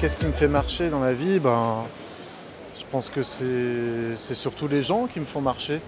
Qu'est-ce 0.00 0.16
qui 0.16 0.26
me 0.26 0.32
fait 0.32 0.46
marcher 0.46 0.90
dans 0.90 1.00
la 1.00 1.12
vie? 1.12 1.40
Ben, 1.40 1.82
Je 2.78 2.84
pense 2.88 3.10
que 3.10 3.24
c'est 3.24 4.34
surtout 4.34 4.68
les 4.68 4.84
gens 4.84 5.08
qui 5.12 5.18
me 5.18 5.24
font 5.24 5.40
marcher. 5.40 5.80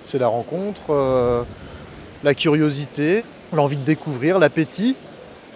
C'est 0.00 0.18
la 0.18 0.28
rencontre, 0.28 0.86
euh, 0.88 1.42
la 2.24 2.32
curiosité, 2.32 3.24
l'envie 3.52 3.76
de 3.76 3.84
découvrir, 3.84 4.38
l'appétit, 4.38 4.96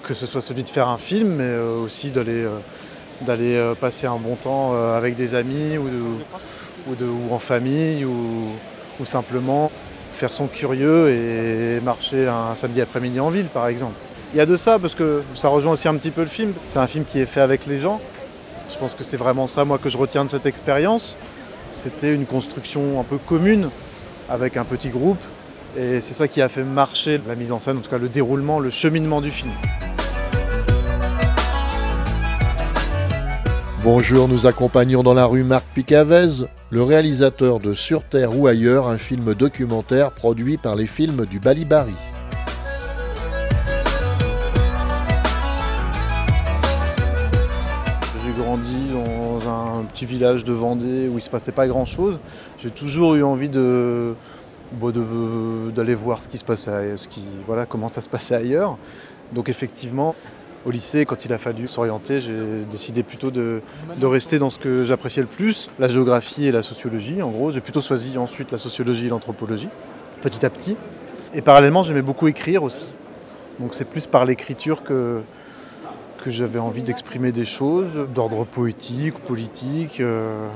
que 0.03 0.13
ce 0.13 0.27
soit 0.27 0.43
celui 0.43 0.63
de 0.63 0.69
faire 0.69 0.89
un 0.89 0.99
film, 0.99 1.37
mais 1.37 1.45
euh, 1.45 1.83
aussi 1.83 2.11
d'aller 2.11 2.45
euh, 3.31 3.75
passer 3.77 4.07
un 4.07 4.17
bon 4.17 4.35
temps 4.35 4.75
avec 4.95 5.17
des 5.17 5.35
amis 5.35 5.79
ou, 5.79 5.89
ou, 6.91 7.35
en 7.35 7.39
famille 7.39 8.05
ou, 8.05 8.49
ou 9.01 9.05
simplement 9.07 9.73
faire 10.13 10.35
son 10.35 10.49
curieux 10.49 11.09
et 11.09 11.81
marcher 11.81 12.29
un 12.29 12.55
samedi 12.57 12.83
après-midi 12.83 13.21
en 13.21 13.31
ville 13.31 13.47
par 13.47 13.69
exemple. 13.69 13.95
Il 14.35 14.39
y 14.39 14.41
a 14.41 14.47
de 14.47 14.57
ça 14.57 14.79
parce 14.79 14.95
que 14.95 15.23
ça 15.35 15.49
rejoint 15.49 15.73
aussi 15.73 15.89
un 15.89 15.95
petit 15.95 16.11
peu 16.11 16.23
le 16.23 16.27
film. 16.27 16.55
C'est 16.67 16.79
un 16.79 16.87
film 16.87 17.05
qui 17.05 17.19
est 17.21 17.27
fait 17.27 17.43
avec 17.43 17.67
les 17.67 17.79
gens. 17.79 18.01
Je 18.73 18.79
pense 18.79 18.95
que 18.95 19.05
c'est 19.05 19.17
vraiment 19.17 19.47
ça 19.47 19.65
moi 19.65 19.79
que 19.79 19.89
je 19.89 19.99
retiens 19.99 20.25
de 20.25 20.31
cette 20.31 20.47
expérience. 20.47 21.15
C'était 21.71 22.15
une 22.15 22.25
construction 22.25 22.99
un 22.99 23.05
peu 23.05 23.19
commune 23.19 23.69
avec 24.29 24.57
un 24.57 24.65
petit 24.65 24.89
groupe 24.89 25.21
et 25.77 26.01
c'est 26.01 26.15
ça 26.15 26.27
qui 26.27 26.41
a 26.41 26.49
fait 26.49 26.65
marcher 26.65 27.21
la 27.29 27.35
mise 27.35 27.53
en 27.53 27.61
scène, 27.61 27.79
en 27.79 27.81
tout 27.81 27.91
cas 27.91 27.99
le 27.99 28.09
déroulement, 28.09 28.61
le 28.61 28.71
cheminement 28.71 29.21
du 29.21 29.31
film. 29.31 29.53
Bonjour, 33.85 34.29
nous 34.29 34.47
accompagnons 34.47 35.03
dans 35.03 35.15
la 35.15 35.27
rue 35.27 35.43
Marc 35.43 35.65
Picavez, 35.75 36.47
le 36.71 36.83
réalisateur 36.83 37.59
de 37.59 37.75
Sur 37.75 38.05
Terre 38.05 38.39
ou 38.39 38.47
ailleurs, 38.47 38.89
un 38.89 38.99
film 38.99 39.35
documentaire 39.35 40.13
produit 40.13 40.57
par 40.57 40.77
les 40.77 40.87
films 40.87 41.27
du 41.27 41.41
Balibari. 41.41 41.95
Petit 49.85 50.07
village 50.07 50.45
de 50.45 50.53
Vendée 50.53 51.09
où 51.09 51.13
il 51.13 51.17
ne 51.17 51.21
se 51.21 51.31
passait 51.31 51.53
pas 51.53 51.67
grand-chose. 51.67 52.21
J'ai 52.59 52.71
toujours 52.71 53.15
eu 53.15 53.23
envie 53.23 53.49
de, 53.49 54.15
d'aller 55.75 55.95
voir 55.95 56.23
ce 56.23 56.29
qui 56.29 56.39
se 56.39 56.45
passait, 56.45 56.97
ce 56.97 57.09
qui, 57.09 57.23
voilà, 57.47 57.67
comment 57.67 57.89
ça 57.89 58.01
se 58.01 58.09
passait 58.09 58.35
ailleurs. 58.35 58.79
Donc 59.33 59.49
effectivement, 59.49 60.15
au 60.65 60.71
lycée, 60.71 61.05
quand 61.07 61.25
il 61.25 61.33
a 61.33 61.39
fallu 61.39 61.67
s'orienter, 61.67 62.21
j'ai 62.21 62.65
décidé 62.71 63.03
plutôt 63.03 63.31
de, 63.31 63.61
rester 64.03 64.39
dans 64.39 64.51
ce 64.51 64.59
que 64.59 64.85
j'appréciais 64.85 65.23
le 65.23 65.29
plus, 65.29 65.69
la 65.79 65.89
géographie 65.89 66.47
et 66.47 66.53
la 66.53 66.63
sociologie. 66.63 67.23
En 67.23 67.31
gros, 67.31 67.51
j'ai 67.51 67.61
plutôt 67.61 67.81
choisi 67.81 68.17
ensuite 68.19 68.53
la 68.53 68.59
sociologie 68.59 69.07
et 69.07 69.11
l'anthropologie, 69.11 69.69
petit 70.23 70.45
à 70.47 70.51
petit. 70.51 70.77
Et 71.35 71.43
parallèlement, 71.43 71.83
j'aimais 71.83 72.03
beaucoup 72.03 72.29
écrire 72.29 72.63
aussi. 72.63 72.87
Donc 73.59 73.75
c'est 73.75 73.85
plus 73.85 74.07
par 74.07 74.25
l'écriture 74.25 74.83
que, 74.83 75.23
que 76.23 76.31
j'avais 76.31 76.61
envie 76.61 76.83
d'exprimer 76.83 77.33
des 77.33 77.45
choses 77.45 78.07
d'ordre 78.15 78.45
poétique, 78.45 79.19
politique. 79.19 80.01
Euh. 80.01 80.49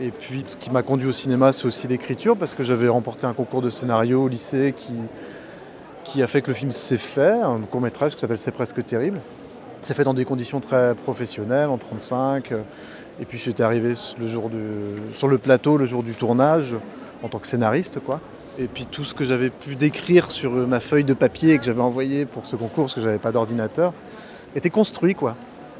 Et 0.00 0.10
puis 0.10 0.42
ce 0.46 0.56
qui 0.56 0.70
m'a 0.70 0.82
conduit 0.82 1.08
au 1.08 1.12
cinéma, 1.12 1.52
c'est 1.52 1.66
aussi 1.66 1.86
l'écriture, 1.86 2.36
parce 2.36 2.52
que 2.54 2.64
j'avais 2.64 2.88
remporté 2.88 3.26
un 3.26 3.32
concours 3.32 3.62
de 3.62 3.70
scénario 3.70 4.24
au 4.24 4.28
lycée 4.28 4.74
qui, 4.76 4.92
qui 6.04 6.22
a 6.22 6.26
fait 6.26 6.42
que 6.42 6.48
le 6.48 6.54
film 6.54 6.72
s'est 6.72 6.98
fait, 6.98 7.30
un 7.30 7.60
court 7.60 7.80
métrage 7.80 8.14
qui 8.14 8.20
s'appelle 8.20 8.40
C'est 8.40 8.50
presque 8.50 8.84
terrible. 8.84 9.20
C'est 9.82 9.94
fait 9.94 10.04
dans 10.04 10.14
des 10.14 10.24
conditions 10.24 10.58
très 10.58 10.94
professionnelles, 10.96 11.68
en 11.68 11.78
35. 11.78 12.52
Et 13.20 13.24
puis 13.24 13.38
j'étais 13.38 13.62
arrivé 13.62 13.94
le 14.18 14.26
jour 14.26 14.50
sur 15.12 15.28
le 15.28 15.38
plateau 15.38 15.76
le 15.76 15.86
jour 15.86 16.02
du 16.02 16.14
tournage, 16.14 16.74
en 17.22 17.28
tant 17.28 17.38
que 17.38 17.46
scénariste. 17.46 18.00
quoi. 18.00 18.20
Et 18.58 18.66
puis 18.66 18.84
tout 18.86 19.04
ce 19.04 19.14
que 19.14 19.24
j'avais 19.24 19.50
pu 19.50 19.76
décrire 19.76 20.32
sur 20.32 20.50
ma 20.50 20.80
feuille 20.80 21.04
de 21.04 21.14
papier 21.14 21.56
que 21.56 21.64
j'avais 21.64 21.80
envoyé 21.80 22.26
pour 22.26 22.46
ce 22.46 22.56
concours, 22.56 22.84
parce 22.84 22.94
que 22.94 23.00
j'avais 23.00 23.18
pas 23.18 23.32
d'ordinateur, 23.32 23.94
était 24.56 24.70
construit 24.70 25.14
quoi. 25.14 25.36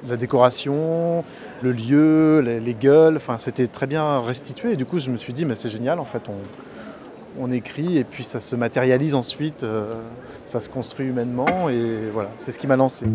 La 0.09 0.17
décoration, 0.17 1.25
le 1.63 1.73
lieu, 1.73 2.41
les, 2.41 2.75
gueules, 2.75 3.17
enfin 3.17 3.39
c'était 3.39 3.67
très 3.67 3.87
bien 3.87 4.21
restitué. 4.21 4.73
Et 4.73 4.77
du 4.77 4.85
coup 4.85 4.99
je 4.99 5.11
me 5.11 5.17
suis 5.17 5.33
dit 5.33 5.45
mais 5.45 5.55
c'est 5.55 5.69
génial 5.69 5.99
en 5.99 6.05
fait 6.05 6.23
on, 6.29 7.43
on, 7.43 7.51
écrit 7.51 7.97
et 7.99 8.05
puis 8.05 8.23
ça 8.25 8.41
se 8.41 8.55
matérialise 8.57 9.15
ensuite, 9.15 9.63
euh, 9.63 9.95
ça 10.45 10.61
se 10.61 10.69
construit 10.69 11.07
humainement 11.07 11.69
et 11.69 12.11
voilà, 12.13 12.31
c'est 12.37 12.53
ce 12.53 12.59
qui 12.59 12.67
m'a 12.67 12.77
lancé. 12.77 13.07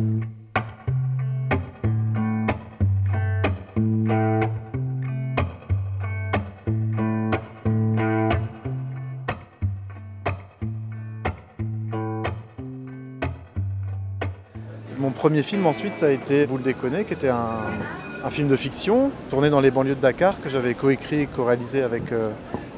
Premier 15.22 15.44
film 15.44 15.68
ensuite, 15.68 15.96
ça 15.98 16.08
a 16.08 16.10
été 16.10 16.48
Boule 16.48 16.64
déconner, 16.64 17.04
qui 17.04 17.14
était 17.14 17.30
un, 17.30 18.30
film 18.32 18.48
de 18.48 18.56
fiction, 18.56 19.12
tourné 19.30 19.52
dans 19.52 19.60
les 19.60 19.70
banlieues 19.70 19.94
de 19.94 20.02
Dakar, 20.02 20.42
que 20.42 20.50
j'avais 20.50 20.74
coécrit 20.74 21.20
et 21.20 21.26
co-réalisé 21.28 21.84
avec 21.84 22.12
euh, 22.12 22.32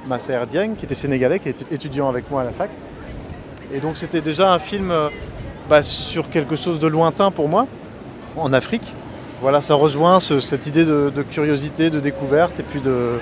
Massa 0.10 0.34
Erdieng, 0.34 0.76
qui 0.76 0.84
était 0.84 0.94
sénégalais, 0.94 1.40
qui 1.40 1.48
était 1.48 1.74
étudiant 1.74 2.10
avec 2.10 2.30
moi 2.30 2.42
à 2.42 2.44
la 2.44 2.52
fac. 2.52 2.70
Et 3.74 3.80
donc 3.80 3.96
c'était 3.96 4.20
déjà 4.20 4.52
un 4.52 4.60
film 4.60 4.92
euh, 4.92 5.08
bah, 5.70 5.84
sur 5.84 6.30
quelque 6.30 6.58
chose 6.58 6.80
de 6.80 6.88
lointain 6.88 7.32
pour 7.32 7.48
moi, 7.48 7.66
en 8.36 8.52
Afrique. 8.52 8.94
Voilà, 9.40 9.62
ça 9.62 9.76
rejoint 9.76 10.20
cette 10.20 10.68
idée 10.68 10.84
de, 10.84 11.24
curiosité, 11.32 11.92
de 11.92 12.02
découverte 12.02 12.60
et 12.60 12.64
puis 12.64 12.82
de, 12.82 13.20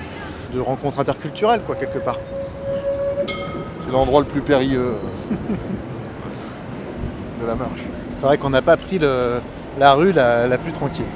de 0.52 0.58
rencontre 0.58 0.98
interculturelle, 0.98 1.62
quoi, 1.64 1.76
quelque 1.76 2.00
part. 2.00 2.18
C'est 3.28 3.92
l'endroit 3.92 4.18
le 4.22 4.26
plus 4.26 4.40
périlleux 4.40 4.94
de 7.40 7.46
la 7.46 7.54
marche. 7.54 7.82
C'est 8.22 8.28
vrai 8.28 8.38
qu'on 8.38 8.50
n'a 8.50 8.62
pas 8.62 8.76
pris 8.76 9.00
la 9.00 9.94
rue 9.94 10.12
la, 10.12 10.56
plus 10.56 10.70
tranquille, 10.70 11.08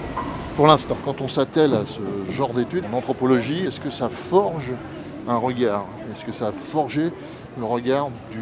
pour 0.56 0.66
l'instant. 0.66 0.96
Quand 1.04 1.20
on 1.20 1.28
s'attelle 1.28 1.72
à 1.72 1.84
ce 1.86 2.32
genre 2.32 2.52
d'études 2.52 2.82
en 2.92 2.96
anthropologie, 2.96 3.64
est-ce 3.64 3.78
que 3.78 3.90
ça 3.90 4.08
forge 4.08 4.72
un 5.28 5.36
regard? 5.36 5.84
Est-ce 6.10 6.24
que 6.24 6.32
ça 6.32 6.48
a 6.48 6.50
forgé 6.50 7.12
le 7.56 7.64
regard 7.64 8.08
du 8.32 8.40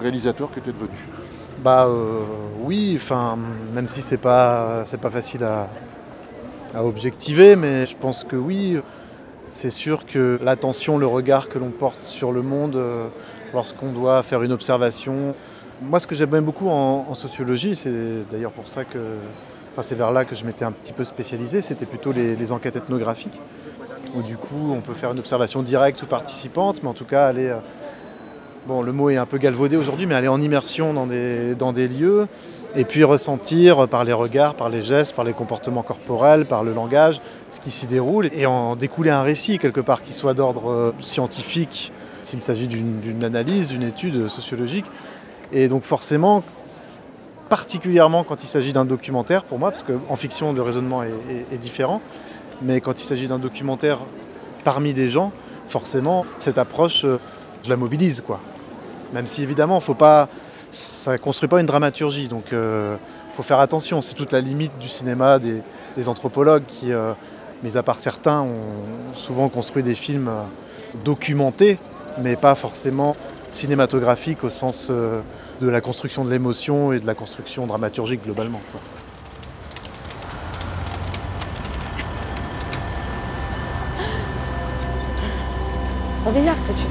réalisateur 0.00 0.52
que 0.52 0.60
tu 0.60 0.70
es 0.70 0.72
devenu? 0.72 0.96
Bah 1.64 1.86
euh, 1.88 2.20
oui, 2.62 2.92
enfin, 2.94 3.36
même 3.74 3.88
si 3.88 4.02
c'est 4.02 4.18
pas, 4.18 4.84
c'est 4.84 5.00
pas 5.00 5.10
facile 5.10 5.42
à, 5.42 5.68
à 6.76 6.84
objectiver, 6.84 7.56
mais 7.56 7.86
je 7.86 7.96
pense 7.96 8.22
que 8.22 8.36
oui. 8.36 8.78
C'est 9.50 9.70
sûr 9.70 10.06
que 10.06 10.38
l'attention, 10.44 10.96
le 10.96 11.08
regard 11.08 11.48
que 11.48 11.58
l'on 11.58 11.70
porte 11.70 12.04
sur 12.04 12.30
le 12.30 12.42
monde 12.42 12.76
euh, 12.76 13.08
lorsqu'on 13.52 13.90
doit 13.90 14.22
faire 14.22 14.44
une 14.44 14.52
observation, 14.52 15.34
moi, 15.82 16.00
ce 16.00 16.06
que 16.06 16.14
j'aime 16.14 16.40
beaucoup 16.40 16.68
en, 16.68 17.14
sociologie, 17.14 17.76
c'est 17.76 18.24
d'ailleurs 18.30 18.52
pour 18.52 18.68
ça 18.68 18.84
que, 18.84 18.98
enfin, 19.72 19.82
c'est 19.82 19.94
vers 19.94 20.10
là 20.10 20.24
que 20.24 20.34
je 20.34 20.44
m'étais 20.44 20.64
un 20.64 20.72
petit 20.72 20.92
peu 20.92 21.04
spécialisé, 21.04 21.60
c'était 21.60 21.86
plutôt 21.86 22.12
les, 22.12 22.52
enquêtes 22.52 22.76
ethnographiques, 22.76 23.38
où 24.14 24.22
du 24.22 24.36
coup, 24.36 24.72
on 24.72 24.80
peut 24.80 24.94
faire 24.94 25.12
une 25.12 25.18
observation 25.18 25.62
directe 25.62 26.02
ou 26.02 26.06
participante, 26.06 26.82
mais 26.82 26.88
en 26.88 26.94
tout 26.94 27.04
cas, 27.04 27.26
aller, 27.26 27.48
euh, 27.48 27.58
bon, 28.66 28.82
le 28.82 28.92
mot 28.92 29.10
est 29.10 29.16
un 29.16 29.26
peu 29.26 29.38
galvaudé 29.38 29.76
aujourd'hui, 29.76 30.06
mais 30.06 30.14
aller 30.14 30.28
en 30.28 30.40
immersion 30.40 30.94
dans 30.94 31.06
des, 31.06 31.54
dans 31.54 31.72
des 31.72 31.88
lieux, 31.88 32.26
et 32.74 32.84
puis 32.84 33.04
ressentir 33.04 33.88
par 33.88 34.04
les 34.04 34.12
regards, 34.12 34.54
par 34.54 34.68
les 34.68 34.82
gestes, 34.82 35.14
par 35.14 35.24
les 35.24 35.32
comportements 35.32 35.82
corporels, 35.82 36.46
par 36.46 36.64
le 36.64 36.72
langage, 36.72 37.20
ce 37.50 37.60
qui 37.60 37.70
s'y 37.70 37.86
déroule, 37.86 38.28
et 38.32 38.46
en 38.46 38.76
découler 38.76 39.10
un 39.10 39.22
récit 39.22 39.58
quelque 39.58 39.80
part 39.80 40.02
qui 40.02 40.12
soit 40.12 40.34
d'ordre 40.34 40.70
euh, 40.70 40.94
scientifique, 41.00 41.92
s'il 42.24 42.40
s'agit 42.40 42.66
d'une 42.66 43.22
analyse, 43.22 43.68
d'une 43.68 43.84
étude 43.84 44.26
sociologique, 44.26 44.86
et 45.52 45.68
donc 45.68 45.82
forcément, 45.82 46.42
particulièrement 47.48 48.24
quand 48.24 48.42
il 48.42 48.46
s'agit 48.46 48.72
d'un 48.72 48.84
documentaire 48.84 49.44
pour 49.44 49.58
moi, 49.58 49.70
parce 49.70 49.84
qu'en 49.84 50.16
fiction 50.16 50.52
le 50.52 50.62
raisonnement 50.62 51.02
est, 51.02 51.58
différent, 51.58 52.00
mais 52.62 52.80
quand 52.80 53.00
il 53.00 53.04
s'agit 53.04 53.28
d'un 53.28 53.38
documentaire 53.38 53.98
parmi 54.64 54.94
des 54.94 55.08
gens, 55.08 55.32
forcément 55.68 56.24
cette 56.38 56.58
approche, 56.58 57.04
euh, 57.04 57.18
je 57.64 57.70
la 57.70 57.76
mobilise 57.76 58.20
quoi. 58.20 58.40
Même 59.12 59.26
si 59.26 59.42
évidemment, 59.42 59.78
faut 59.80 59.94
pas, 59.94 60.28
ça 60.70 61.12
ne 61.12 61.16
construit 61.18 61.48
pas 61.48 61.60
une 61.60 61.66
dramaturgie, 61.66 62.26
donc 62.28 62.46
il 62.50 62.56
euh, 62.56 62.96
faut 63.34 63.44
faire 63.44 63.60
attention. 63.60 64.02
C'est 64.02 64.14
toute 64.14 64.32
la 64.32 64.40
limite 64.40 64.76
du 64.80 64.88
cinéma 64.88 65.38
des, 65.38 65.62
anthropologues 66.08 66.64
qui, 66.66 66.92
euh, 66.92 67.12
mis 67.62 67.76
à 67.76 67.84
part 67.84 67.98
certains, 68.00 68.40
ont 68.40 69.14
souvent 69.14 69.48
construit 69.48 69.84
des 69.84 69.94
films 69.94 70.30
documentés, 71.04 71.78
mais 72.20 72.34
pas 72.34 72.56
forcément 72.56 73.16
cinématographique 73.56 74.44
au 74.44 74.50
sens 74.50 74.88
euh, 74.90 75.20
de 75.60 75.68
la 75.68 75.80
construction 75.80 76.24
de 76.24 76.30
l'émotion 76.30 76.92
et 76.92 77.00
de 77.00 77.06
la 77.06 77.14
construction 77.14 77.66
dramaturgique 77.66 78.22
globalement. 78.22 78.60
C'est 86.04 86.22
trop 86.22 86.32
bizarre 86.32 86.56
que 86.56 86.72
tu 86.72 86.86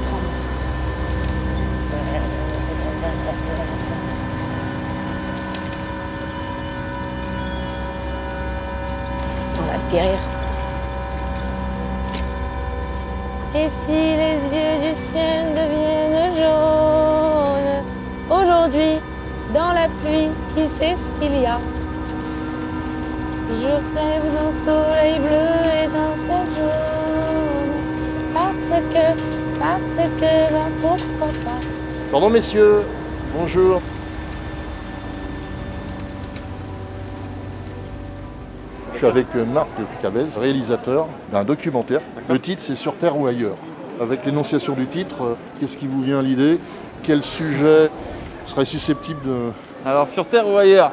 pourquoi 30.80 31.28
pas. 31.44 31.60
Pardon 32.10 32.30
messieurs, 32.30 32.82
bonjour. 33.36 33.80
Je 38.92 38.98
suis 38.98 39.06
avec 39.06 39.26
euh, 39.36 39.44
Marc 39.44 39.68
Cabez, 40.00 40.26
réalisateur 40.38 41.06
d'un 41.30 41.44
documentaire. 41.44 42.00
Le 42.30 42.38
titre 42.40 42.62
c'est 42.62 42.76
Sur 42.76 42.94
Terre 42.94 43.18
ou 43.18 43.26
ailleurs. 43.26 43.56
Avec 44.00 44.24
l'énonciation 44.24 44.72
du 44.72 44.86
titre, 44.86 45.22
euh, 45.22 45.34
qu'est-ce 45.60 45.76
qui 45.76 45.86
vous 45.86 46.02
vient 46.02 46.20
à 46.20 46.22
l'idée? 46.22 46.58
Quel 47.02 47.22
sujet 47.22 47.90
serait 48.46 48.64
susceptible 48.64 49.20
de... 49.22 49.52
Alors 49.84 50.08
sur 50.08 50.26
Terre 50.26 50.48
ou 50.48 50.56
ailleurs? 50.56 50.92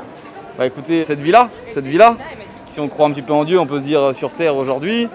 Bah 0.57 0.65
écoutez, 0.65 1.05
cette 1.05 1.19
vie-là, 1.19 1.49
cette 1.69 1.85
vie-là, 1.85 2.17
si 2.69 2.79
on 2.79 2.87
croit 2.87 3.07
un 3.07 3.11
petit 3.11 3.21
peu 3.21 3.33
en 3.33 3.45
Dieu, 3.45 3.59
on 3.59 3.65
peut 3.65 3.79
se 3.79 3.83
dire 3.83 4.01
euh, 4.01 4.13
sur 4.13 4.33
Terre 4.33 4.55
aujourd'hui. 4.57 5.07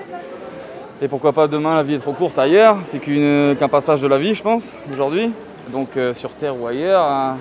Et 1.00 1.09
pourquoi 1.09 1.33
pas 1.33 1.47
demain, 1.47 1.77
la 1.77 1.83
vie 1.83 1.95
est 1.95 1.99
trop 2.00 2.12
courte 2.12 2.39
ailleurs. 2.39 2.77
C'est 2.85 2.99
qu'un 2.99 3.69
passage 3.69 4.00
de 4.00 4.09
la 4.09 4.19
vie, 4.19 4.35
je 4.35 4.43
pense, 4.43 4.75
aujourd'hui. 4.93 5.31
Donc 5.73 5.97
euh, 5.97 6.12
sur 6.15 6.31
Terre 6.31 6.61
ou 6.61 6.67
ailleurs. 6.67 7.03
hein. 7.03 7.37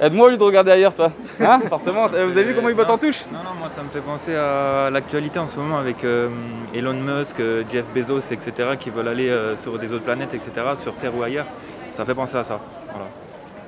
Aide-moi 0.00 0.26
au 0.26 0.30
lieu 0.30 0.36
de 0.36 0.42
regarder 0.42 0.72
ailleurs, 0.72 0.94
toi. 0.94 1.12
Hein 1.40 1.60
Forcément. 1.68 2.06
Euh, 2.12 2.26
Vous 2.26 2.36
avez 2.36 2.44
vu 2.44 2.54
comment 2.54 2.68
il 2.68 2.74
botte 2.74 2.90
en 2.90 2.98
touche 2.98 3.24
Non, 3.32 3.38
non, 3.38 3.50
moi 3.58 3.68
ça 3.74 3.82
me 3.82 3.88
fait 3.88 4.00
penser 4.00 4.34
à 4.34 4.90
l'actualité 4.90 5.38
en 5.38 5.46
ce 5.48 5.56
moment 5.56 5.78
avec 5.78 6.02
euh, 6.04 6.28
Elon 6.74 6.92
Musk, 6.94 7.38
euh, 7.40 7.62
Jeff 7.70 7.84
Bezos, 7.94 8.32
etc., 8.32 8.52
qui 8.78 8.90
veulent 8.90 9.06
aller 9.08 9.28
euh, 9.30 9.56
sur 9.56 9.78
des 9.78 9.92
autres 9.92 10.02
planètes, 10.04 10.34
etc., 10.34 10.50
sur 10.82 10.94
Terre 10.96 11.12
ou 11.16 11.22
ailleurs. 11.22 11.46
Ça 11.92 12.04
fait 12.04 12.14
penser 12.14 12.36
à 12.36 12.44
ça. 12.44 12.58
Voilà. 12.90 13.06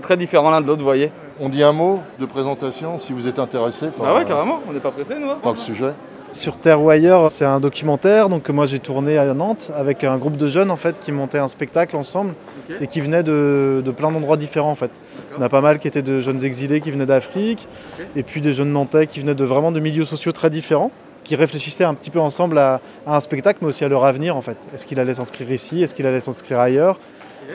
Très 0.02 0.16
différent 0.16 0.50
l'un 0.50 0.60
de 0.60 0.66
l'autre, 0.66 0.80
vous 0.80 0.86
voyez. 0.86 1.12
On 1.40 1.48
dit 1.48 1.62
un 1.62 1.72
mot 1.72 2.02
de 2.18 2.26
présentation 2.26 2.98
si 2.98 3.12
vous 3.12 3.28
êtes 3.28 3.38
intéressé 3.38 3.88
par, 3.88 4.08
Ah 4.08 4.14
ouais, 4.14 4.24
carrément, 4.24 4.60
on 4.68 4.72
n'est 4.72 4.80
pas 4.80 4.90
pressé, 4.90 5.14
nous. 5.18 5.30
hein 5.30 5.38
par 5.42 5.52
le 5.52 5.58
sujet. 5.58 5.92
Sur 6.34 6.56
Terre 6.56 6.82
ou 6.82 6.90
ailleurs, 6.90 7.30
c'est 7.30 7.44
un 7.44 7.60
documentaire 7.60 8.28
donc 8.28 8.42
que 8.42 8.50
moi 8.50 8.66
j'ai 8.66 8.80
tourné 8.80 9.18
à 9.18 9.32
Nantes 9.34 9.70
avec 9.76 10.02
un 10.02 10.18
groupe 10.18 10.36
de 10.36 10.48
jeunes 10.48 10.72
en 10.72 10.76
fait 10.76 10.98
qui 10.98 11.12
montaient 11.12 11.38
un 11.38 11.46
spectacle 11.46 11.96
ensemble 11.96 12.34
et 12.80 12.88
qui 12.88 13.00
venaient 13.00 13.22
de, 13.22 13.82
de 13.84 13.90
plein 13.92 14.10
d'endroits 14.10 14.36
différents 14.36 14.72
en 14.72 14.74
fait. 14.74 14.90
Il 15.30 15.36
y 15.36 15.38
en 15.38 15.42
a 15.42 15.48
pas 15.48 15.60
mal 15.60 15.78
qui 15.78 15.86
étaient 15.86 16.02
de 16.02 16.20
jeunes 16.20 16.44
exilés 16.44 16.80
qui 16.80 16.90
venaient 16.90 17.06
d'Afrique 17.06 17.68
et 18.16 18.24
puis 18.24 18.40
des 18.40 18.52
jeunes 18.52 18.72
nantais 18.72 19.06
qui 19.06 19.20
venaient 19.20 19.36
de 19.36 19.44
vraiment 19.44 19.70
de 19.70 19.78
milieux 19.78 20.04
sociaux 20.04 20.32
très 20.32 20.50
différents 20.50 20.90
qui 21.22 21.36
réfléchissaient 21.36 21.84
un 21.84 21.94
petit 21.94 22.10
peu 22.10 22.18
ensemble 22.18 22.58
à, 22.58 22.80
à 23.06 23.16
un 23.16 23.20
spectacle 23.20 23.60
mais 23.62 23.68
aussi 23.68 23.84
à 23.84 23.88
leur 23.88 24.04
avenir 24.04 24.36
en 24.36 24.40
fait. 24.40 24.58
Est-ce 24.74 24.88
qu'il 24.88 24.98
allait 24.98 25.14
s'inscrire 25.14 25.52
ici? 25.52 25.84
Est-ce 25.84 25.94
qu'il 25.94 26.04
allait 26.04 26.18
s'inscrire 26.18 26.58
ailleurs? 26.58 26.98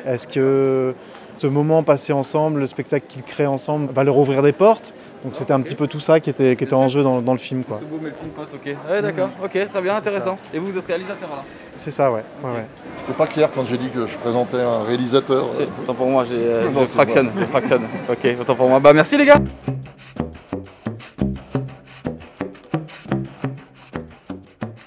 Est-ce 0.06 0.26
que 0.26 0.94
ce 1.38 1.48
moment 1.48 1.84
passé 1.84 2.14
ensemble, 2.14 2.62
le 2.62 2.66
spectacle 2.66 3.08
qu'ils 3.10 3.24
créent 3.24 3.46
ensemble 3.46 3.92
va 3.94 4.06
leur 4.06 4.18
ouvrir 4.18 4.42
des 4.42 4.54
portes? 4.54 4.94
Donc 5.24 5.36
c'était 5.36 5.52
un 5.52 5.60
petit 5.62 5.76
peu 5.76 5.86
tout 5.88 6.00
ça 6.00 6.20
qui 6.22 6.30
était, 6.30 6.56
qui 6.56 6.64
était 6.64 6.74
en 6.74 6.88
jeu 6.88 7.04
dans, 7.04 7.22
dans 7.22 7.34
le 7.34 7.38
film 7.40 7.64
quoi. 7.66 7.80
Ce 7.80 7.84
beau 7.86 7.98
melting 8.02 8.30
pot, 8.30 8.44
ok. 8.54 8.76
Ouais, 8.90 9.02
d'accord, 9.02 9.30
ok, 9.44 9.70
très 9.70 9.82
bien, 9.82 9.96
intéressant. 9.98 10.38
Et 10.54 10.60
vous, 10.60 10.72
vous 10.72 10.78
êtes 10.78 10.88
réalisateur 10.88 11.28
alors 11.30 11.44
C'est 11.76 11.92
ça 11.92 12.10
ouais. 12.12 12.24
ouais, 12.44 12.52
ouais. 12.52 12.66
C'était 13.00 13.14
pas 13.14 13.28
clair 13.28 13.50
quand 13.54 13.66
j'ai 13.66 13.78
dit 13.78 13.90
que 13.90 14.08
je 14.08 14.16
présentais 14.18 14.62
un 14.62 14.84
réalisateur. 14.84 15.48
C'est- 15.58 15.68
Autant 15.84 15.94
pour 15.94 16.08
moi, 16.08 16.24
j'ai, 16.26 16.36
euh, 16.38 16.70
Non, 16.72 16.82
je 16.82 16.86
c'est 16.86 16.94
fractionne, 16.94 17.32
je 17.38 17.44
fractionne. 17.46 17.82
Ok, 18.10 18.28
autant 18.40 18.56
pour 18.56 18.70
moi. 18.70 18.80
Bah 18.80 18.94
merci 18.94 19.18
les 19.18 19.26
gars 19.26 19.42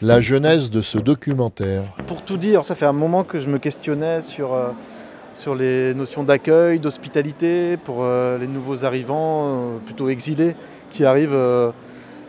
La 0.01 0.21
genèse 0.21 0.69
de 0.71 0.81
ce 0.81 0.99
documentaire. 0.99 1.85
Pour 2.07 2.23
tout 2.23 2.37
dire, 2.37 2.65
ça 2.65 2.75
fait 2.75 2.87
un 2.87 2.93
moment 2.93 3.23
que 3.23 3.39
je 3.39 3.49
me 3.49 3.59
questionnais 3.59 4.21
sur, 4.21 4.53
euh, 4.55 4.71
sur 5.35 5.55
les 5.55 5.95
notions 5.95 6.23
d'accueil, 6.23 6.79
d'hospitalité 6.79 7.77
pour 7.77 7.99
euh, 8.01 8.39
les 8.39 8.47
nouveaux 8.47 8.85
arrivants, 8.85 9.47
euh, 9.47 9.79
plutôt 9.85 10.09
exilés, 10.09 10.55
qui 10.91 11.05
arrivent 11.05 11.35
euh, 11.35 11.71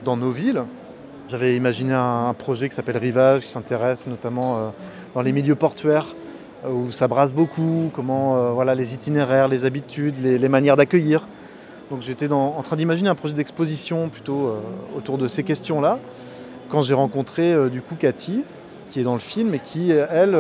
dans 0.06 0.16
nos 0.16 0.32
villes. 0.32 0.64
J'avais 1.28 1.56
imaginé 1.56 1.94
un, 1.94 2.34
projet 2.38 2.70
qui 2.70 2.76
s'appelle 2.76 2.98
Rivage, 2.98 3.44
qui 3.44 3.50
s'intéresse 3.50 4.08
notamment 4.08 4.74
dans 5.16 5.22
les 5.22 5.32
milieux 5.32 5.56
portuaires, 5.56 6.06
où 6.70 6.92
ça 6.92 7.08
brasse 7.08 7.34
beaucoup, 7.34 7.90
comment 7.94 8.54
voilà, 8.54 8.76
les 8.76 8.94
itinéraires, 8.94 9.48
les 9.48 9.64
habitudes, 9.64 10.16
les, 10.22 10.50
manières 10.50 10.76
d'accueillir. 10.76 11.28
Donc 11.90 12.02
j'étais 12.02 12.32
en 12.32 12.62
train 12.62 12.76
d'imaginer 12.76 13.08
un 13.08 13.16
projet 13.16 13.34
d'exposition 13.34 14.10
plutôt 14.10 14.54
autour 14.96 15.18
de 15.18 15.28
ces 15.28 15.44
questions-là, 15.44 15.98
quand 16.68 16.82
j'ai 16.82 16.94
rencontré 16.94 17.70
du 17.70 17.82
coup 17.82 17.96
Cathy, 17.96 18.44
qui 18.86 19.00
est 19.00 19.04
dans 19.04 19.14
le 19.14 19.20
film 19.20 19.56
et 19.56 19.60
qui, 19.60 19.92
elle, 19.92 20.36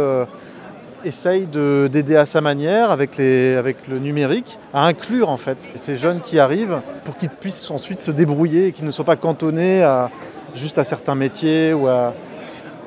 essaye 1.05 1.45
de- 1.47 1.89
d'aider 1.91 2.15
à 2.15 2.25
sa 2.25 2.41
manière, 2.41 2.91
avec 2.91 3.17
le 3.17 3.97
numérique, 3.99 4.57
à 4.73 4.85
inclure 4.85 5.29
en 5.29 5.37
fait 5.37 5.69
ces 5.75 5.97
jeunes 5.97 6.19
qui 6.19 6.39
arrivent 6.39 6.81
pour 7.03 7.17
qu'ils 7.17 7.29
puissent 7.29 7.69
ensuite 7.71 7.99
se 7.99 8.11
débrouiller 8.11 8.67
et 8.67 8.71
qu'ils 8.71 8.85
ne 8.85 8.91
soient 8.91 9.05
pas 9.05 9.15
cantonnés 9.15 9.83
à, 9.83 10.09
juste 10.55 10.77
à 10.77 10.83
certains 10.83 11.15
métiers 11.15 11.73
ou 11.73 11.87
à... 11.87 12.13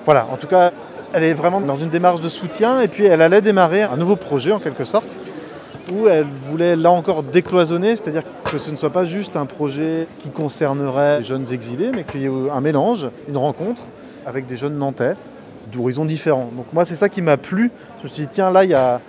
Voilà, 0.05 0.27
en 0.31 0.37
tout 0.37 0.47
cas, 0.47 0.73
elle 1.13 1.25
est 1.25 1.35
vraiment 1.35 1.61
dans 1.61 1.77
une 1.77 1.89
démarche 1.89 2.21
de 2.21 2.29
soutien 2.29 2.81
et 2.81 2.89
puis 2.89 3.05
elle 3.07 3.23
allait 3.23 3.41
démarrer 3.41 3.83
un 3.83 3.97
nouveau 3.97 4.17
projet 4.17 4.53
en 4.53 4.61
quelque 4.61 4.85
sorte 4.85 5.17
où 5.93 6.09
elle 6.09 6.27
voulait 6.47 6.75
là 6.75 6.91
encore 6.91 7.23
décloisonner, 7.23 7.91
c'est-à-dire 7.95 8.23
que 8.51 8.59
ce 8.59 8.71
ne 8.73 8.77
soit 8.77 8.91
pas 8.91 9.05
juste 9.05 9.37
un 9.37 9.47
projet 9.47 10.09
qui 10.23 10.31
concernerait 10.31 11.19
les 11.21 11.25
jeunes 11.25 11.53
exilés, 11.53 11.93
mais 11.95 12.03
qu'il 12.03 12.23
y 12.23 12.25
ait 12.25 12.51
un 12.53 12.61
mélange, 12.61 13.09
une 13.29 13.37
rencontre 13.37 13.85
avec 14.27 14.47
des 14.47 14.57
jeunes 14.57 14.77
nantais 14.79 15.15
d'horizons 15.73 16.05
différents. 16.05 16.51
Donc 16.57 16.67
moi 16.73 16.85
c'est 16.85 16.97
ça 16.97 17.09
qui 17.09 17.23
m'a 17.23 17.37
plu. 17.37 17.71
Je 17.99 18.05
me 18.05 18.09
suis 18.09 18.23
dit 18.23 18.29
tiens 18.29 18.51
là 18.51 18.65
il 18.65 18.71
y 18.71 18.75
a 18.75 19.01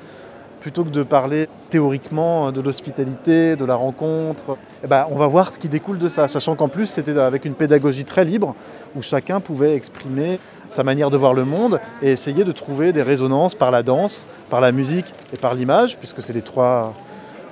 plutôt 0.59 0.83
que 0.83 0.89
de 0.89 1.03
parler 1.03 1.47
théoriquement 1.69 2.51
de 2.51 2.61
l'hospitalité, 2.61 3.55
de 3.55 3.63
la 3.63 3.75
rencontre, 3.75 4.57
eh 4.83 4.87
ben, 4.87 5.05
on 5.11 5.15
va 5.15 5.27
voir 5.27 5.51
ce 5.51 5.59
qui 5.59 5.69
découle 5.69 5.97
de 5.97 6.09
ça, 6.09 6.27
sachant 6.27 6.55
qu'en 6.55 6.67
plus 6.67 6.87
c'était 6.87 7.17
avec 7.17 7.45
une 7.45 7.53
pédagogie 7.53 8.05
très 8.05 8.25
libre 8.25 8.55
où 8.95 9.01
chacun 9.01 9.39
pouvait 9.39 9.75
exprimer 9.75 10.39
sa 10.67 10.83
manière 10.83 11.09
de 11.09 11.17
voir 11.17 11.33
le 11.33 11.45
monde 11.45 11.79
et 12.01 12.09
essayer 12.11 12.43
de 12.43 12.51
trouver 12.51 12.91
des 12.91 13.03
résonances 13.03 13.55
par 13.55 13.71
la 13.71 13.83
danse, 13.83 14.27
par 14.49 14.59
la 14.59 14.71
musique 14.71 15.13
et 15.33 15.37
par 15.37 15.53
l'image, 15.53 15.97
puisque 15.97 16.21
c'est 16.21 16.33
les 16.33 16.41
trois, 16.41 16.93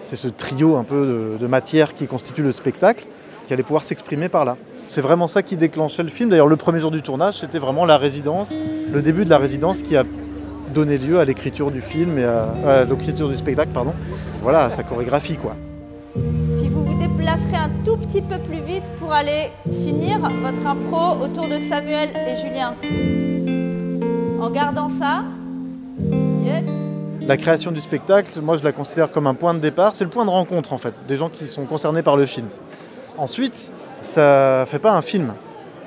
c'est 0.02 0.16
ce 0.16 0.28
trio 0.28 0.76
un 0.76 0.84
peu 0.84 1.38
de 1.40 1.48
matière 1.48 1.94
qui 1.94 2.08
constitue 2.08 2.44
le 2.44 2.52
spectacle, 2.52 3.06
qui 3.48 3.54
allait 3.54 3.64
pouvoir 3.64 3.84
s'exprimer 3.84 4.30
par 4.30 4.46
là. 4.46 4.58
C'est 4.88 5.02
vraiment 5.02 5.28
ça 5.28 5.44
qui 5.44 5.58
déclenchait 5.58 6.04
le 6.04 6.10
film. 6.10 6.30
D'ailleurs, 6.30 6.48
le 6.48 6.56
premier 6.58 6.80
jour 6.80 6.92
du 6.92 7.02
tournage, 7.02 7.40
c'était 7.40 7.60
vraiment 7.60 7.86
la 7.86 7.98
résidence, 7.98 8.56
le 8.92 9.02
début 9.02 9.26
de 9.26 9.30
la 9.30 9.38
résidence 9.38 9.82
qui 9.82 9.98
a 9.98 10.04
donné 10.74 10.98
lieu 10.98 11.20
à 11.20 11.26
l'écriture 11.26 11.72
du 11.72 11.82
film 11.82 12.18
et 12.20 12.24
à, 12.24 12.54
à 12.66 12.84
l'écriture 12.86 13.30
du 13.30 13.38
spectacle, 13.38 13.72
pardon. 13.74 13.94
Voilà, 14.42 14.66
à 14.66 14.70
sa 14.70 14.84
chorégraphie, 14.84 15.38
quoi. 15.38 15.56
Puis 16.14 16.70
vous 16.70 16.86
vous 16.86 16.96
déplacerez 16.96 17.56
un 17.56 17.70
tout 17.84 17.98
petit 17.98 18.22
peu 18.22 18.38
plus 18.38 18.62
vite 18.62 18.90
pour 19.00 19.12
aller 19.12 19.50
finir 19.72 20.20
votre 20.20 20.66
impro 20.66 21.24
autour 21.24 21.48
de 21.48 21.60
Samuel 21.60 22.10
et 22.16 22.38
Julien. 22.38 22.74
En 24.40 24.50
gardant 24.50 24.90
ça, 24.90 25.24
yes, 26.44 26.64
La 27.28 27.38
création 27.38 27.72
du 27.72 27.82
spectacle, 27.82 28.40
moi 28.42 28.56
je 28.58 28.64
la 28.64 28.72
considère 28.72 29.12
comme 29.12 29.26
un 29.28 29.34
point 29.34 29.54
de 29.56 29.60
départ, 29.60 29.96
c'est 29.96 30.04
le 30.04 30.10
point 30.10 30.26
de 30.26 30.30
rencontre 30.30 30.72
en 30.74 30.78
fait, 30.78 30.94
des 31.08 31.16
gens 31.16 31.30
qui 31.30 31.48
sont 31.48 31.66
concernés 31.66 32.04
par 32.04 32.16
le 32.16 32.26
film. 32.26 32.48
Ensuite, 33.18 33.72
ça 34.06 34.66
fait 34.68 34.80
pas 34.80 34.94
un 34.94 35.02
film. 35.02 35.34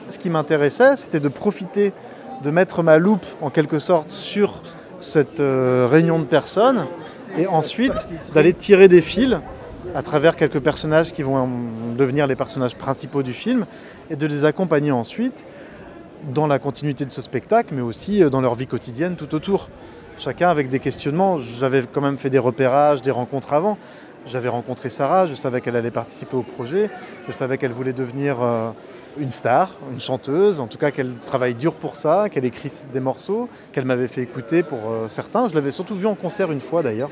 Ce 0.09 0.19
qui 0.19 0.29
m'intéressait, 0.29 0.97
c'était 0.97 1.21
de 1.21 1.29
profiter, 1.29 1.93
de 2.43 2.51
mettre 2.51 2.83
ma 2.83 2.99
loupe 2.99 3.27
en 3.41 3.51
quelque 3.51 3.79
sorte 3.79 4.11
sur 4.11 4.63
cette 5.01 5.41
euh, 5.41 5.87
réunion 5.91 6.19
de 6.19 6.25
personnes 6.25 6.87
et 7.37 7.47
ensuite 7.47 8.07
d'aller 8.35 8.53
tirer 8.53 8.89
des 8.89 9.01
fils 9.01 9.39
à 9.95 10.03
travers 10.03 10.35
quelques 10.35 10.61
personnages 10.61 11.13
qui 11.13 11.23
vont 11.23 11.49
devenir 11.97 12.27
les 12.27 12.37
personnages 12.37 12.75
principaux 12.77 13.23
du 13.23 13.33
film 13.33 13.67
et 14.11 14.17
de 14.17 14.27
les 14.27 14.45
accompagner 14.45 14.91
ensuite 14.91 15.45
dans 16.35 16.49
la 16.49 16.59
continuité 16.59 17.05
de 17.05 17.13
ce 17.13 17.23
spectacle, 17.23 17.73
mais 17.75 17.83
aussi 17.83 18.23
euh, 18.23 18.31
dans 18.31 18.41
leur 18.41 18.57
vie 18.57 18.67
quotidienne 18.67 19.15
tout 19.15 19.35
autour 19.35 19.69
chacun 20.19 20.51
avec 20.51 20.69
des 20.69 20.81
questionnements. 20.81 21.39
J'avais 21.39 21.83
quand 21.83 22.01
même 22.01 22.19
fait 22.19 22.31
des 22.31 22.39
repérages, 22.39 23.03
des 23.03 23.11
rencontres 23.11 23.53
avant. 23.53 23.79
J'avais 24.27 24.49
rencontré 24.49 24.91
Sarah, 24.91 25.27
je 25.27 25.35
savais 25.35 25.61
qu'elle 25.61 25.77
allait 25.77 25.91
participer 25.91 26.37
au 26.37 26.43
projet, 26.43 26.91
je 27.27 27.33
savais 27.33 27.57
qu'elle 27.57 27.73
voulait 27.73 27.93
devenir 27.93 28.43
euh, 28.43 28.71
une 29.19 29.31
star, 29.31 29.71
une 29.93 30.01
chanteuse, 30.01 30.61
en 30.61 30.67
tout 30.67 30.79
cas 30.79 30.91
qu'elle 30.91 31.15
travaille 31.25 31.55
dur 31.55 31.73
pour 31.73 31.97
ça, 31.97 32.29
qu'elle 32.29 32.45
écrit 32.45 32.71
des 32.93 33.01
morceaux, 33.01 33.49
qu'elle 33.73 33.85
m'avait 33.85 34.09
fait 34.09 34.23
écouter 34.23 34.63
pour 34.63 34.91
euh, 34.91 35.09
certains. 35.09 35.49
Je 35.49 35.55
l'avais 35.55 35.71
surtout 35.71 35.95
vu 35.95 36.07
en 36.07 36.15
concert 36.15 36.53
une 36.53 36.61
fois 36.61 36.83
d'ailleurs. 36.83 37.11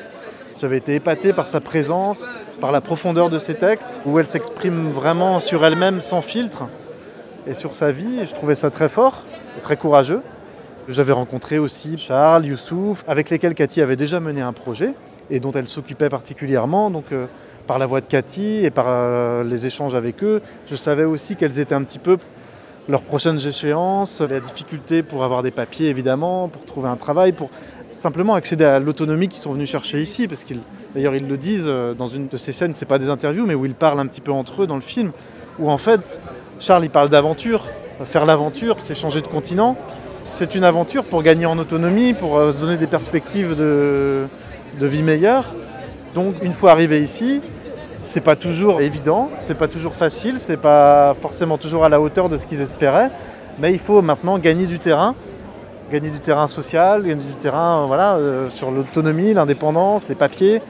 J'avais 0.59 0.79
été 0.79 0.95
épaté 0.95 1.33
par 1.33 1.49
sa 1.49 1.61
présence, 1.61 2.27
par 2.61 2.73
la 2.73 2.81
profondeur 2.81 3.29
de 3.29 3.39
ses 3.39 3.55
textes, 3.55 3.99
où 4.07 4.19
elle 4.19 4.27
s'exprime 4.27 4.91
vraiment 4.91 5.41
sur 5.41 5.65
elle-même 5.65 6.01
sans 6.01 6.23
filtre 6.23 6.67
et 7.47 7.55
sur 7.55 7.75
sa 7.75 7.93
vie. 7.93 8.25
Je 8.25 8.35
trouvais 8.35 8.55
ça 8.55 8.71
très 8.71 8.89
fort 8.89 9.25
et 9.59 9.61
très 9.61 9.77
courageux. 9.77 10.23
J'avais 10.89 11.13
rencontré 11.13 11.59
aussi 11.59 11.99
Charles, 11.99 12.47
Youssouf, 12.47 13.05
avec 13.09 13.29
lesquels 13.29 13.55
Cathy 13.55 13.83
avait 13.83 13.97
déjà 13.97 14.21
mené 14.21 14.41
un 14.41 14.53
projet 14.53 14.95
et 15.31 15.41
dont 15.41 15.53
elle 15.53 15.69
s'occupait 15.69 16.09
particulièrement. 16.09 16.91
Donc, 16.91 17.13
euh, 17.13 17.27
par 17.67 17.79
la 17.79 17.87
voix 17.87 18.01
de 18.01 18.07
Cathy 18.07 18.65
et 18.65 18.71
par 18.71 18.87
euh, 18.89 19.43
les 19.45 19.67
échanges 19.67 19.95
avec 19.95 20.23
eux, 20.23 20.41
je 20.71 20.77
savais 20.77 21.05
aussi 21.05 21.37
quelles 21.37 21.59
étaient 21.59 21.75
un 21.75 21.83
petit 21.83 21.99
peu 21.99 22.19
leurs 22.89 23.03
prochaines 23.03 23.45
échéances, 23.45 24.21
la 24.21 24.39
difficulté 24.39 25.03
pour 25.03 25.25
avoir 25.25 25.43
des 25.43 25.51
papiers 25.51 25.89
évidemment, 25.89 26.49
pour 26.49 26.65
trouver 26.65 26.89
un 26.89 26.97
travail, 26.97 27.33
pour 27.33 27.51
simplement 27.91 28.35
accéder 28.35 28.65
à 28.65 28.79
l'autonomie 28.79 29.27
qu'ils 29.27 29.41
sont 29.41 29.53
venus 29.53 29.69
chercher 29.69 30.01
ici. 30.01 30.29
Parce 30.29 30.45
qu'ils, 30.45 30.61
d'ailleurs, 30.95 31.15
ils 31.15 31.27
le 31.27 31.37
disent 31.37 31.67
euh, 31.67 31.95
dans 31.95 32.07
une 32.07 32.29
de 32.29 32.37
ces 32.37 32.53
scènes, 32.53 32.75
c'est 32.75 32.87
pas 32.87 32.99
des 32.99 33.09
interviews, 33.09 33.47
mais 33.47 33.55
où 33.55 33.67
ils 33.67 33.75
parlent 33.75 34.01
un 34.01 34.07
petit 34.07 34.21
peu 34.21 34.33
entre 34.33 34.63
eux 34.63 34.67
dans 34.67 34.77
le 34.77 34.83
film, 34.83 35.11
où 35.59 35.71
en 35.71 35.79
fait, 35.79 36.01
Charles 36.61 36.85
il 36.85 36.91
parle 36.91 37.11
d'aventure 37.11 37.67
Faire 38.05 38.27
l'aventure, 38.27 38.77
c'est 38.81 38.95
changer 38.95 39.23
de 39.23 39.27
continent. 39.27 39.75
C'est 40.23 40.55
une 40.55 40.65
aventure 40.65 41.03
pour 41.03 41.23
gagner 41.23 41.47
en 41.47 41.57
autonomie, 41.57 42.13
pour 42.13 42.39
se 42.53 42.61
donner 42.61 42.77
des 42.77 42.87
perspectives 42.87 43.55
de, 43.55 44.27
de 44.79 44.87
vie 44.87 45.03
meilleures. 45.03 45.53
Donc 46.15 46.35
une 46.43 46.53
fois 46.53 46.73
arrivé 46.73 47.01
ici, 47.01 47.43
c'est 48.03 48.21
pas 48.21 48.37
toujours 48.37 48.81
évident, 48.81 49.31
c'est 49.39 49.57
pas 49.57 49.69
toujours 49.69 49.95
facile, 49.95 50.39
c'est 50.39 50.57
pas 50.57 51.15
forcément 51.15 51.59
toujours 51.59 51.85
à 51.85 51.89
la 51.89 52.01
hauteur 52.01 52.29
de 52.29 52.37
ce 52.37 52.47
qu'ils 52.47 52.61
espéraient, 52.61 53.11
mais 53.59 53.73
il 53.73 53.79
faut 53.79 54.01
maintenant 54.03 54.39
gagner 54.39 54.67
du 54.67 54.79
terrain, 54.79 55.15
gagner 55.91 56.11
du 56.11 56.21
terrain 56.21 56.49
social, 56.49 57.03
gagner 57.03 57.25
du 57.25 57.35
terrain 57.35 57.83
euh, 57.83 57.87
voilà, 57.87 58.17
euh, 58.17 58.51
sur 58.51 58.71
l'autonomie, 58.71 59.35
l'indépendance, 59.35 60.09
les 60.09 60.15
papiers, 60.15 60.63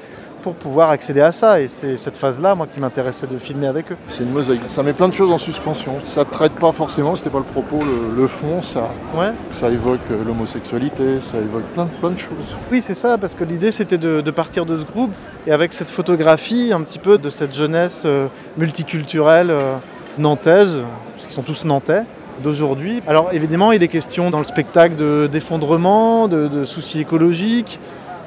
pour 0.47 0.55
pouvoir 0.55 0.91
accéder 0.91 1.21
à 1.23 1.33
ça. 1.33 1.61
Et 1.61 1.67
c'est 1.67 1.97
cette 1.97 2.17
phase-là, 2.17 2.55
moi, 2.55 2.69
qui 2.73 2.79
m'intéressait 2.79 3.27
de 3.27 3.37
filmer 3.37 3.67
avec 3.67 3.91
eux. 3.91 3.97
C'est 4.07 4.23
une 4.23 4.31
mosaïque. 4.31 4.61
Ça 4.69 4.85
met 4.85 4.93
plein 4.93 5.09
de 5.09 5.13
choses 5.15 5.33
en 5.33 5.39
suspension. 5.39 5.95
Ça 6.05 6.21
ne 6.21 6.31
traite 6.31 6.53
pas 6.53 6.71
forcément, 6.71 7.17
c'était 7.17 7.31
pas 7.31 7.39
le 7.39 7.45
propos, 7.45 7.81
le, 7.81 8.21
le 8.21 8.27
fond, 8.29 8.63
ça, 8.63 8.89
Ouais. 9.19 9.33
ça 9.51 9.69
évoque 9.71 9.99
euh, 10.13 10.23
l'homosexualité, 10.25 11.21
ça 11.21 11.39
évoque 11.39 11.65
plein, 11.75 11.87
plein 12.01 12.11
de 12.11 12.19
choses. 12.19 12.55
Oui, 12.71 12.81
c'est 12.81 12.95
ça, 12.95 13.19
parce 13.19 13.35
que 13.35 13.43
l'idée 13.43 13.73
c'était 13.73 13.99
de, 13.99 14.21
de 14.21 14.31
partir 14.31 14.67
de 14.67 14.77
ce 14.77 14.85
groupe 14.85 15.11
et 15.49 15.53
avec 15.53 15.73
cette 15.73 15.91
photographie 15.91 16.71
un 16.73 16.81
petit 16.83 17.01
peu 17.01 17.19
de 17.19 17.29
cette 17.29 17.53
jeunesse 17.55 18.05
euh, 18.07 18.29
multiculturelle 18.57 19.51
euh, 19.51 19.75
nantaise, 20.19 20.81
parce 21.15 21.27
qu'ils 21.27 21.35
sont 21.35 21.43
tous 21.43 21.65
nantais 21.65 22.03
d'aujourd'hui. 22.45 23.03
Alors 23.09 23.31
évidemment, 23.33 23.73
il 23.73 23.83
est 23.83 23.89
question 23.89 24.31
dans 24.31 24.39
le 24.39 24.45
spectacle 24.45 24.95
de- 24.95 25.29
d'effondrement, 25.33 26.29
de, 26.29 26.47
de 26.49 26.65
soucis 26.65 27.01
écologiques. 27.01 27.81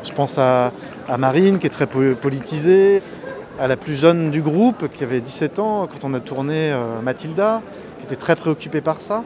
Je 0.04 0.12
pense 0.14 0.38
à, 0.38 0.72
Marine 1.18 1.60
qui 1.60 1.68
est 1.68 1.72
très 1.72 1.88
po- 1.88 2.16
politisée, 2.20 3.02
à 3.60 3.68
la 3.68 3.76
plus 3.76 3.96
jeune 4.00 4.32
du 4.32 4.42
groupe 4.42 4.88
qui 4.94 5.04
avait 5.04 5.22
17 5.22 5.60
ans 5.60 5.88
quand 5.92 6.08
on 6.08 6.14
a 6.14 6.20
tourné 6.20 6.72
euh, 6.72 7.02
Mathilda, 7.02 7.62
qui 8.00 8.06
était 8.06 8.16
très 8.16 8.36
préoccupée 8.36 8.82
par 8.82 9.02
ça. 9.02 9.24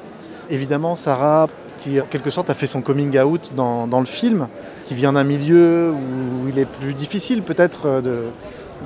Évidemment, 0.50 0.96
Sarah 0.96 1.48
qui 1.80 2.00
en 2.00 2.06
quelque 2.06 2.30
sorte 2.30 2.50
a 2.50 2.54
fait 2.54 2.68
son 2.68 2.82
coming 2.82 3.20
out 3.20 3.52
dans, 3.56 4.00
le 4.00 4.06
film, 4.06 4.48
qui 4.86 4.96
vient 4.96 5.14
d'un 5.14 5.26
milieu 5.26 5.92
où 5.92 6.48
il 6.48 6.58
est 6.58 6.66
plus 6.66 6.94
difficile 6.94 7.44
peut-être 7.44 7.82
euh, 7.88 8.30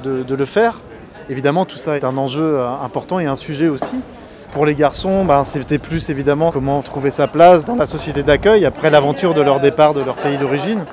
de 0.04 0.36
le 0.36 0.46
faire. 0.46 0.80
Évidemment, 1.30 1.66
tout 1.66 1.78
ça 1.78 1.98
est 1.98 2.06
un 2.06 2.18
enjeu 2.18 2.42
euh, 2.42 2.70
important 2.84 3.20
et 3.20 3.26
un 3.26 3.36
sujet 3.36 3.68
aussi. 3.68 3.96
Pour 4.52 4.66
les 4.66 4.76
garçons, 4.76 5.26
ben, 5.26 5.44
c'était 5.44 5.78
plus 5.78 6.10
évidemment 6.10 6.52
comment 6.52 6.82
trouver 6.82 7.12
sa 7.12 7.28
place 7.28 7.66
dans 7.66 7.76
la 7.76 7.86
société 7.86 8.24
d'accueil 8.24 8.66
après 8.66 8.90
l'aventure 8.90 9.34
de 9.34 9.42
leur 9.42 9.60
départ 9.60 9.94
de 9.94 10.02
leur 10.02 10.16
pays 10.16 10.38
d'origine. 10.38 10.86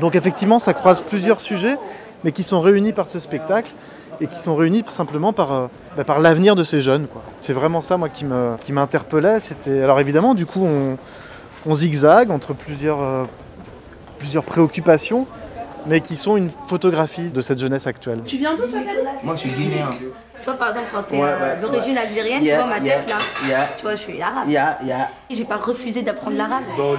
Donc 0.00 0.14
effectivement, 0.14 0.58
ça 0.58 0.74
croise 0.74 1.00
plusieurs 1.00 1.40
sujets, 1.40 1.78
mais 2.24 2.32
qui 2.32 2.42
sont 2.42 2.60
réunis 2.60 2.92
par 2.92 3.08
ce 3.08 3.18
spectacle 3.18 3.72
et 4.20 4.26
qui 4.26 4.38
sont 4.38 4.54
réunis 4.54 4.84
simplement 4.88 5.32
par, 5.32 5.52
euh, 5.52 5.66
bah, 5.96 6.18
l'avenir 6.20 6.56
de 6.56 6.64
ces 6.64 6.80
jeunes. 6.80 7.06
C'est 7.40 7.52
vraiment 7.52 7.82
ça, 7.82 7.96
moi, 7.96 8.08
qui 8.08 8.72
m'interpellait. 8.72 9.38
Alors 9.82 10.00
évidemment, 10.00 10.34
du 10.34 10.46
coup, 10.46 10.66
on, 10.66 11.74
zigzague 11.74 12.30
entre 12.30 12.54
plusieurs, 12.54 13.02
euh, 13.02 13.24
plusieurs 14.18 14.44
préoccupations, 14.44 15.26
mais 15.86 16.00
qui 16.00 16.16
sont 16.16 16.36
une 16.36 16.50
photographie 16.66 17.30
de 17.30 17.40
cette 17.40 17.58
jeunesse 17.58 17.86
actuelle. 17.86 18.20
Tu 18.24 18.36
viens 18.36 18.54
d'où 18.54 18.66
toi, 18.66 18.80
Moi, 19.22 19.34
je 19.34 19.40
suis 19.40 19.50
guinéen. 19.50 19.90
Tu 20.42 20.44
vois, 20.44 20.54
par 20.54 20.68
exemple, 20.68 20.86
quand 20.92 21.02
t'es 21.02 21.16
Ouais, 21.16 21.22
euh, 21.24 21.54
ouais, 21.54 21.60
d'origine 21.60 21.96
algérienne, 21.98 22.42
Yeah, 22.42 22.56
tu 22.58 22.62
vois 22.68 22.78
ma 22.78 22.84
yeah, 22.84 22.96
tête 22.98 23.08
là. 23.10 23.16
yeah. 23.48 23.68
Tu 23.76 23.82
vois, 23.82 23.92
je 23.96 24.00
suis 24.02 24.20
arabe. 24.22 24.48
J'ai 25.30 25.44
pas 25.44 25.56
refusé 25.56 26.02
d'apprendre 26.02 26.36
l'arabe. 26.36 26.62
Non, 26.78 26.94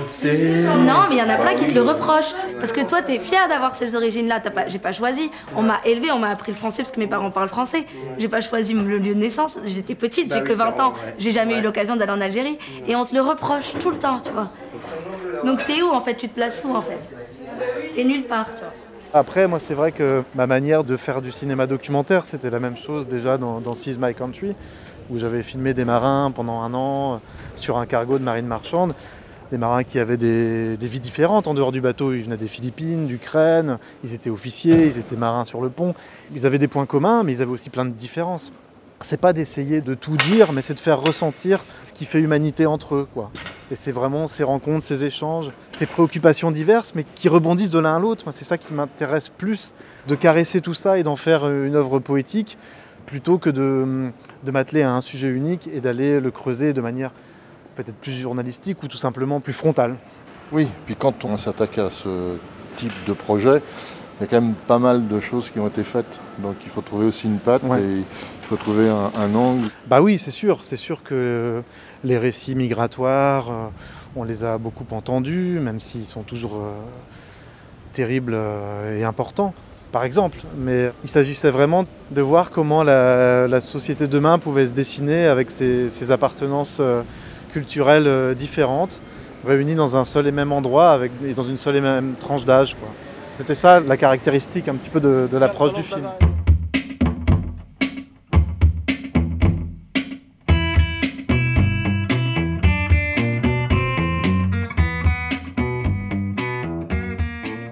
mais 1.10 1.15
il 1.15 1.20
y 1.20 1.22
en 1.22 1.29
a 1.29 1.38
plein 1.38 1.53
qui 1.56 1.67
te 1.67 1.74
le 1.74 1.82
reprochent. 1.82 2.34
Parce 2.60 2.72
que 2.72 2.82
toi, 2.82 3.01
t'es 3.01 3.20
fier 3.20 3.48
d'avoir 3.48 3.75
ces 3.75 3.96
origines-là. 3.96 4.39
T'as 4.41 4.50
Pas, 4.50 4.67
j'ai 4.67 4.79
pas 4.79 4.91
choisi. 4.91 5.29
On 5.56 5.62
m'a 5.62 5.79
élevé, 5.86 6.12
on 6.12 6.20
m'a 6.20 6.29
appris 6.29 6.51
le 6.51 6.58
français 6.58 6.82
parce 6.84 6.91
que 6.94 7.00
mes 7.00 7.08
parents 7.08 7.32
parlent 7.32 7.48
français. 7.50 7.86
J'ai 8.17 8.27
pas 8.27 8.41
choisi 8.41 8.74
le 8.74 8.98
lieu 8.98 9.13
de 9.13 9.20
naissance. 9.20 9.58
J'étais 9.63 9.96
petite, 9.96 10.34
j'ai 10.34 10.41
que 10.41 10.53
20 10.53 10.79
ans. 10.82 10.94
J'ai 11.20 11.32
jamais 11.32 11.60
eu 11.60 11.62
l'occasion 11.62 11.96
d'aller 11.96 12.12
en 12.12 12.22
Algérie. 12.22 12.58
Et 12.88 12.96
on 12.96 13.06
te 13.06 13.13
le 13.13 13.22
reproche 13.22 13.74
tout 13.79 13.91
le 13.91 13.98
temps, 13.98 14.20
tu 14.25 14.32
vois. 14.32 14.50
Donc 15.46 15.63
t'es 15.65 15.82
où 15.84 15.89
en 15.89 16.01
fait? 16.01 16.15
Tu 16.15 16.27
te 16.27 16.34
places 16.36 16.65
où 16.67 16.75
en 16.75 16.82
fait? 16.82 17.00
T'es 17.97 18.03
nulle 18.03 18.25
part, 18.25 18.45
tu 18.55 18.59
vois. 18.59 18.73
Après, 19.11 19.47
moi, 19.47 19.57
c'est 19.59 19.73
vrai 19.73 19.91
que 19.91 20.21
ma 20.35 20.45
manière 20.45 20.83
de 20.83 20.95
faire 20.97 21.19
du 21.19 21.31
cinéma 21.31 21.65
documentaire, 21.65 22.27
c'était 22.27 22.51
la 22.51 22.59
même 22.59 22.77
chose 22.77 23.07
déjà 23.07 23.39
dans, 23.39 23.59
dans 23.59 23.73
Seize 23.73 23.97
My 23.97 24.13
Country, 24.13 24.53
où 25.09 25.17
j'avais 25.17 25.41
filmé 25.41 25.73
des 25.73 25.83
marins 25.83 26.29
pendant 26.29 26.61
un 26.61 26.75
an 26.75 27.15
euh, 27.15 27.17
sur 27.55 27.79
un 27.79 27.87
cargo 27.87 28.19
de 28.19 28.23
marine 28.23 28.45
marchande. 28.45 28.93
Des 29.49 29.57
marins 29.57 29.83
qui 29.83 29.97
avaient 29.97 30.15
des 30.17 30.77
vies 30.79 30.99
différentes 30.99 31.47
en 31.47 31.55
dehors 31.55 31.71
du 31.71 31.81
bateau. 31.81 32.13
Ils 32.13 32.21
venaient 32.21 32.37
des 32.37 32.47
Philippines, 32.47 33.07
d'Ukraine, 33.07 33.79
ils 34.03 34.13
étaient 34.13 34.29
officiers, 34.29 34.85
ils 34.85 34.99
étaient 34.99 35.15
marins 35.15 35.45
sur 35.45 35.63
le 35.63 35.69
pont. 35.69 35.95
Ils 36.35 36.45
avaient 36.45 36.59
des 36.59 36.67
points 36.67 36.85
communs, 36.85 37.23
mais 37.23 37.31
ils 37.31 37.41
avaient 37.41 37.49
aussi 37.49 37.71
plein 37.71 37.85
de 37.85 37.89
différences. 37.89 38.51
C'est 39.01 39.19
pas 39.19 39.31
d'essayer 39.31 39.81
de 39.81 39.93
tout 39.93 40.17
dire, 40.17 40.51
mais 40.53 40.61
c'est 40.61 40.73
de 40.73 40.79
faire 40.79 40.99
ressentir 40.99 41.63
ce 41.83 41.93
qui 41.93 42.05
fait 42.05 42.19
humanité 42.19 42.65
entre 42.65 42.95
eux. 42.95 43.07
Quoi. 43.13 43.31
Et 43.69 43.75
c'est 43.75 43.91
vraiment 43.91 44.25
ces 44.27 44.43
rencontres, 44.43 44.83
ces 44.83 45.05
échanges, 45.05 45.51
ces 45.71 45.85
préoccupations 45.85 46.51
diverses, 46.51 46.93
mais 46.95 47.03
qui 47.03 47.29
rebondissent 47.29 47.69
de 47.69 47.79
l'un 47.79 47.97
à 47.97 47.99
l'autre. 47.99 48.31
C'est 48.31 48.45
ça 48.45 48.57
qui 48.57 48.73
m'intéresse 48.73 49.29
plus, 49.29 49.73
de 50.07 50.15
caresser 50.15 50.61
tout 50.61 50.73
ça 50.73 50.97
et 50.97 51.03
d'en 51.03 51.15
faire 51.15 51.47
une 51.49 51.75
œuvre 51.75 51.99
poétique, 51.99 52.57
plutôt 53.05 53.37
que 53.37 53.49
de, 53.49 54.11
de 54.43 54.51
m'atteler 54.51 54.81
à 54.81 54.91
un 54.91 55.01
sujet 55.01 55.29
unique 55.29 55.69
et 55.71 55.79
d'aller 55.79 56.19
le 56.19 56.31
creuser 56.31 56.73
de 56.73 56.81
manière 56.81 57.11
peut-être 57.75 57.95
plus 57.95 58.11
journalistique 58.11 58.81
ou 58.83 58.87
tout 58.87 58.97
simplement 58.97 59.39
plus 59.39 59.53
frontale. 59.53 59.95
Oui, 60.51 60.67
puis 60.85 60.95
quand 60.95 61.23
on 61.25 61.37
s'attaque 61.37 61.77
à 61.77 61.89
ce 61.89 62.37
type 62.77 62.93
de 63.05 63.13
projet, 63.13 63.61
il 64.19 64.24
y 64.24 64.24
a 64.24 64.27
quand 64.27 64.41
même 64.41 64.55
pas 64.67 64.79
mal 64.79 65.07
de 65.07 65.19
choses 65.19 65.50
qui 65.50 65.59
ont 65.59 65.67
été 65.67 65.83
faites. 65.83 66.19
Donc 66.39 66.55
il 66.65 66.69
faut 66.71 66.81
trouver 66.81 67.05
aussi 67.05 67.27
une 67.27 67.38
patte 67.39 67.63
Ouais. 67.63 67.79
et 67.81 67.97
il 67.97 68.45
faut 68.47 68.55
trouver 68.57 68.88
un, 68.89 69.12
un 69.19 69.36
angle. 69.36 69.67
Bah 69.88 70.01
oui, 70.01 70.17
c'est 70.17 70.31
sûr, 70.31 70.59
c'est 70.63 70.77
sûr 70.77 71.03
que 71.03 71.62
les 72.03 72.17
récits 72.17 72.55
migratoires, 72.55 73.50
euh, 73.50 73.67
on 74.15 74.24
les 74.24 74.43
a 74.43 74.57
beaucoup 74.57 74.86
entendus, 74.91 75.59
même 75.62 75.79
s'ils 75.79 76.05
sont 76.05 76.24
toujours 76.24 76.55
euh, 76.55 76.71
terribles 77.93 78.33
euh, 78.36 78.97
et 79.00 79.03
importants, 79.03 79.53
par 79.91 80.03
exemple. 80.03 80.39
Mais 80.57 80.91
il 81.03 81.09
s'agissait 81.09 81.51
vraiment 81.51 81.86
de 82.12 82.21
voir 82.21 82.50
comment 82.50 82.83
la, 82.83 83.47
la 83.47 83.62
société 83.62 84.07
de 84.07 84.12
demain 84.12 84.39
pouvait 84.39 84.67
se 84.67 84.74
dessiner 84.74 85.27
avec 85.27 85.51
ses, 85.51 85.89
ses 85.89 86.12
appartenances 86.12 86.81
culturelles 87.51 88.36
différentes, 88.36 89.00
réunies 89.45 89.75
dans 89.75 89.95
un 89.97 90.05
seul 90.05 90.27
et 90.27 90.31
même 90.31 90.51
endroit, 90.51 90.91
avec, 90.91 91.12
et 91.25 91.33
dans 91.33 91.43
une 91.43 91.57
seule 91.57 91.75
et 91.75 91.81
même 91.81 92.13
tranche 92.19 92.45
d'âge. 92.45 92.75
quoi. 92.75 92.88
C'était 93.38 93.53
ça 93.53 93.79
la 93.79 93.98
caractéristique 93.98 94.67
un 94.67 94.74
petit 94.74 94.89
peu 94.89 95.00
de, 95.00 95.29
de 95.32 95.38
l'approche 95.38 95.74
du 95.74 95.84
film. 95.84 96.10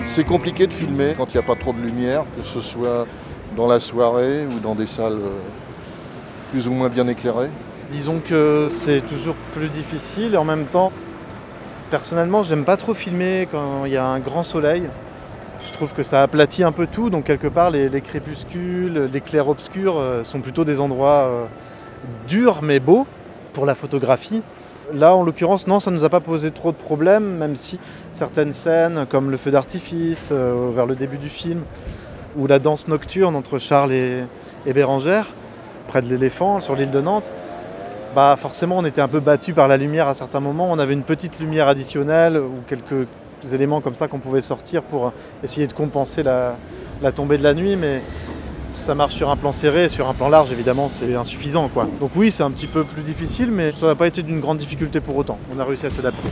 C'est 0.06 0.24
compliqué 0.24 0.68
de 0.68 0.74
filmer 0.74 1.16
quand 1.18 1.26
il 1.34 1.34
n'y 1.34 1.40
a 1.40 1.44
pas 1.44 1.56
trop 1.56 1.74
de 1.74 1.82
lumière, 1.82 2.26
que 2.38 2.44
ce 2.44 2.62
soit 2.62 3.08
dans 3.58 3.68
la 3.68 3.80
soirée 3.80 4.46
ou 4.46 4.60
dans 4.60 4.76
des 4.76 4.86
salles 4.86 5.14
euh, 5.14 5.40
plus 6.52 6.68
ou 6.68 6.72
moins 6.72 6.90
bien 6.90 7.08
éclairées. 7.08 7.50
Disons 7.90 8.22
que 8.26 8.68
c'est 8.70 9.02
toujours 9.02 9.36
plus 9.56 9.68
difficile 9.70 10.36
et 10.36 10.38
en 10.38 10.46
même 10.46 10.66
temps, 10.66 10.92
personnellement, 11.90 12.44
j'aime 12.44 12.66
pas 12.66 12.78
trop 12.78 12.94
filmer 12.94 13.48
quand 13.52 13.86
il 13.86 13.94
y 13.94 13.98
a 13.98 14.06
un 14.06 14.20
grand 14.20 14.44
soleil. 14.44 14.90
Je 15.60 15.72
trouve 15.72 15.94
que 15.94 16.04
ça 16.04 16.22
aplatit 16.22 16.64
un 16.64 16.72
peu 16.72 16.88
tout, 16.88 17.10
donc 17.10 17.26
quelque 17.26 17.48
part 17.48 17.72
les, 17.72 17.90
les 17.90 18.02
crépuscules, 18.02 19.10
les 19.12 19.22
clairs-obscurs 19.22 19.98
euh, 19.98 20.24
sont 20.24 20.40
plutôt 20.40 20.64
des 20.64 20.80
endroits 20.80 21.28
euh, 21.28 21.46
durs 22.28 22.62
mais 22.62 22.80
beaux 22.80 23.08
pour 23.54 23.66
la 23.66 23.76
photographie. 23.76 24.44
Là, 24.94 25.16
en 25.16 25.24
l'occurrence, 25.24 25.66
non, 25.66 25.80
ça 25.80 25.90
ne 25.90 25.96
nous 25.96 26.04
a 26.04 26.10
pas 26.10 26.20
posé 26.20 26.52
trop 26.52 26.72
de 26.72 26.78
problèmes, 26.78 27.38
même 27.38 27.56
si 27.56 27.80
certaines 28.14 28.52
scènes, 28.52 29.06
comme 29.10 29.32
le 29.32 29.38
feu 29.38 29.50
d'artifice 29.50 30.30
euh, 30.32 30.70
vers 30.74 30.86
le 30.86 30.96
début 30.96 31.18
du 31.18 31.30
film, 31.30 31.62
ou 32.38 32.48
la 32.48 32.60
danse 32.60 32.88
nocturne 32.88 33.36
entre 33.36 33.58
Charles 33.58 33.94
et, 33.94 34.24
et 34.66 34.74
Bérangère, 34.74 35.28
près 35.88 36.02
de 36.02 36.08
l'éléphant, 36.08 36.60
sur 36.60 36.76
l'île 36.76 36.92
de 36.92 37.02
Nantes, 37.02 37.32
bah 38.16 38.36
forcément 38.38 38.78
on 38.78 38.86
était 38.86 39.02
un 39.02 39.10
peu 39.10 39.20
battu 39.20 39.54
par 39.54 39.68
la 39.68 39.76
lumière 39.78 40.08
à 40.08 40.14
certains 40.14 40.40
moments. 40.40 40.72
On 40.72 40.80
avait 40.80 40.94
une 40.94 41.04
petite 41.04 41.40
lumière 41.40 41.68
additionnelle 41.68 42.38
ou 42.38 42.62
quelques 43.46 43.54
éléments 43.54 43.82
comme 43.82 43.96
ça 43.96 44.08
qu'on 44.08 44.20
pouvait 44.20 44.42
sortir 44.42 44.82
pour 44.84 45.12
essayer 45.44 45.68
de 45.68 45.74
compenser 45.74 46.24
la, 46.24 46.56
la 47.02 47.12
tombée 47.12 47.38
de 47.38 47.44
la 47.44 47.54
nuit, 47.54 47.75
mais 47.75 48.02
ça 48.72 48.96
marche 48.96 49.16
sur 49.16 49.30
un 49.30 49.36
plan 49.36 49.52
serré, 49.52 49.88
sur 49.90 50.10
un 50.10 50.14
plan 50.14 50.30
large 50.30 50.52
évidemment 50.52 50.90
c'est 50.90 51.16
insuffisant 51.16 51.70
quoi. 51.70 51.88
Donc 52.00 52.12
oui 52.16 52.32
c'est 52.32 52.44
un 52.44 52.52
petit 52.52 52.68
peu 52.68 52.84
plus 52.84 53.04
difficile 53.04 53.52
mais 53.52 53.72
ça 53.72 53.88
n'a 53.88 53.96
pas 53.96 54.08
été 54.08 54.24
d'une 54.24 54.40
grande 54.40 54.58
difficulté 54.58 55.00
pour 55.00 55.16
autant. 55.16 55.38
On 55.56 55.60
a 55.60 55.64
réussi 55.64 55.86
à 55.86 55.90
s'adapter. 55.90 56.28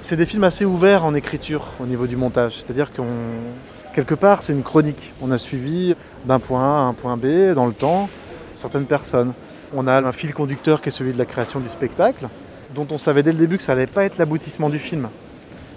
C'est 0.00 0.16
des 0.16 0.26
films 0.26 0.44
assez 0.44 0.64
ouverts 0.64 1.04
en 1.04 1.12
écriture 1.12 1.64
au 1.80 1.84
niveau 1.84 2.06
du 2.06 2.16
montage. 2.16 2.54
C'est-à-dire 2.56 2.92
qu'on 2.92 3.06
quelque 3.92 4.14
part 4.14 4.42
c'est 4.42 4.52
une 4.52 4.62
chronique. 4.62 5.12
On 5.20 5.30
a 5.32 5.38
suivi 5.38 5.94
d'un 6.24 6.38
point 6.38 6.62
A 6.62 6.80
à 6.80 6.84
un 6.84 6.94
point 6.94 7.16
B 7.16 7.52
dans 7.54 7.66
le 7.66 7.74
temps 7.74 8.08
certaines 8.54 8.86
personnes. 8.86 9.32
On 9.74 9.86
a 9.86 10.00
un 10.00 10.12
fil 10.12 10.32
conducteur 10.32 10.80
qui 10.80 10.88
est 10.88 10.92
celui 10.92 11.12
de 11.12 11.18
la 11.18 11.26
création 11.26 11.60
du 11.60 11.68
spectacle, 11.68 12.28
dont 12.74 12.86
on 12.90 12.98
savait 12.98 13.22
dès 13.22 13.32
le 13.32 13.38
début 13.38 13.58
que 13.58 13.62
ça 13.62 13.72
allait 13.72 13.86
pas 13.86 14.04
être 14.04 14.16
l'aboutissement 14.18 14.70
du 14.70 14.78
film. 14.78 15.08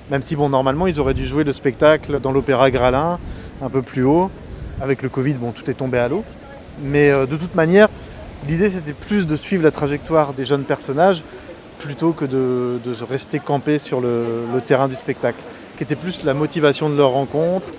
Même 0.09 0.21
si 0.21 0.35
bon 0.35 0.49
normalement 0.49 0.87
ils 0.87 0.99
auraient 0.99 1.13
dû 1.13 1.25
jouer 1.25 1.43
le 1.43 1.51
spectacle 1.51 2.19
dans 2.19 2.31
l'opéra 2.31 2.71
Gralin, 2.71 3.19
un 3.61 3.69
peu 3.69 3.81
plus 3.81 4.03
haut. 4.03 4.31
Avec 4.81 5.03
le 5.03 5.09
Covid, 5.09 5.33
bon 5.33 5.51
tout 5.51 5.69
est 5.69 5.73
tombé 5.73 5.97
à 5.97 6.07
l'eau. 6.07 6.23
Mais 6.81 7.11
euh, 7.11 7.25
de 7.25 7.35
toute 7.35 7.53
manière, 7.53 7.89
l'idée 8.47 8.69
c'était 8.69 8.93
plus 8.93 9.27
de 9.27 9.35
suivre 9.35 9.63
la 9.63 9.71
trajectoire 9.71 10.33
des 10.33 10.45
jeunes 10.45 10.63
personnages 10.63 11.23
plutôt 11.79 12.13
que 12.13 12.25
de, 12.25 12.79
rester 13.09 13.39
campé 13.39 13.79
sur 13.79 14.01
le 14.01 14.61
terrain 14.63 14.87
du 14.87 14.95
spectacle, 14.95 15.43
qui 15.77 15.83
était 15.83 15.95
plus 15.95 16.23
la 16.23 16.35
motivation 16.35 16.89
de 16.89 16.95
leur 16.95 17.09
rencontre 17.09 17.69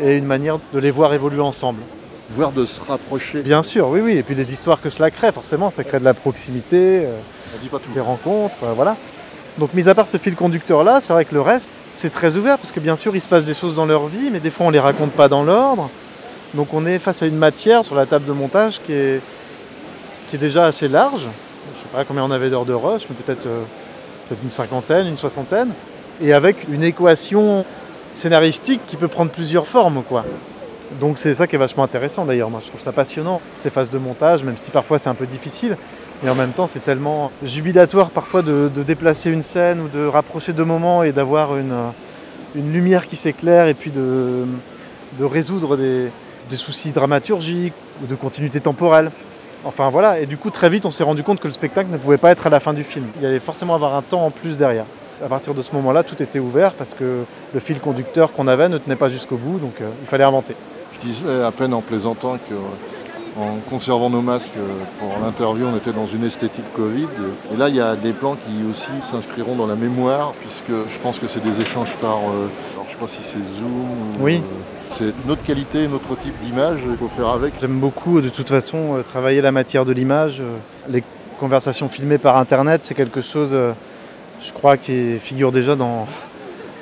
et 0.00 0.16
une 0.16 0.24
manière 0.26 0.58
de 0.74 0.78
les 0.80 0.90
voir 0.90 1.14
évoluer 1.14 1.40
ensemble. 1.40 1.80
Voire 2.34 2.52
de 2.52 2.64
se 2.66 2.80
rapprocher. 2.80 3.42
Bien 3.42 3.62
sûr, 3.62 3.88
oui, 3.88 4.00
oui. 4.00 4.16
Et 4.16 4.22
puis 4.22 4.34
les 4.34 4.52
histoires 4.52 4.80
que 4.80 4.90
cela 4.90 5.10
crée, 5.10 5.32
forcément, 5.32 5.70
ça 5.70 5.84
crée 5.84 5.98
de 5.98 6.04
la 6.04 6.14
proximité, 6.14 7.04
euh, 7.04 7.18
On 7.54 7.62
dit 7.62 7.68
pas 7.68 7.78
tout. 7.78 7.90
des 7.92 8.00
rencontres, 8.00 8.56
euh, 8.64 8.72
voilà. 8.74 8.96
Donc, 9.58 9.74
mis 9.74 9.88
à 9.88 9.94
part 9.94 10.08
ce 10.08 10.16
fil 10.16 10.34
conducteur-là, 10.34 11.00
c'est 11.02 11.12
vrai 11.12 11.26
que 11.26 11.34
le 11.34 11.42
reste, 11.42 11.70
c'est 11.94 12.10
très 12.10 12.36
ouvert 12.36 12.56
parce 12.56 12.72
que 12.72 12.80
bien 12.80 12.96
sûr, 12.96 13.14
il 13.14 13.20
se 13.20 13.28
passe 13.28 13.44
des 13.44 13.52
choses 13.52 13.76
dans 13.76 13.84
leur 13.84 14.06
vie, 14.06 14.30
mais 14.32 14.40
des 14.40 14.50
fois, 14.50 14.66
on 14.66 14.70
les 14.70 14.80
raconte 14.80 15.12
pas 15.12 15.28
dans 15.28 15.42
l'ordre. 15.42 15.90
Donc, 16.54 16.72
on 16.72 16.86
est 16.86 16.98
face 16.98 17.22
à 17.22 17.26
une 17.26 17.36
matière 17.36 17.84
sur 17.84 17.94
la 17.94 18.06
table 18.06 18.24
de 18.24 18.32
montage 18.32 18.80
qui 18.84 18.92
est, 18.94 19.20
qui 20.28 20.36
est 20.36 20.38
déjà 20.38 20.64
assez 20.64 20.88
large. 20.88 21.26
Je 21.74 21.82
sais 21.82 21.88
pas 21.92 22.04
combien 22.04 22.24
on 22.24 22.30
avait 22.30 22.48
d'heures 22.48 22.64
de 22.64 22.72
rush, 22.72 23.02
mais 23.10 23.16
peut-être 23.16 23.46
euh, 23.46 23.62
peut-être 24.28 24.42
une 24.42 24.50
cinquantaine, 24.50 25.06
une 25.06 25.18
soixantaine. 25.18 25.68
Et 26.22 26.32
avec 26.32 26.68
une 26.70 26.82
équation 26.82 27.64
scénaristique 28.14 28.80
qui 28.86 28.96
peut 28.96 29.08
prendre 29.08 29.30
plusieurs 29.30 29.66
formes, 29.66 30.02
quoi. 30.02 30.24
Donc 31.00 31.18
c'est 31.18 31.34
ça 31.34 31.46
qui 31.46 31.56
est 31.56 31.58
vachement 31.58 31.84
intéressant 31.84 32.24
d'ailleurs, 32.24 32.50
moi 32.50 32.60
je 32.62 32.68
trouve 32.68 32.80
ça 32.80 32.92
passionnant, 32.92 33.40
ces 33.56 33.70
phases 33.70 33.90
de 33.90 33.98
montage, 33.98 34.44
même 34.44 34.56
si 34.56 34.70
parfois 34.70 34.98
c'est 34.98 35.08
un 35.08 35.14
peu 35.14 35.26
difficile, 35.26 35.76
mais 36.22 36.30
en 36.30 36.34
même 36.34 36.52
temps 36.52 36.66
c'est 36.66 36.80
tellement 36.80 37.30
jubilatoire 37.42 38.10
parfois 38.10 38.42
de, 38.42 38.68
déplacer 38.68 39.30
une 39.30 39.42
scène 39.42 39.80
ou 39.80 39.88
de 39.88 40.04
rapprocher 40.04 40.52
deux 40.52 40.64
moments 40.64 41.02
et 41.02 41.12
d'avoir 41.12 41.56
une, 41.56 41.74
une 42.54 42.72
lumière 42.72 43.06
qui 43.06 43.16
s'éclaire 43.16 43.68
et 43.68 43.74
puis 43.74 43.90
de, 43.90 44.44
de 45.18 45.24
résoudre 45.24 45.76
des, 45.76 46.10
soucis 46.54 46.92
dramaturgiques 46.92 47.72
ou 48.02 48.06
de 48.06 48.14
continuité 48.14 48.60
temporelle. 48.60 49.10
Enfin 49.64 49.88
voilà, 49.88 50.20
et 50.20 50.26
du 50.26 50.36
coup 50.36 50.50
très 50.50 50.68
vite 50.68 50.84
on 50.84 50.90
s'est 50.90 51.04
rendu 51.04 51.22
compte 51.22 51.40
que 51.40 51.48
le 51.48 51.52
spectacle 51.52 51.90
ne 51.90 51.96
pouvait 51.96 52.18
pas 52.18 52.30
être 52.30 52.46
à 52.46 52.50
la 52.50 52.60
fin 52.60 52.74
du 52.74 52.84
film, 52.84 53.06
il 53.18 53.26
allait 53.26 53.38
forcément 53.38 53.74
avoir 53.74 53.94
un 53.94 54.02
temps 54.02 54.26
en 54.26 54.30
plus 54.30 54.58
derrière. 54.58 54.84
À 55.24 55.28
partir 55.28 55.54
de 55.54 55.62
ce 55.62 55.72
moment-là, 55.76 56.02
tout 56.02 56.20
était 56.20 56.40
ouvert 56.40 56.72
parce 56.72 56.94
que 56.94 57.24
le 57.54 57.60
fil 57.60 57.78
conducteur 57.78 58.32
qu'on 58.32 58.48
avait 58.48 58.68
ne 58.68 58.76
tenait 58.76 58.96
pas 58.96 59.08
jusqu'au 59.08 59.36
bout, 59.36 59.60
donc 59.60 59.80
euh, 59.80 59.88
il 60.02 60.08
fallait 60.08 60.24
inventer. 60.24 60.56
Disais 61.04 61.42
à 61.42 61.50
peine 61.50 61.74
en 61.74 61.80
plaisantant 61.80 62.34
que 62.48 62.54
en 63.40 63.56
conservant 63.70 64.10
nos 64.10 64.20
masques 64.20 64.50
pour 65.00 65.08
l'interview, 65.24 65.66
on 65.72 65.76
était 65.76 65.92
dans 65.92 66.06
une 66.06 66.24
esthétique 66.24 66.70
Covid. 66.76 67.08
Et 67.52 67.56
là, 67.56 67.68
il 67.70 67.74
y 67.76 67.80
a 67.80 67.96
des 67.96 68.12
plans 68.12 68.34
qui 68.36 68.52
aussi 68.70 68.90
s'inscriront 69.10 69.54
dans 69.56 69.66
la 69.66 69.74
mémoire, 69.74 70.32
puisque 70.40 70.68
je 70.68 70.98
pense 71.02 71.18
que 71.18 71.26
c'est 71.26 71.42
des 71.42 71.60
échanges 71.60 71.94
par, 72.00 72.16
euh, 72.18 72.46
alors 72.74 72.84
je 72.86 72.92
sais 72.92 72.98
pas 72.98 73.08
si 73.08 73.22
c'est 73.22 73.38
Zoom. 73.58 73.72
ou, 73.72 74.24
Oui. 74.24 74.36
euh, 74.36 74.40
c'est 74.90 75.26
notre 75.26 75.42
qualité, 75.44 75.88
notre 75.88 76.14
type 76.22 76.34
d'image, 76.44 76.80
il 76.88 76.96
faut 76.96 77.08
faire 77.08 77.28
avec. 77.28 77.54
J'aime 77.60 77.78
beaucoup 77.78 78.20
de 78.20 78.28
toute 78.28 78.50
façon 78.50 78.98
euh, 78.98 79.02
travailler 79.02 79.40
la 79.40 79.50
matière 79.52 79.86
de 79.86 79.92
l'image. 79.92 80.42
Les 80.90 81.02
conversations 81.40 81.88
filmées 81.88 82.18
par 82.18 82.36
internet, 82.36 82.84
c'est 82.84 82.94
quelque 82.94 83.22
chose, 83.22 83.56
je 84.40 84.52
crois, 84.52 84.76
qui 84.76 85.18
figure 85.18 85.50
déjà 85.50 85.74
dans, 85.74 86.06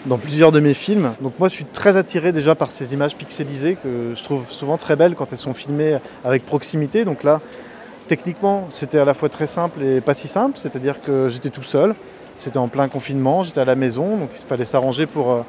dans 0.06 0.18
plusieurs 0.18 0.52
de 0.52 0.60
mes 0.60 0.74
films. 0.74 1.12
Donc 1.20 1.34
moi 1.38 1.48
je 1.48 1.54
suis 1.54 1.64
très 1.64 1.96
attiré 1.96 2.32
déjà 2.32 2.54
par 2.54 2.70
ces 2.70 2.94
images 2.94 3.16
pixelisées 3.16 3.76
que 3.82 4.14
je 4.14 4.24
trouve 4.24 4.50
souvent 4.50 4.76
très 4.76 4.96
belles 4.96 5.14
quand 5.14 5.32
elles 5.32 5.38
sont 5.38 5.54
filmées 5.54 5.98
avec 6.24 6.44
proximité. 6.44 7.04
Donc 7.04 7.22
là, 7.24 7.40
techniquement, 8.08 8.66
c'était 8.70 8.98
à 8.98 9.04
la 9.04 9.14
fois 9.14 9.28
très 9.28 9.46
simple 9.46 9.82
et 9.82 10.00
pas 10.00 10.14
si 10.14 10.28
simple, 10.28 10.58
c'est-à-dire 10.58 11.00
que 11.00 11.28
j'étais 11.28 11.50
tout 11.50 11.62
seul, 11.62 11.94
c'était 12.38 12.58
en 12.58 12.68
plein 12.68 12.88
confinement, 12.88 13.44
j'étais 13.44 13.60
à 13.60 13.64
la 13.64 13.76
maison, 13.76 14.16
donc 14.16 14.30
il 14.34 14.46
fallait 14.46 14.64
s'arranger 14.64 15.06
pour 15.06 15.30
euh, 15.30 15.42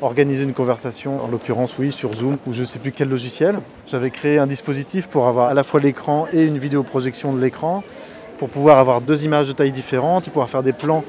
organiser 0.00 0.44
une 0.44 0.54
conversation, 0.54 1.22
en 1.24 1.28
l'occurrence 1.28 1.78
oui 1.78 1.92
sur 1.92 2.12
Zoom 2.14 2.36
ou 2.46 2.52
je 2.52 2.60
ne 2.60 2.66
sais 2.66 2.80
plus 2.80 2.92
quel 2.92 3.08
logiciel. 3.08 3.60
J'avais 3.86 4.10
créé 4.10 4.38
un 4.38 4.46
dispositif 4.46 5.06
pour 5.06 5.28
avoir 5.28 5.48
à 5.48 5.54
la 5.54 5.62
fois 5.62 5.80
l'écran 5.80 6.26
et 6.32 6.44
une 6.44 6.58
vidéoprojection 6.58 7.32
de 7.32 7.40
l'écran, 7.40 7.84
pour 8.38 8.48
pouvoir 8.48 8.78
avoir 8.78 9.00
deux 9.00 9.24
images 9.24 9.46
de 9.46 9.52
taille 9.52 9.70
différentes, 9.70 10.26
et 10.26 10.30
pouvoir 10.30 10.50
faire 10.50 10.64
des 10.64 10.72
plans 10.72 11.04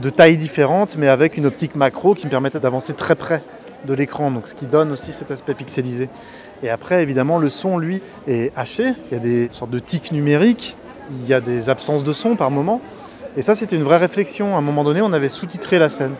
de 0.00 0.10
taille 0.10 0.36
différente, 0.36 0.96
mais 0.98 1.08
avec 1.08 1.36
une 1.36 1.46
optique 1.46 1.74
macro 1.74 2.14
qui 2.14 2.26
me 2.26 2.30
permettait 2.30 2.60
d'avancer 2.60 2.92
très 2.92 3.14
près 3.14 3.42
de 3.86 3.94
l'écran, 3.94 4.32
ce 4.44 4.54
qui 4.54 4.66
donne 4.66 4.92
aussi 4.92 5.12
cet 5.12 5.30
aspect 5.30 5.54
pixelisé. 5.54 6.08
Et 6.62 6.70
après, 6.70 7.02
évidemment, 7.02 7.38
le 7.38 7.48
son, 7.48 7.78
lui, 7.78 8.00
est 8.26 8.52
haché. 8.56 8.94
Il 9.10 9.14
y 9.14 9.16
a 9.16 9.20
des 9.20 9.48
sortes 9.52 9.70
de 9.70 9.78
tics 9.78 10.12
numériques, 10.12 10.76
il 11.10 11.28
y 11.28 11.34
a 11.34 11.40
des 11.40 11.68
absences 11.68 12.04
de 12.04 12.12
son 12.12 12.36
par 12.36 12.50
moment. 12.50 12.80
Et 13.36 13.42
ça, 13.42 13.54
c'était 13.54 13.76
une 13.76 13.82
vraie 13.82 13.98
réflexion. 13.98 14.54
À 14.54 14.58
un 14.58 14.62
moment 14.62 14.82
donné, 14.82 15.02
on 15.02 15.12
avait 15.12 15.28
sous-titré 15.28 15.78
la 15.78 15.90
scène. 15.90 16.14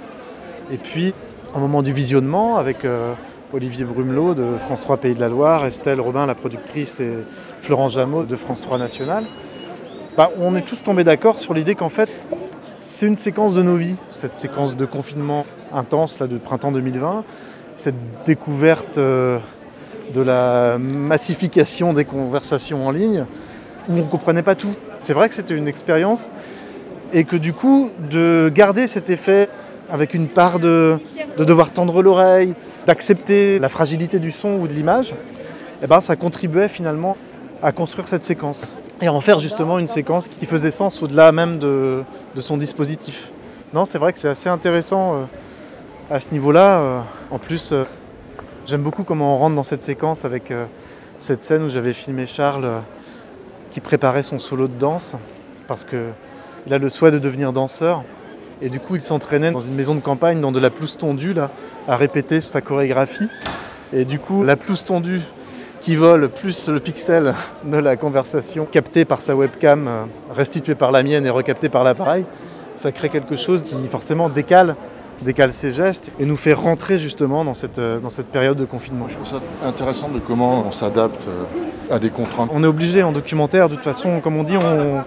Et 0.71 0.77
puis, 0.77 1.15
au 1.55 1.59
moment 1.59 1.83
du 1.83 1.93
visionnement, 1.93 2.59
avec 2.59 2.85
euh, 2.85 3.15
Olivier 3.53 3.85
Brumelot 3.85 4.35
de 4.35 4.45
France 4.59 4.83
3 4.83 4.99
Pays 4.99 5.15
de 5.15 5.21
la 5.21 5.29
Loire, 5.29 5.65
Estelle 5.65 6.01
Robin, 6.01 6.27
la 6.27 6.35
productrice, 6.35 7.01
et 7.01 7.13
Florent 7.61 7.89
Jameau 7.89 8.25
de 8.25 8.37
France 8.37 8.61
3 8.61 8.79
National, 8.79 9.25
bah, 10.17 10.31
on 10.39 10.55
est 10.57 10.63
tous 10.63 10.83
tombés 10.83 11.05
d'accord 11.05 11.39
sur 11.39 11.55
l'idée 11.55 11.75
qu'en 11.75 11.89
fait, 11.89 12.09
c'est 12.67 13.07
une 13.07 13.17
séquence 13.17 13.55
de 13.55 13.63
nos 13.63 13.77
vies, 13.77 13.95
cette 14.11 14.35
séquence 14.35 14.77
de 14.77 14.85
confinement 14.87 15.47
intense 15.73 16.19
là, 16.19 16.27
de 16.27 16.37
printemps 16.37 16.73
2020, 16.73 17.25
cette 17.77 17.95
découverte 18.25 18.99
euh, 18.99 19.39
de 20.15 20.21
la 20.21 20.77
massification 20.79 21.93
des 21.93 22.05
conversations 22.05 22.87
en 22.87 22.91
ligne, 22.91 23.25
où 23.89 23.93
on 23.93 23.97
ne 23.99 24.03
comprenait 24.03 24.43
pas 24.43 24.57
tout. 24.57 24.75
C'est 24.99 25.13
vrai 25.13 25.29
que 25.29 25.35
c'était 25.35 25.57
une 25.57 25.69
expérience, 25.69 26.29
et 27.13 27.25
que 27.25 27.37
du 27.37 27.53
coup, 27.53 27.91
de 28.11 28.51
garder 28.53 28.89
cet 28.89 29.11
effet 29.11 29.49
avec 29.89 30.15
une 30.15 30.27
part 30.27 30.59
de, 30.59 30.99
de 31.39 31.45
devoir 31.45 31.71
tendre 31.71 32.03
l'oreille, 32.03 32.55
d'accepter 32.87 33.61
la 33.61 33.69
fragilité 33.69 34.19
du 34.19 34.33
son 34.33 34.59
ou 34.59 34.67
de 34.67 34.73
l'image, 34.73 35.15
eh 35.83 35.87
ben, 35.87 36.01
ça 36.01 36.17
contribuait 36.17 36.69
finalement 36.69 37.17
à 37.63 37.71
construire 37.71 38.09
cette 38.09 38.25
séquence 38.25 38.77
et 39.01 39.09
en 39.09 39.21
faire 39.21 39.39
justement 39.39 39.79
une 39.79 39.87
séquence 39.87 40.29
qui 40.29 40.47
faisait 40.47 40.71
sens 40.71 41.03
au-delà 41.03 41.33
même 41.33 41.59
de, 41.59 42.05
son 42.39 42.57
dispositif. 42.57 43.31
Non, 43.75 43.85
c'est 43.85 43.99
vrai 43.99 44.13
que 44.13 44.19
c'est 44.19 44.29
assez 44.29 44.49
intéressant 44.49 45.15
euh, 45.15 45.25
à 46.11 46.21
ce 46.21 46.31
niveau-là. 46.31 46.81
euh. 46.81 47.01
en 47.31 47.39
plus, 47.39 47.73
euh, 47.73 47.85
j'aime 48.65 48.83
beaucoup 48.83 49.05
comment 49.05 49.35
on 49.35 49.39
rentre 49.39 49.57
dans 49.57 49.63
cette 49.63 49.83
séquence 49.83 50.25
avec 50.25 50.53
cette 51.19 51.43
scène 51.43 51.65
où 51.65 51.69
j'avais 51.69 51.93
filmé 51.93 52.27
Charles 52.27 52.71
qui 53.71 53.81
préparait 53.81 54.23
son 54.23 54.39
solo 54.39 54.69
de 54.69 54.79
danse 54.79 55.17
parce 55.67 55.85
qu'il 55.85 56.73
a 56.73 56.79
le 56.79 56.89
souhait 56.89 57.11
de 57.11 57.19
devenir 57.19 57.53
danseur. 57.53 58.05
Et 58.63 58.71
du 58.71 58.81
coup, 58.81 58.97
il 58.97 59.03
s'entraînait 59.03 59.51
dans 59.51 59.61
une 59.61 59.75
maison 59.75 59.95
de 59.95 60.01
campagne, 60.01 60.41
dans 60.41 60.53
de 60.53 60.59
la 60.59 60.71
pelouse 60.71 60.97
tondue, 60.97 61.35
à 61.87 61.97
répéter 61.97 62.41
sa 62.41 62.63
chorégraphie. 62.63 63.29
Et 63.93 64.05
du 64.05 64.19
coup, 64.19 64.43
la 64.43 64.57
pelouse 64.57 64.85
tondue 64.85 65.21
qui 65.87 65.95
vole, 65.95 66.29
plus 66.29 66.69
le 66.69 66.81
pixel 66.81 67.33
de 67.63 67.77
la 67.77 67.95
conversation 67.95 68.67
capté 68.67 69.05
par 69.05 69.23
sa 69.23 69.37
webcam, 69.37 69.87
euh, 69.87 70.03
restitué 70.35 70.75
par 70.75 70.91
la 70.91 71.05
mienne 71.05 71.25
et 71.25 71.31
recapté 71.31 71.69
par 71.69 71.85
l'appareil, 71.85 72.25
ça 72.75 72.91
crée 72.91 73.09
quelque 73.09 73.37
chose 73.37 73.63
qui 73.63 73.77
forcément 73.89 74.29
décale, 74.29 74.75
décale 75.23 75.53
ses 75.53 75.71
gestes 75.71 76.11
et 76.19 76.27
nous 76.27 76.35
fait 76.35 76.55
rentrer 76.55 76.99
justement 76.99 77.45
dans 77.45 77.55
cette, 77.55 77.79
euh, 77.79 78.01
dans 78.01 78.11
cette 78.11 78.27
période 78.27 78.57
de 78.57 78.65
confinement. 78.65 79.07
Je 79.09 79.15
trouve 79.15 79.29
ça 79.29 79.41
intéressant 79.65 80.09
de 80.09 80.19
comment 80.19 80.67
on 80.67 80.73
s'adapte 80.73 81.23
euh, 81.29 81.95
à 81.95 82.01
des 82.01 82.11
contraintes. 82.11 82.51
On 82.53 82.65
est 82.65 82.67
obligé 82.67 83.05
en 83.05 83.13
documentaire, 83.13 83.69
de 83.69 83.77
toute 83.77 83.85
façon, 83.85 84.19
comme 84.19 84.37
on 84.37 84.43
dit, 84.43 84.57
on, 84.57 85.05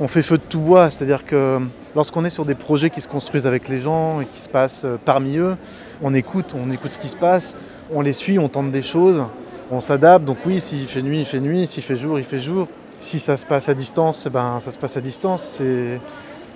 on 0.00 0.08
fait 0.08 0.22
feu 0.22 0.38
de 0.38 0.42
tout 0.48 0.60
bois. 0.60 0.88
C'est-à-dire 0.88 1.26
que 1.26 1.58
lorsqu'on 1.94 2.24
est 2.24 2.30
sur 2.30 2.46
des 2.46 2.54
projets 2.54 2.88
qui 2.88 3.02
se 3.02 3.10
construisent 3.10 3.46
avec 3.46 3.68
les 3.68 3.76
gens 3.76 4.22
et 4.22 4.24
qui 4.24 4.40
se 4.40 4.48
passent 4.48 4.86
parmi 5.04 5.36
eux, 5.36 5.58
on 6.02 6.14
écoute, 6.14 6.54
on 6.58 6.70
écoute 6.70 6.94
ce 6.94 6.98
qui 6.98 7.08
se 7.08 7.16
passe, 7.16 7.58
on 7.92 8.00
les 8.00 8.14
suit, 8.14 8.38
on 8.38 8.48
tente 8.48 8.70
des 8.70 8.80
choses, 8.80 9.26
on 9.70 9.80
s'adapte. 9.80 10.24
Donc 10.24 10.38
oui, 10.46 10.60
s'il 10.60 10.86
fait 10.86 11.02
nuit, 11.02 11.20
il 11.20 11.26
fait 11.26 11.40
nuit, 11.40 11.66
s'il 11.66 11.82
fait 11.82 11.96
jour, 11.96 12.18
il 12.18 12.24
fait 12.24 12.38
jour. 12.38 12.68
Si 12.98 13.18
ça 13.18 13.36
se 13.36 13.44
passe 13.44 13.68
à 13.68 13.74
distance, 13.74 14.24
eh 14.26 14.30
ben, 14.30 14.60
ça 14.60 14.70
se 14.70 14.78
passe 14.78 14.96
à 14.96 15.00
distance. 15.00 15.60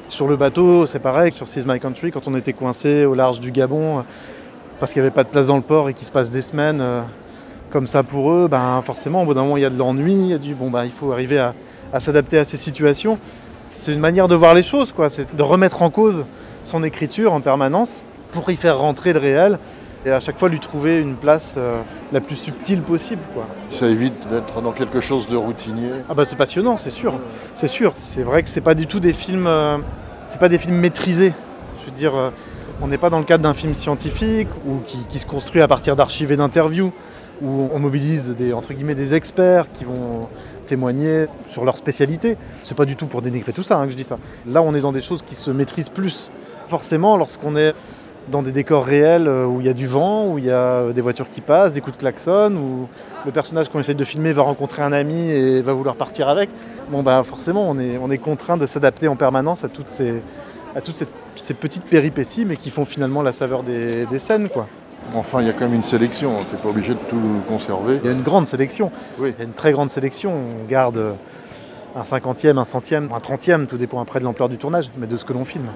Sur 0.08 0.26
le 0.26 0.36
bateau, 0.36 0.86
c'est 0.86 1.00
pareil. 1.00 1.32
Sur 1.32 1.46
Seize 1.46 1.66
My 1.66 1.78
Country, 1.78 2.10
quand 2.10 2.26
on 2.28 2.36
était 2.36 2.54
coincé 2.54 3.04
au 3.04 3.14
large 3.14 3.40
du 3.40 3.50
Gabon, 3.50 3.98
euh, 3.98 4.02
parce 4.80 4.92
qu'il 4.92 5.02
n'y 5.02 5.06
avait 5.06 5.14
pas 5.14 5.24
de 5.24 5.28
place 5.28 5.48
dans 5.48 5.56
le 5.56 5.62
port 5.62 5.88
et 5.90 5.94
qu'il 5.94 6.06
se 6.06 6.12
passe 6.12 6.30
des 6.30 6.40
semaines 6.40 6.80
euh, 6.80 7.02
comme 7.70 7.86
ça 7.86 8.02
pour 8.02 8.32
eux, 8.32 8.48
ben, 8.48 8.80
forcément, 8.82 9.22
au 9.22 9.26
bout 9.26 9.34
d'un 9.34 9.42
moment, 9.42 9.58
il 9.58 9.62
y 9.62 9.66
a 9.66 9.70
de 9.70 9.76
l'ennui, 9.76 10.14
il 10.14 10.26
y 10.28 10.34
a 10.34 10.38
du 10.38 10.54
bon, 10.54 10.70
ben, 10.70 10.84
il 10.84 10.90
faut 10.90 11.12
arriver 11.12 11.38
à, 11.38 11.54
à 11.92 12.00
s'adapter 12.00 12.38
à 12.38 12.44
ces 12.46 12.56
situations. 12.56 13.18
C'est 13.70 13.92
une 13.92 14.00
manière 14.00 14.28
de 14.28 14.34
voir 14.34 14.54
les 14.54 14.62
choses, 14.62 14.92
quoi. 14.92 15.10
C'est 15.10 15.36
de 15.36 15.42
remettre 15.42 15.82
en 15.82 15.90
cause 15.90 16.24
son 16.64 16.82
écriture 16.82 17.34
en 17.34 17.42
permanence 17.42 18.02
pour 18.32 18.48
y 18.48 18.56
faire 18.56 18.78
rentrer 18.78 19.12
le 19.12 19.18
réel 19.18 19.58
et 20.08 20.12
à 20.12 20.20
chaque 20.20 20.38
fois 20.38 20.48
lui 20.48 20.58
trouver 20.58 20.98
une 20.98 21.14
place 21.14 21.56
euh, 21.58 21.82
la 22.12 22.20
plus 22.20 22.36
subtile 22.36 22.82
possible, 22.82 23.20
quoi. 23.34 23.46
Ça 23.70 23.86
évite 23.86 24.28
d'être 24.30 24.60
dans 24.62 24.72
quelque 24.72 25.00
chose 25.00 25.28
de 25.28 25.36
routinier. 25.36 25.90
Ah 26.08 26.14
bah 26.14 26.24
c'est 26.24 26.36
passionnant, 26.36 26.76
c'est 26.76 26.90
sûr, 26.90 27.14
c'est 27.54 27.68
sûr. 27.68 27.92
C'est 27.96 28.22
vrai 28.22 28.42
que 28.42 28.48
c'est 28.48 28.62
pas 28.62 28.74
du 28.74 28.86
tout 28.86 29.00
des 29.00 29.12
films, 29.12 29.46
euh, 29.46 29.76
c'est 30.26 30.40
pas 30.40 30.48
des 30.48 30.58
films 30.58 30.76
maîtrisés. 30.76 31.34
Je 31.80 31.86
veux 31.86 31.96
dire, 31.96 32.14
euh, 32.16 32.30
on 32.80 32.88
n'est 32.88 32.98
pas 32.98 33.10
dans 33.10 33.18
le 33.18 33.24
cadre 33.24 33.42
d'un 33.42 33.54
film 33.54 33.74
scientifique 33.74 34.48
ou 34.66 34.78
qui, 34.86 34.98
qui 35.08 35.18
se 35.18 35.26
construit 35.26 35.60
à 35.60 35.68
partir 35.68 35.94
d'archives 35.94 36.32
et 36.32 36.36
d'interviews 36.36 36.92
où 37.42 37.68
on 37.72 37.78
mobilise 37.78 38.34
des 38.34 38.52
entre 38.52 38.72
guillemets 38.72 38.94
des 38.94 39.14
experts 39.14 39.70
qui 39.72 39.84
vont 39.84 40.28
témoigner 40.64 41.26
sur 41.46 41.64
leur 41.64 41.76
spécialité. 41.76 42.36
C'est 42.64 42.76
pas 42.76 42.84
du 42.84 42.96
tout 42.96 43.06
pour 43.06 43.22
dénigrer 43.22 43.52
tout 43.52 43.62
ça 43.62 43.78
hein, 43.78 43.84
que 43.84 43.92
je 43.92 43.96
dis 43.96 44.04
ça. 44.04 44.18
Là, 44.46 44.62
on 44.62 44.74
est 44.74 44.80
dans 44.80 44.92
des 44.92 45.02
choses 45.02 45.22
qui 45.22 45.34
se 45.34 45.50
maîtrisent 45.50 45.90
plus. 45.90 46.30
Forcément, 46.68 47.16
lorsqu'on 47.16 47.56
est 47.56 47.74
dans 48.30 48.42
des 48.42 48.52
décors 48.52 48.84
réels 48.84 49.26
euh, 49.28 49.46
où 49.46 49.60
il 49.60 49.66
y 49.66 49.70
a 49.70 49.72
du 49.74 49.86
vent, 49.86 50.26
où 50.26 50.38
il 50.38 50.44
y 50.44 50.50
a 50.50 50.54
euh, 50.56 50.92
des 50.92 51.00
voitures 51.00 51.30
qui 51.30 51.40
passent, 51.40 51.72
des 51.72 51.80
coups 51.80 51.96
de 51.96 52.00
klaxon, 52.00 52.52
où 52.54 52.88
le 53.24 53.32
personnage 53.32 53.68
qu'on 53.68 53.80
essaie 53.80 53.94
de 53.94 54.04
filmer 54.04 54.32
va 54.32 54.42
rencontrer 54.42 54.82
un 54.82 54.92
ami 54.92 55.30
et 55.30 55.60
va 55.62 55.72
vouloir 55.72 55.96
partir 55.96 56.28
avec. 56.28 56.50
Bon 56.90 57.02
bah 57.02 57.22
forcément 57.24 57.68
on 57.68 57.78
est, 57.78 57.98
on 57.98 58.10
est 58.10 58.18
contraint 58.18 58.56
de 58.56 58.66
s'adapter 58.66 59.08
en 59.08 59.16
permanence 59.16 59.64
à 59.64 59.68
toutes 59.68 59.90
ces, 59.90 60.22
à 60.76 60.80
toutes 60.80 60.96
ces, 60.96 61.06
ces 61.36 61.54
petites 61.54 61.84
péripéties 61.84 62.44
mais 62.44 62.56
qui 62.56 62.70
font 62.70 62.84
finalement 62.84 63.22
la 63.22 63.32
saveur 63.32 63.62
des, 63.62 64.06
des 64.06 64.18
scènes 64.18 64.48
quoi. 64.48 64.66
Enfin, 65.14 65.40
il 65.40 65.46
y 65.46 65.50
a 65.50 65.54
quand 65.54 65.64
même 65.64 65.74
une 65.74 65.82
sélection, 65.82 66.34
tu 66.50 66.54
n'es 66.56 66.60
pas 66.62 66.68
obligé 66.68 66.92
de 66.92 66.98
tout 67.08 67.16
conserver. 67.48 67.98
Il 68.02 68.06
y 68.06 68.10
a 68.10 68.12
une 68.12 68.22
grande 68.22 68.46
sélection, 68.46 68.90
Oui. 69.18 69.32
il 69.34 69.38
y 69.38 69.42
a 69.42 69.44
une 69.46 69.54
très 69.54 69.72
grande 69.72 69.88
sélection. 69.88 70.32
On 70.34 70.68
garde 70.68 71.02
un 71.96 72.04
cinquantième, 72.04 72.58
un 72.58 72.66
centième, 72.66 73.08
un 73.14 73.20
trentième, 73.20 73.66
tout 73.66 73.78
dépend 73.78 74.02
après 74.02 74.18
de 74.20 74.24
l'ampleur 74.24 74.50
du 74.50 74.58
tournage, 74.58 74.90
mais 74.98 75.06
de 75.06 75.16
ce 75.16 75.24
que 75.24 75.32
l'on 75.32 75.46
filme. 75.46 75.68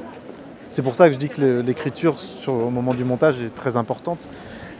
C'est 0.73 0.81
pour 0.81 0.95
ça 0.95 1.09
que 1.09 1.13
je 1.13 1.19
dis 1.19 1.29
que 1.29 1.61
l'écriture 1.61 2.17
au 2.49 2.71
moment 2.71 2.95
du 2.95 3.05
montage 3.05 3.43
est 3.43 3.55
très 3.55 3.77
importante 3.77 4.27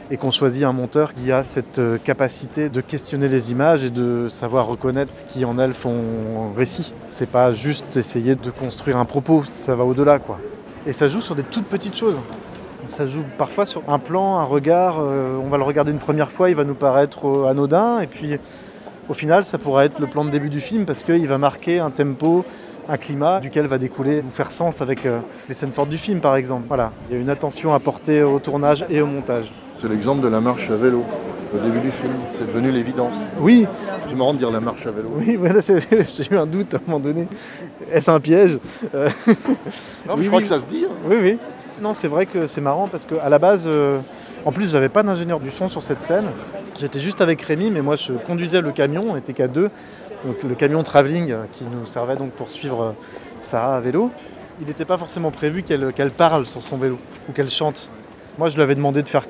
et 0.09 0.17
qu'on 0.17 0.31
choisit 0.31 0.63
un 0.63 0.73
monteur 0.73 1.13
qui 1.13 1.31
a 1.31 1.43
cette 1.43 1.77
euh, 1.77 1.99
capacité 2.03 2.69
de 2.69 2.81
questionner 2.81 3.27
les 3.27 3.51
images 3.51 3.83
et 3.83 3.91
de 3.91 4.27
savoir 4.27 4.65
reconnaître 4.65 5.13
ce 5.13 5.23
qui 5.23 5.45
en 5.45 5.59
elles 5.59 5.75
font 5.75 6.49
récit. 6.57 6.93
C'est 7.09 7.29
pas 7.29 7.53
juste 7.53 7.95
essayer 7.95 8.33
de 8.33 8.49
construire 8.49 8.97
un 8.97 9.05
propos, 9.05 9.43
ça 9.45 9.75
va 9.75 9.83
au-delà 9.83 10.17
quoi. 10.17 10.39
Et 10.87 10.93
ça 10.93 11.07
joue 11.07 11.21
sur 11.21 11.35
des 11.35 11.43
toutes 11.43 11.67
petites 11.67 11.95
choses. 11.95 12.19
Ça 12.87 13.05
joue 13.05 13.23
parfois 13.37 13.67
sur 13.67 13.83
un 13.87 13.99
plan, 13.99 14.39
un 14.39 14.43
regard. 14.45 14.97
euh, 14.99 15.37
on 15.45 15.47
va 15.47 15.57
le 15.57 15.63
regarder 15.63 15.91
une 15.91 15.99
première 15.99 16.31
fois, 16.31 16.49
il 16.49 16.55
va 16.55 16.63
nous 16.63 16.73
paraître 16.73 17.27
euh, 17.27 17.49
anodin, 17.51 17.99
et 17.99 18.07
puis 18.07 18.39
au 19.09 19.13
final, 19.13 19.45
ça 19.45 19.59
pourra 19.59 19.85
être 19.85 19.99
le 19.99 20.07
plan 20.07 20.25
de 20.25 20.31
début 20.31 20.49
du 20.49 20.59
film 20.59 20.85
parce 20.85 21.03
qu'il 21.03 21.27
va 21.27 21.37
marquer 21.37 21.79
un 21.79 21.91
tempo, 21.91 22.45
un 22.89 22.97
climat 22.97 23.39
duquel 23.39 23.65
va 23.67 23.77
découler 23.77 24.19
ou 24.27 24.29
faire 24.31 24.51
sens 24.51 24.81
avec 24.81 25.05
euh, 25.05 25.19
les 25.47 25.53
scènes 25.53 25.71
fortes 25.71 25.89
du 25.89 25.97
film, 25.97 26.19
par 26.19 26.35
exemple. 26.35 26.63
Voilà, 26.67 26.91
il 27.09 27.15
y 27.15 27.17
a 27.17 27.21
une 27.21 27.29
attention 27.29 27.73
à 27.73 27.79
porter 27.79 28.23
au 28.23 28.39
tournage 28.39 28.85
et 28.89 29.01
au 29.01 29.05
montage. 29.07 29.51
C'est 29.79 29.87
l'exemple 29.89 30.21
de 30.21 30.27
la 30.27 30.39
marche 30.41 30.69
à 30.69 30.75
vélo, 30.75 31.03
au 31.53 31.57
début 31.57 31.79
du 31.79 31.91
film. 31.91 32.11
C'est 32.37 32.47
devenu 32.47 32.71
l'évidence. 32.71 33.13
Oui, 33.39 33.65
C'est 34.09 34.15
marrant 34.15 34.33
de 34.33 34.37
dire 34.39 34.51
la 34.51 34.59
marche 34.59 34.85
à 34.85 34.91
vélo. 34.91 35.09
oui, 35.15 35.35
voilà, 35.35 35.59
j'ai 35.61 35.77
eu 36.31 36.37
un 36.37 36.45
doute 36.45 36.73
à 36.73 36.77
un 36.77 36.81
moment 36.85 36.99
donné. 36.99 37.27
Est-ce 37.91 38.09
un 38.11 38.19
piège? 38.19 38.59
Euh, 38.95 39.09
Non, 39.27 39.33
mais 40.07 40.13
Oui, 40.15 40.23
je 40.23 40.27
crois 40.27 40.37
oui. 40.39 40.43
que 40.43 40.49
ça 40.49 40.59
se 40.59 40.65
dit. 40.65 40.85
hein. 40.85 40.93
Oui, 41.09 41.15
oui. 41.21 41.37
Non, 41.81 41.93
c'est 41.93 42.07
vrai 42.07 42.25
que 42.25 42.47
c'est 42.47 42.61
marrant 42.61 42.87
parce 42.87 43.05
qu'à 43.05 43.27
la 43.29 43.39
base, 43.39 43.65
euh, 43.67 43.99
en 44.45 44.51
plus, 44.51 44.71
j'avais 44.71 44.89
pas 44.89 45.03
d'ingénieur 45.03 45.39
du 45.39 45.51
son 45.51 45.67
sur 45.67 45.83
cette 45.83 46.01
scène. 46.01 46.25
J'étais 46.79 46.99
juste 46.99 47.21
avec 47.21 47.41
Rémi, 47.41 47.69
mais 47.71 47.81
moi, 47.81 47.95
je 47.95 48.13
conduisais 48.13 48.61
le 48.61 48.71
camion, 48.71 49.05
on 49.11 49.15
était 49.17 49.33
qu'à 49.33 49.47
deux. 49.47 49.69
Le 50.25 50.55
camion 50.55 50.83
travelling 50.83 51.35
qui 51.51 51.65
nous 51.65 51.85
servait 51.85 52.15
donc 52.15 52.31
pour 52.31 52.49
suivre 52.49 52.95
Sarah 53.41 53.75
à 53.75 53.79
vélo. 53.81 54.09
Il 54.61 54.67
n'était 54.67 54.85
pas 54.85 54.97
forcément 54.97 55.31
prévu 55.31 55.63
qu'elle 55.63 55.91
qu'elle 55.93 56.11
parle 56.11 56.45
sur 56.45 56.63
son 56.63 56.77
vélo 56.77 56.97
ou 57.27 57.33
qu'elle 57.33 57.49
chante. 57.49 57.89
Moi, 58.37 58.49
je 58.49 58.55
lui 58.55 58.61
avais 58.61 58.75
demandé 58.75 59.03
de 59.03 59.09
faire 59.09 59.25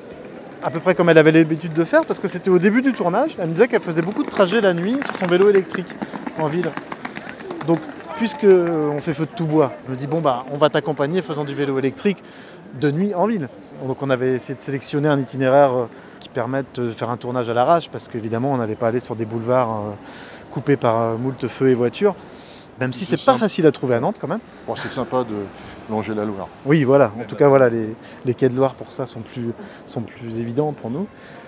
à 0.62 0.70
peu 0.70 0.80
près 0.80 0.94
comme 0.94 1.08
elle 1.08 1.18
avait 1.18 1.32
l'habitude 1.32 1.72
de 1.72 1.84
faire 1.84 2.04
parce 2.04 2.20
que 2.20 2.28
c'était 2.28 2.50
au 2.50 2.58
début 2.58 2.80
du 2.80 2.92
tournage. 2.92 3.36
Elle 3.38 3.48
me 3.48 3.52
disait 3.52 3.68
qu'elle 3.68 3.82
faisait 3.82 4.02
beaucoup 4.02 4.22
de 4.22 4.30
trajets 4.30 4.60
la 4.60 4.72
nuit 4.72 4.96
sur 5.04 5.16
son 5.16 5.26
vélo 5.26 5.50
électrique 5.50 5.88
en 6.38 6.46
ville. 6.46 6.70
Donc, 7.66 7.80
puisque 8.16 8.44
on 8.44 8.98
fait 8.98 9.14
feu 9.14 9.26
de 9.26 9.36
tout 9.36 9.46
bois, 9.46 9.72
je 9.86 9.90
me 9.90 9.96
dis 9.96 10.06
bon 10.06 10.20
bah 10.20 10.44
on 10.52 10.56
va 10.56 10.70
t'accompagner 10.70 11.22
faisant 11.22 11.44
du 11.44 11.54
vélo 11.54 11.78
électrique 11.78 12.22
de 12.80 12.90
nuit 12.90 13.14
en 13.14 13.26
ville. 13.26 13.48
Donc 13.86 14.02
on 14.02 14.10
avait 14.10 14.34
essayé 14.34 14.54
de 14.54 14.60
sélectionner 14.60 15.08
un 15.08 15.18
itinéraire 15.18 15.74
euh, 15.74 15.88
qui 16.20 16.28
permette 16.28 16.80
de 16.80 16.90
faire 16.90 17.10
un 17.10 17.16
tournage 17.16 17.48
à 17.48 17.54
l'arrache 17.54 17.88
parce 17.90 18.08
qu'évidemment 18.08 18.52
on 18.52 18.56
n'allait 18.56 18.76
pas 18.76 18.88
aller 18.88 19.00
sur 19.00 19.16
des 19.16 19.24
boulevards 19.24 19.70
euh, 19.70 19.90
coupés 20.54 20.76
par 20.76 21.00
euh, 21.00 21.16
moult 21.16 21.48
feux 21.48 21.68
et 21.68 21.74
voitures. 21.74 22.14
Même 22.80 22.92
si 22.92 23.04
c'est 23.04 23.22
pas 23.24 23.36
facile 23.36 23.66
à 23.66 23.72
trouver 23.72 23.94
à 23.94 24.00
Nantes 24.00 24.16
quand 24.20 24.26
même. 24.26 24.40
Bon, 24.66 24.74
c'est 24.74 24.90
sympa 24.90 25.22
de 25.22 25.34
longer 25.88 26.14
la 26.14 26.24
Loire. 26.24 26.48
Oui, 26.64 26.82
voilà. 26.82 27.12
En 27.20 27.24
tout 27.24 27.36
cas, 27.36 27.46
voilà, 27.46 27.68
les, 27.68 27.94
les 28.24 28.34
quais 28.34 28.48
de 28.48 28.56
Loire 28.56 28.74
pour 28.74 28.92
ça 28.92 29.06
sont 29.06 29.20
plus, 29.20 29.52
sont 29.86 30.00
plus 30.00 30.40
évidents 30.40 30.72
pour 30.72 30.90
nous. 30.90 31.06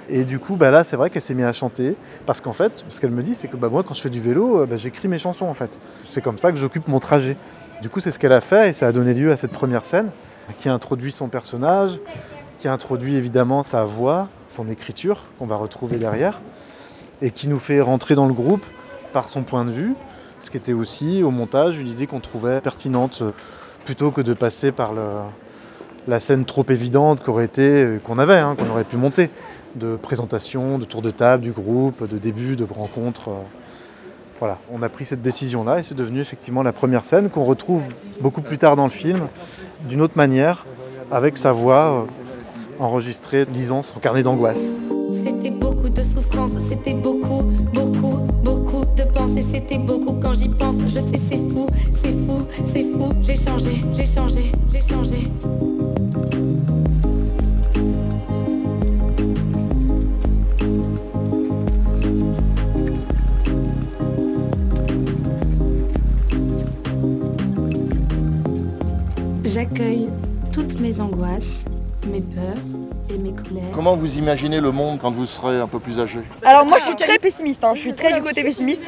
Et 0.09 0.25
du 0.25 0.39
coup, 0.39 0.55
bah 0.55 0.71
là, 0.71 0.85
c'est 0.85 0.97
vrai 0.97 1.11
qu'elle 1.11 1.23
s'est 1.23 1.35
mise 1.35 1.47
à 1.47 1.53
chanter. 1.53 1.97
Parce 2.27 2.41
qu'en 2.41 2.53
fait, 2.53 2.85
ce 2.89 3.01
qu'elle 3.01 3.11
me 3.11 3.25
dit, 3.25 3.35
c'est 3.35 3.49
que 3.49 3.57
bah, 3.57 3.69
moi, 3.69 3.83
quand 3.83 3.95
je 3.95 4.01
fais 4.01 4.11
du 4.11 4.21
vélo, 4.21 4.61
euh, 4.61 4.67
bah, 4.67 4.77
j'écris 4.77 5.09
mes 5.09 5.19
chansons 5.19 5.47
en 5.47 5.55
fait. 5.55 5.81
C'est 6.05 6.23
comme 6.23 6.39
ça 6.39 6.53
que 6.53 6.59
j'occupe 6.59 6.87
mon 6.87 7.01
trajet. 7.01 7.37
Du 7.83 7.89
coup, 7.89 7.99
c'est 7.99 8.13
ce 8.13 8.19
qu'elle 8.21 8.33
a 8.33 8.41
fait 8.41 8.71
et 8.71 8.73
ça 8.73 8.87
a 8.87 8.93
donné 8.93 9.13
lieu 9.13 9.33
à 9.33 9.37
cette 9.37 9.53
première 9.53 9.85
scène 9.85 10.11
qui 10.59 10.69
introduit 10.69 11.11
son 11.11 11.29
personnage, 11.29 11.99
qui 12.61 12.69
introduit 12.69 13.17
évidemment 13.17 13.65
sa 13.65 13.85
voix, 13.85 14.29
son 14.47 14.69
écriture 14.69 15.25
qu'on 15.39 15.47
va 15.47 15.57
retrouver 15.57 15.97
derrière 15.97 16.41
et 17.21 17.31
qui 17.33 17.49
nous 17.49 17.59
fait 17.59 17.81
rentrer 17.81 18.15
dans 18.15 18.27
le 18.27 18.33
groupe 18.33 18.65
par 19.17 19.31
son 19.31 19.45
point 19.45 19.65
de 19.65 19.71
vue. 19.71 19.95
Ce 20.43 20.51
qui 20.51 20.59
était 20.59 20.75
aussi 20.75 21.23
au 21.23 21.31
montage 21.31 21.79
une 21.79 21.89
idée 21.89 22.07
qu'on 22.07 22.21
trouvait 22.21 22.61
pertinente 22.61 23.23
plutôt 23.87 24.11
que 24.11 24.21
de 24.21 24.35
passer 24.35 24.73
par 24.73 24.93
la 26.07 26.21
scène 26.21 26.45
trop 26.45 26.67
évidente 26.69 27.25
qu'aurait 27.25 27.47
été, 27.47 27.63
euh, 27.63 27.99
qu'on 28.05 28.19
avait, 28.19 28.37
hein, 28.37 28.57
qu'on 28.59 28.69
aurait 28.71 28.85
pu 28.85 28.99
monter, 28.99 29.31
de 29.75 29.97
présentation, 29.97 30.79
de 30.79 30.85
tour 30.85 31.01
de 31.01 31.11
table 31.11 31.43
du 31.45 31.53
groupe, 31.53 32.07
de 32.07 32.19
début, 32.19 32.57
de 32.57 32.67
rencontre. 32.71 33.31
euh. 33.31 33.43
Voilà, 34.39 34.59
on 34.71 34.83
a 34.83 34.91
pris 34.91 35.07
cette 35.07 35.23
décision-là 35.23 35.79
et 35.79 35.83
c'est 35.83 35.95
devenu 35.95 36.21
effectivement 36.21 36.63
la 36.63 36.75
première 36.75 37.07
scène 37.07 37.31
qu'on 37.31 37.45
retrouve 37.45 37.85
beaucoup 38.21 38.43
plus 38.43 38.59
tard 38.59 38.77
dans 38.77 38.85
le 38.85 38.91
film, 38.91 39.29
d'une 39.89 40.03
autre 40.03 40.19
manière, 40.19 40.67
avec 41.11 41.39
sa 41.39 41.53
voix 41.53 41.85
euh, 41.85 42.83
enregistrée 42.85 43.47
lisant 43.51 43.81
son 43.81 43.99
carnet 43.99 44.23
d'angoisse. 44.23 44.73
C'était 45.25 45.51
beaucoup 45.51 45.89
de 45.89 46.03
souffrance, 46.03 46.51
c'était 46.69 46.93
beaucoup, 46.93 47.16
beaucoup 49.87 50.15
quand 50.21 50.35
j'y 50.35 50.49
pense. 50.49 50.75
Je 50.89 51.01
sais, 51.01 51.21
c'est 51.29 51.37
fou, 51.51 51.67
c'est 51.95 52.13
fou, 52.13 52.43
c'est 52.65 52.83
fou. 52.83 53.11
J'ai 53.23 53.37
changé, 53.37 53.81
j'ai 53.95 54.07
changé, 54.07 54.53
j'ai 54.71 54.81
changé. 54.81 55.23
J'accueille 69.45 70.09
toutes 70.53 70.79
mes 70.81 71.01
angoisses, 71.01 71.67
mes 72.11 72.21
peurs 72.21 72.43
et 73.09 73.17
mes 73.17 73.33
colères. 73.33 73.63
Comment 73.75 73.95
vous 73.95 74.19
imaginez 74.19 74.61
le 74.61 74.71
monde 74.71 74.99
quand 75.01 75.11
vous 75.11 75.25
serez 75.25 75.61
un 75.61 75.69
peu 75.69 75.79
plus 75.79 75.99
âgé? 75.99 76.21
Alors 76.45 76.67
moi 76.67 76.79
je 76.79 76.85
suis 76.85 76.97
très 76.97 77.19
pessimiste, 77.19 77.65
hein. 77.65 77.73
je 77.75 77.81
suis 77.81 77.95
très 77.95 78.13
du 78.13 78.21
côté 78.21 78.43
pessimiste. 78.43 78.83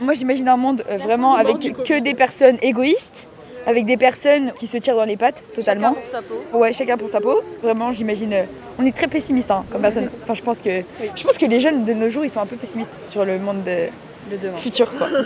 Moi 0.00 0.14
j'imagine 0.14 0.48
un 0.48 0.56
monde 0.56 0.84
euh, 0.90 0.96
vraiment 0.96 1.34
avec 1.34 1.58
que 1.58 1.98
des 2.00 2.14
personnes 2.14 2.56
égoïstes, 2.62 3.26
avec 3.66 3.84
des 3.84 3.96
personnes 3.96 4.52
qui 4.52 4.66
se 4.66 4.78
tirent 4.78 4.96
dans 4.96 5.04
les 5.04 5.16
pattes 5.16 5.42
totalement. 5.54 5.94
Chacun 5.94 6.00
pour 6.02 6.10
sa 6.10 6.22
peau. 6.22 6.58
Ouais, 6.58 6.72
chacun 6.72 6.96
pour 6.96 7.08
sa 7.08 7.20
peau. 7.20 7.42
Vraiment 7.62 7.92
j'imagine. 7.92 8.32
euh, 8.32 8.42
on 8.78 8.86
est 8.86 8.94
très 8.96 9.08
pessimiste 9.08 9.50
hein, 9.50 9.64
comme 9.70 9.82
personne. 9.82 10.10
Enfin 10.22 10.34
je 10.34 10.42
pense 10.42 10.58
que 10.58 10.82
je 11.16 11.22
pense 11.24 11.36
que 11.36 11.46
les 11.46 11.60
jeunes 11.60 11.84
de 11.84 11.92
nos 11.94 12.08
jours 12.10 12.24
ils 12.24 12.30
sont 12.30 12.40
un 12.40 12.46
peu 12.46 12.56
pessimistes 12.56 12.92
sur 13.10 13.24
le 13.24 13.38
monde 13.38 13.64
de- 13.64 13.88
De 14.30 14.36
demain. 14.40 14.56
futur 14.56 14.90
quoi. 14.96 15.08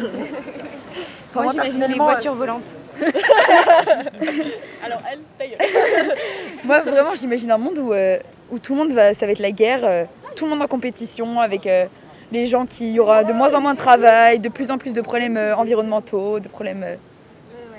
Moi, 1.34 1.46
j'imagine 1.50 1.72
les 1.72 1.78
personnellement, 1.78 2.04
voitures 2.04 2.34
volantes. 2.34 2.76
Alors, 4.84 5.00
elle, 5.10 5.18
ta 5.38 5.46
gueule. 5.46 5.58
Moi 6.64 6.80
vraiment 6.80 7.14
j'imagine 7.14 7.50
un 7.50 7.58
monde 7.58 7.78
où, 7.78 7.92
euh, 7.92 8.18
où 8.50 8.58
tout 8.58 8.74
le 8.74 8.78
monde 8.80 8.92
va, 8.92 9.14
ça 9.14 9.24
va 9.26 9.32
être 9.32 9.38
la 9.38 9.50
guerre, 9.50 9.80
euh, 9.82 10.04
tout 10.36 10.44
le 10.44 10.50
monde 10.50 10.62
en 10.62 10.66
compétition 10.66 11.40
avec 11.40 11.66
euh, 11.66 11.86
les 12.32 12.46
gens 12.46 12.66
qui 12.66 12.88
il 12.88 12.94
y 12.94 13.00
aura 13.00 13.24
de 13.24 13.32
moins 13.32 13.54
en 13.54 13.60
moins 13.60 13.74
de 13.74 13.78
travail, 13.78 14.40
de 14.40 14.48
plus 14.48 14.70
en 14.70 14.78
plus 14.78 14.94
de 14.94 15.00
problèmes 15.00 15.36
euh, 15.36 15.54
environnementaux, 15.54 16.40
de 16.40 16.48
problèmes 16.48 16.82
euh, 16.82 16.96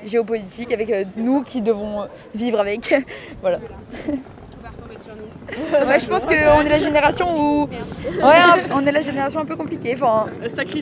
géopolitiques 0.06 0.72
avec 0.72 0.90
euh, 0.92 1.04
nous 1.18 1.42
qui 1.42 1.62
devons 1.62 2.08
vivre 2.36 2.60
avec. 2.60 2.94
voilà. 3.42 3.58
Tout 3.58 4.60
va 4.62 4.70
retomber 4.70 5.00
sur 5.00 5.16
nous. 5.16 5.43
Ouais, 5.88 6.00
je 6.00 6.08
pense 6.08 6.26
qu'on 6.26 6.34
est 6.66 6.70
la 6.70 6.80
génération 6.80 7.28
où 7.36 7.64
ouais, 7.68 8.64
on 8.74 8.86
est 8.86 8.92
la 8.92 9.02
génération 9.02 9.40
un 9.40 9.46
peu 9.46 9.56
compliquée. 9.56 9.94
Enfin, 9.96 10.28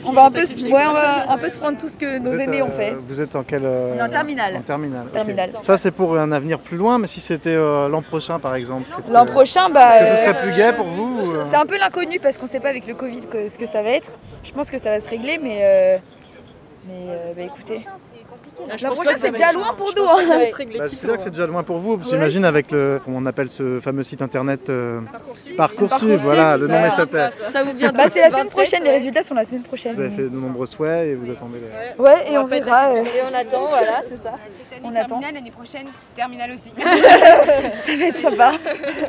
on 0.04 0.12
va 0.12 0.26
un 0.26 0.30
peu, 0.30 0.46
se- 0.46 0.56
ouais, 0.64 0.86
on 0.88 0.92
va 0.92 1.30
un 1.30 1.38
peu 1.38 1.48
se 1.50 1.56
prendre 1.56 1.78
tout 1.78 1.88
ce 1.88 1.96
que 1.98 2.18
nos 2.18 2.32
êtes, 2.34 2.40
aînés 2.48 2.62
ont 2.62 2.66
euh, 2.68 2.70
fait. 2.78 2.96
Vous 3.08 3.20
êtes 3.20 3.34
en 3.36 3.42
quelle 3.42 3.62
euh, 3.66 3.94
On 3.94 3.98
est 3.98 4.02
en 4.02 4.08
terminale. 4.08 4.56
En 4.56 4.60
terminale. 4.62 5.06
Ça 5.62 5.76
c'est 5.76 5.90
pour 5.90 6.16
un 6.18 6.30
avenir 6.32 6.58
plus 6.58 6.76
loin, 6.76 6.98
mais 6.98 7.06
si 7.06 7.20
c'était 7.20 7.54
euh, 7.54 7.88
l'an 7.88 8.02
prochain 8.02 8.38
par 8.38 8.54
exemple. 8.54 8.84
que- 8.94 9.12
L'an 9.12 9.26
prochain, 9.26 9.68
bah, 9.70 9.96
Est-ce 9.98 10.10
que 10.10 10.16
ce 10.16 10.22
serait 10.24 10.42
plus 10.42 10.52
gai 10.56 10.72
pour 10.76 10.86
vous 10.86 11.20
ou, 11.20 11.32
C'est 11.50 11.56
un 11.56 11.66
peu 11.66 11.78
l'inconnu 11.78 12.18
parce 12.20 12.38
qu'on 12.38 12.46
sait 12.46 12.60
pas 12.60 12.68
avec 12.70 12.86
le 12.86 12.94
Covid 12.94 13.22
que- 13.30 13.48
ce 13.48 13.58
que 13.58 13.66
ça 13.66 13.82
va 13.82 13.90
être. 13.90 14.16
Je 14.44 14.52
pense 14.52 14.70
que 14.70 14.78
ça 14.78 14.90
va 14.90 15.00
se 15.00 15.08
régler, 15.08 15.38
mais, 15.42 15.58
euh, 15.62 15.96
mais 16.86 16.94
euh, 17.08 17.32
bah, 17.36 17.42
écoutez. 17.42 17.80
Je 18.76 18.84
L'an 18.84 18.90
pense 18.90 18.98
prochain, 18.98 19.04
pas 19.10 19.14
que 19.14 19.20
c'est 19.20 19.30
déjà 19.30 19.52
loin 19.52 19.72
pour 19.76 19.88
nous. 19.88 19.94
que 19.94 20.32
hein. 20.32 20.78
Bah, 20.78 20.84
c'est 20.92 21.06
là 21.06 21.16
que 21.16 21.22
c'est 21.22 21.30
déjà 21.30 21.46
loin 21.46 21.62
pour 21.62 21.78
vous. 21.78 21.94
Ouais, 21.94 22.04
J'imagine 22.04 22.44
avec 22.44 22.70
le, 22.70 23.00
comment 23.04 23.18
on 23.18 23.26
appelle 23.26 23.48
ce 23.48 23.80
fameux 23.80 24.02
site 24.02 24.20
internet 24.20 24.68
euh, 24.68 25.00
Parcoursup. 25.56 26.08
Voilà, 26.18 26.56
le 26.56 26.66
nom 26.68 26.74
ouais. 26.74 26.82
m'échappait. 26.84 27.30
Ça 27.52 27.62
vous 27.64 27.72
vient 27.72 27.92
Bah, 27.92 28.04
c'est 28.12 28.20
la 28.20 28.30
semaine 28.30 28.48
27, 28.48 28.50
prochaine, 28.50 28.84
les 28.84 28.90
résultats 28.90 29.22
sont 29.22 29.34
la 29.34 29.44
semaine 29.44 29.62
prochaine. 29.62 29.94
Vous 29.94 30.00
avez 30.00 30.10
fait 30.10 30.24
de 30.24 30.36
nombreux 30.36 30.66
souhaits 30.66 31.08
et 31.08 31.14
vous 31.14 31.30
attendez 31.30 31.58
les... 31.60 32.02
Ouais, 32.02 32.30
et 32.30 32.36
on 32.38 32.44
verra. 32.44 32.88
euh, 32.90 33.04
Et 33.04 33.22
on 33.30 33.34
attend, 33.34 33.66
voilà, 33.66 34.00
c'est 34.08 34.22
ça. 34.22 34.34
On 34.84 34.88
On 34.88 34.94
attend. 34.96 35.16
attend. 35.18 35.32
L'année 35.32 35.50
prochaine, 35.50 35.86
terminale 36.14 36.52
aussi. 36.52 36.72
ça 36.76 37.96
va 37.96 38.04
être 38.04 38.18
sympa. 38.18 38.52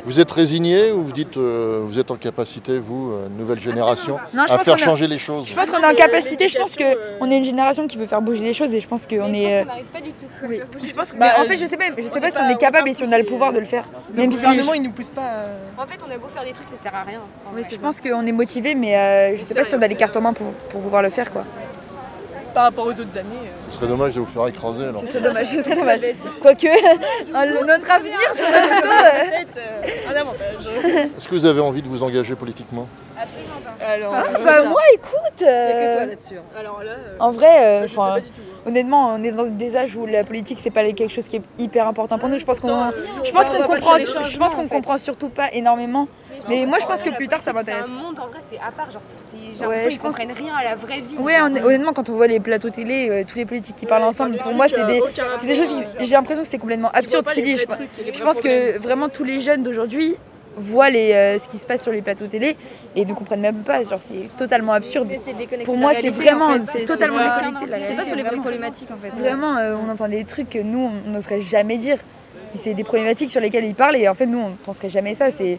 Vous 0.04 0.20
êtes 0.20 0.30
résigné 0.30 0.90
ou 0.92 1.02
vous 1.04 1.12
dites 1.12 1.36
euh, 1.36 1.80
vous 1.84 1.98
êtes 1.98 2.10
en 2.10 2.16
capacité, 2.16 2.78
vous, 2.78 3.12
euh, 3.12 3.28
nouvelle 3.36 3.60
génération, 3.60 4.16
Non, 4.32 4.44
à 4.48 4.58
faire 4.58 4.78
changer 4.78 5.06
les 5.06 5.18
choses 5.18 5.46
Je 5.46 5.54
pense 5.54 5.70
qu'on 5.70 5.82
est 5.82 5.92
en 5.92 5.94
capacité, 5.94 6.48
je 6.48 6.58
pense 6.58 6.74
qu'on 6.76 7.30
est 7.30 7.36
une 7.36 7.44
génération 7.44 7.63
qui 7.88 7.96
veut 7.96 8.06
faire 8.06 8.20
bouger 8.22 8.42
les 8.44 8.52
choses 8.52 8.72
et 8.74 8.80
je 8.80 8.86
pense 8.88 9.06
qu'on 9.06 9.32
est. 9.32 9.62
euh, 9.62 9.64
n'arrive 9.64 9.84
pas 9.86 10.00
du 10.00 10.10
tout. 10.10 10.26
oui. 10.48 10.60
Je 10.84 10.92
pense 10.92 11.12
que, 11.12 11.18
Bah, 11.18 11.32
en 11.38 11.44
fait, 11.44 11.56
je 11.56 11.64
sais 11.66 11.76
pas, 11.76 11.84
je 11.96 12.02
sais 12.08 12.20
pas 12.20 12.30
si 12.30 12.40
on 12.40 12.48
est 12.48 12.58
capable 12.58 12.88
et 12.88 12.94
si 12.94 13.02
on 13.04 13.12
a 13.12 13.18
le 13.18 13.24
pouvoir 13.24 13.52
de 13.52 13.58
le 13.58 13.64
faire. 13.64 13.84
Le 14.12 14.20
Même 14.22 14.32
si 14.32 14.38
gouvernement, 14.38 14.72
je, 14.72 14.76
il 14.78 14.82
nous 14.82 14.90
pousse 14.92 15.08
pas. 15.08 15.22
euh, 15.22 15.58
En 15.78 15.86
fait, 15.86 15.98
on 16.06 16.10
a 16.10 16.18
beau 16.18 16.28
faire 16.28 16.44
des 16.44 16.52
trucs, 16.52 16.68
ça 16.68 16.76
sert 16.82 16.94
à 16.94 17.02
rien. 17.02 17.20
Oui, 17.54 17.62
je 17.70 17.76
pense 17.76 18.00
qu'on 18.00 18.26
est 18.26 18.32
motivé, 18.32 18.74
mais 18.74 18.96
euh, 18.96 19.36
je 19.36 19.44
sais 19.44 19.54
pas 19.54 19.64
si 19.64 19.74
on 19.74 19.82
a 19.82 19.86
les 19.88 19.94
cartes 19.96 20.16
en 20.16 20.20
main 20.20 20.32
pour, 20.32 20.52
pour 20.70 20.80
pouvoir 20.80 21.02
le 21.02 21.10
faire, 21.10 21.30
quoi. 21.32 21.44
par 22.52 22.64
rapport 22.64 22.86
aux 22.86 22.90
autres 22.92 23.18
années. 23.18 23.44
euh. 23.46 23.70
Ce 23.70 23.76
serait 23.76 23.88
dommage 23.88 24.14
de 24.14 24.20
vous 24.20 24.26
faire 24.26 24.46
écraser 24.46 24.84
alors. 24.84 25.00
Ce 25.00 25.06
serait 25.08 25.20
dommage, 25.20 25.46
ce 25.48 25.62
serait 25.62 25.74
dommage. 25.76 26.00
Quoique, 26.40 26.66
le- 26.66 27.66
notre 27.66 27.90
avenir 27.90 28.18
serait 28.34 28.68
plutôt. 28.68 28.88
euh, 28.88 29.44
euh, 29.58 30.12
un 30.12 30.20
avantage. 30.20 31.06
Est-ce 31.18 31.26
que 31.28 31.34
vous 31.34 31.46
avez 31.46 31.60
envie 31.60 31.82
de 31.82 31.88
vous 31.88 32.02
engager 32.04 32.36
politiquement? 32.36 32.86
Alors, 33.80 34.12
Bah, 34.12 34.24
euh, 34.28 34.44
bah, 34.44 34.64
moi, 34.64 34.80
écoute. 34.92 35.42
a 35.42 35.44
euh, 35.46 35.72
que 35.92 35.96
toi 35.96 36.06
là-dessus. 36.06 36.34
hein. 36.36 36.58
Alors 36.58 36.82
là, 36.82 36.92
euh, 36.92 37.16
En 37.20 37.30
vrai, 37.30 37.46
euh, 37.64 37.82
je 37.86 37.92
sais 37.92 37.98
enfin, 37.98 38.14
pas 38.14 38.20
du 38.20 38.26
tout. 38.28 38.40
hein. 38.40 38.62
honnêtement, 38.68 39.08
on 39.14 39.22
est 39.22 39.32
dans 39.32 39.44
des 39.44 39.76
âges 39.76 39.94
où 39.96 40.06
la 40.06 40.24
politique 40.24 40.58
c'est 40.60 40.70
pas 40.70 40.84
quelque 40.92 41.12
chose 41.12 41.26
qui 41.28 41.36
est 41.36 41.42
hyper 41.58 41.86
important 41.86 42.18
pour 42.18 42.28
nous. 42.28 42.38
Je 42.38 42.44
pense 42.44 42.60
qu'on, 42.60 42.90
je 43.22 43.30
pense 43.32 43.46
on 43.52 43.56
qu'on 43.62 43.66
comprend, 43.74 43.98
je 43.98 44.38
pense 44.38 44.54
qu'on 44.54 44.68
comprend 44.68 44.98
surtout 44.98 45.28
pas 45.28 45.50
énormément. 45.52 46.08
Mais 46.48 46.66
moi, 46.66 46.78
je 46.80 46.84
pense 46.86 47.02
que 47.02 47.10
plus 47.10 47.28
tard, 47.28 47.40
ça 47.40 47.52
m'intéresse. 47.52 47.84
C'est 47.86 47.90
un 47.92 47.94
monde, 47.94 48.18
en 48.18 48.26
vrai, 48.26 48.40
c'est 48.50 48.58
à 48.58 48.70
part. 48.72 48.90
Genre, 48.90 49.00
c'est- 49.02 49.36
c'est- 49.38 49.52
j'ai 49.58 49.60
Ouais, 49.60 49.76
l'impression 49.76 49.84
je 49.84 49.88
qu'ils 49.94 49.98
pense- 50.00 50.16
comprennent 50.16 50.36
rien 50.36 50.54
à 50.54 50.64
la 50.64 50.74
vraie 50.74 51.00
vie. 51.00 51.16
Ouais, 51.16 51.38
genre. 51.38 51.48
hon- 51.48 51.64
honnêtement, 51.64 51.92
quand 51.92 52.08
on 52.10 52.12
voit 52.14 52.26
les 52.26 52.40
plateaux 52.40 52.70
télé, 52.70 53.08
euh, 53.08 53.24
tous 53.26 53.38
les 53.38 53.46
politiques 53.46 53.76
qui 53.76 53.86
parlent 53.86 54.02
ensemble, 54.04 54.36
pour 54.38 54.52
moi, 54.52 54.66
c'est 54.68 54.84
des, 54.86 55.00
c'est 55.38 55.46
des 55.46 55.54
choses. 55.54 55.68
qui- 55.68 56.04
J'ai 56.06 56.14
l'impression 56.16 56.42
que 56.42 56.48
c'est 56.48 56.58
complètement 56.58 56.90
absurde 56.92 57.24
ce 57.28 57.32
qu'ils 57.32 57.44
disent. 57.44 57.64
Je 58.12 58.22
pense 58.22 58.40
que 58.40 58.76
vraiment 58.78 59.08
tous 59.08 59.24
les 59.24 59.40
jeunes 59.40 59.62
d'aujourd'hui 59.62 60.16
voient 60.56 60.90
les, 60.90 61.12
euh, 61.12 61.38
ce 61.38 61.48
qui 61.48 61.58
se 61.58 61.66
passe 61.66 61.82
sur 61.82 61.92
les 61.92 62.02
plateaux 62.02 62.26
télé 62.26 62.56
et 62.96 63.04
ne 63.04 63.14
comprennent 63.14 63.40
même 63.40 63.62
pas. 63.62 63.82
Genre, 63.82 64.00
c'est 64.00 64.36
totalement 64.36 64.72
absurde. 64.72 65.12
Pour 65.64 65.76
moi, 65.76 65.92
c'est 65.94 66.10
vraiment, 66.10 66.46
en 66.46 66.60
fait. 66.60 66.80
c'est 66.80 66.84
totalement 66.84 67.18
déconnecté 67.18 67.86
C'est 67.88 67.96
pas 67.96 68.04
sur 68.04 68.16
les 68.16 68.22
vraies 68.22 68.36
problématiques 68.36 68.90
en 68.90 68.96
fait. 68.96 69.10
Vraiment, 69.10 69.56
euh, 69.56 69.74
on 69.74 69.90
entend 69.90 70.08
des 70.08 70.24
trucs 70.24 70.50
que 70.50 70.58
nous, 70.58 70.90
on 71.06 71.10
n'oserait 71.10 71.42
jamais 71.42 71.78
dire. 71.78 71.98
Et 72.54 72.58
c'est 72.58 72.74
des 72.74 72.84
problématiques 72.84 73.30
sur 73.30 73.40
lesquelles 73.40 73.64
ils 73.64 73.74
parlent 73.74 73.96
et 73.96 74.08
en 74.08 74.14
fait, 74.14 74.26
nous, 74.26 74.38
on 74.38 74.50
ne 74.50 74.54
penserait 74.54 74.88
jamais 74.88 75.14
ça. 75.14 75.30
C'est... 75.30 75.58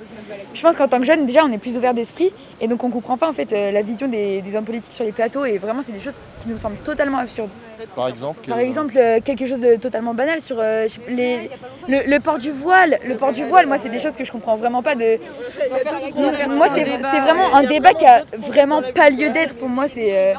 Je 0.53 0.61
pense 0.61 0.75
qu'en 0.77 0.87
tant 0.87 0.99
que 0.99 1.03
jeune, 1.05 1.25
déjà, 1.25 1.43
on 1.43 1.51
est 1.51 1.57
plus 1.57 1.75
ouvert 1.75 1.93
d'esprit 1.93 2.31
et 2.61 2.67
donc 2.67 2.83
on 2.83 2.89
comprend 2.89 3.17
pas 3.17 3.27
en 3.27 3.33
fait 3.33 3.51
euh, 3.51 3.71
la 3.71 3.81
vision 3.81 4.07
des, 4.07 4.41
des 4.41 4.55
hommes 4.55 4.63
politiques 4.63 4.93
sur 4.93 5.03
les 5.03 5.11
plateaux 5.11 5.43
et 5.45 5.57
vraiment, 5.57 5.81
c'est 5.85 5.91
des 5.91 5.99
choses 5.99 6.15
qui 6.41 6.47
nous 6.49 6.57
semblent 6.57 6.77
totalement 6.77 7.17
absurdes. 7.17 7.49
Par 7.93 8.07
exemple 8.07 8.47
Par 8.47 8.59
exemple, 8.59 8.93
euh, 8.97 9.19
quelque 9.21 9.45
chose 9.45 9.59
de 9.59 9.75
totalement 9.75 10.13
banal 10.13 10.39
sur 10.41 10.57
euh, 10.59 10.87
les, 11.09 11.49
le, 11.89 12.09
le 12.09 12.19
port 12.21 12.37
du 12.37 12.51
voile. 12.51 12.97
Le 13.05 13.15
port 13.17 13.33
du 13.33 13.43
voile, 13.43 13.67
moi, 13.67 13.77
c'est 13.77 13.89
des 13.89 13.99
choses 13.99 14.15
que 14.15 14.23
je 14.23 14.31
comprends 14.31 14.55
vraiment 14.55 14.81
pas. 14.81 14.95
De... 14.95 15.19
Moi, 16.55 16.67
c'est, 16.73 16.85
c'est 16.85 17.19
vraiment 17.19 17.53
un 17.53 17.63
débat 17.63 17.93
qui 17.93 18.05
a 18.05 18.23
vraiment 18.37 18.81
pas 18.93 19.09
lieu 19.09 19.29
d'être. 19.29 19.55
Pour 19.57 19.67
moi, 19.67 19.87
c'est. 19.89 20.17
euh, 20.17 20.33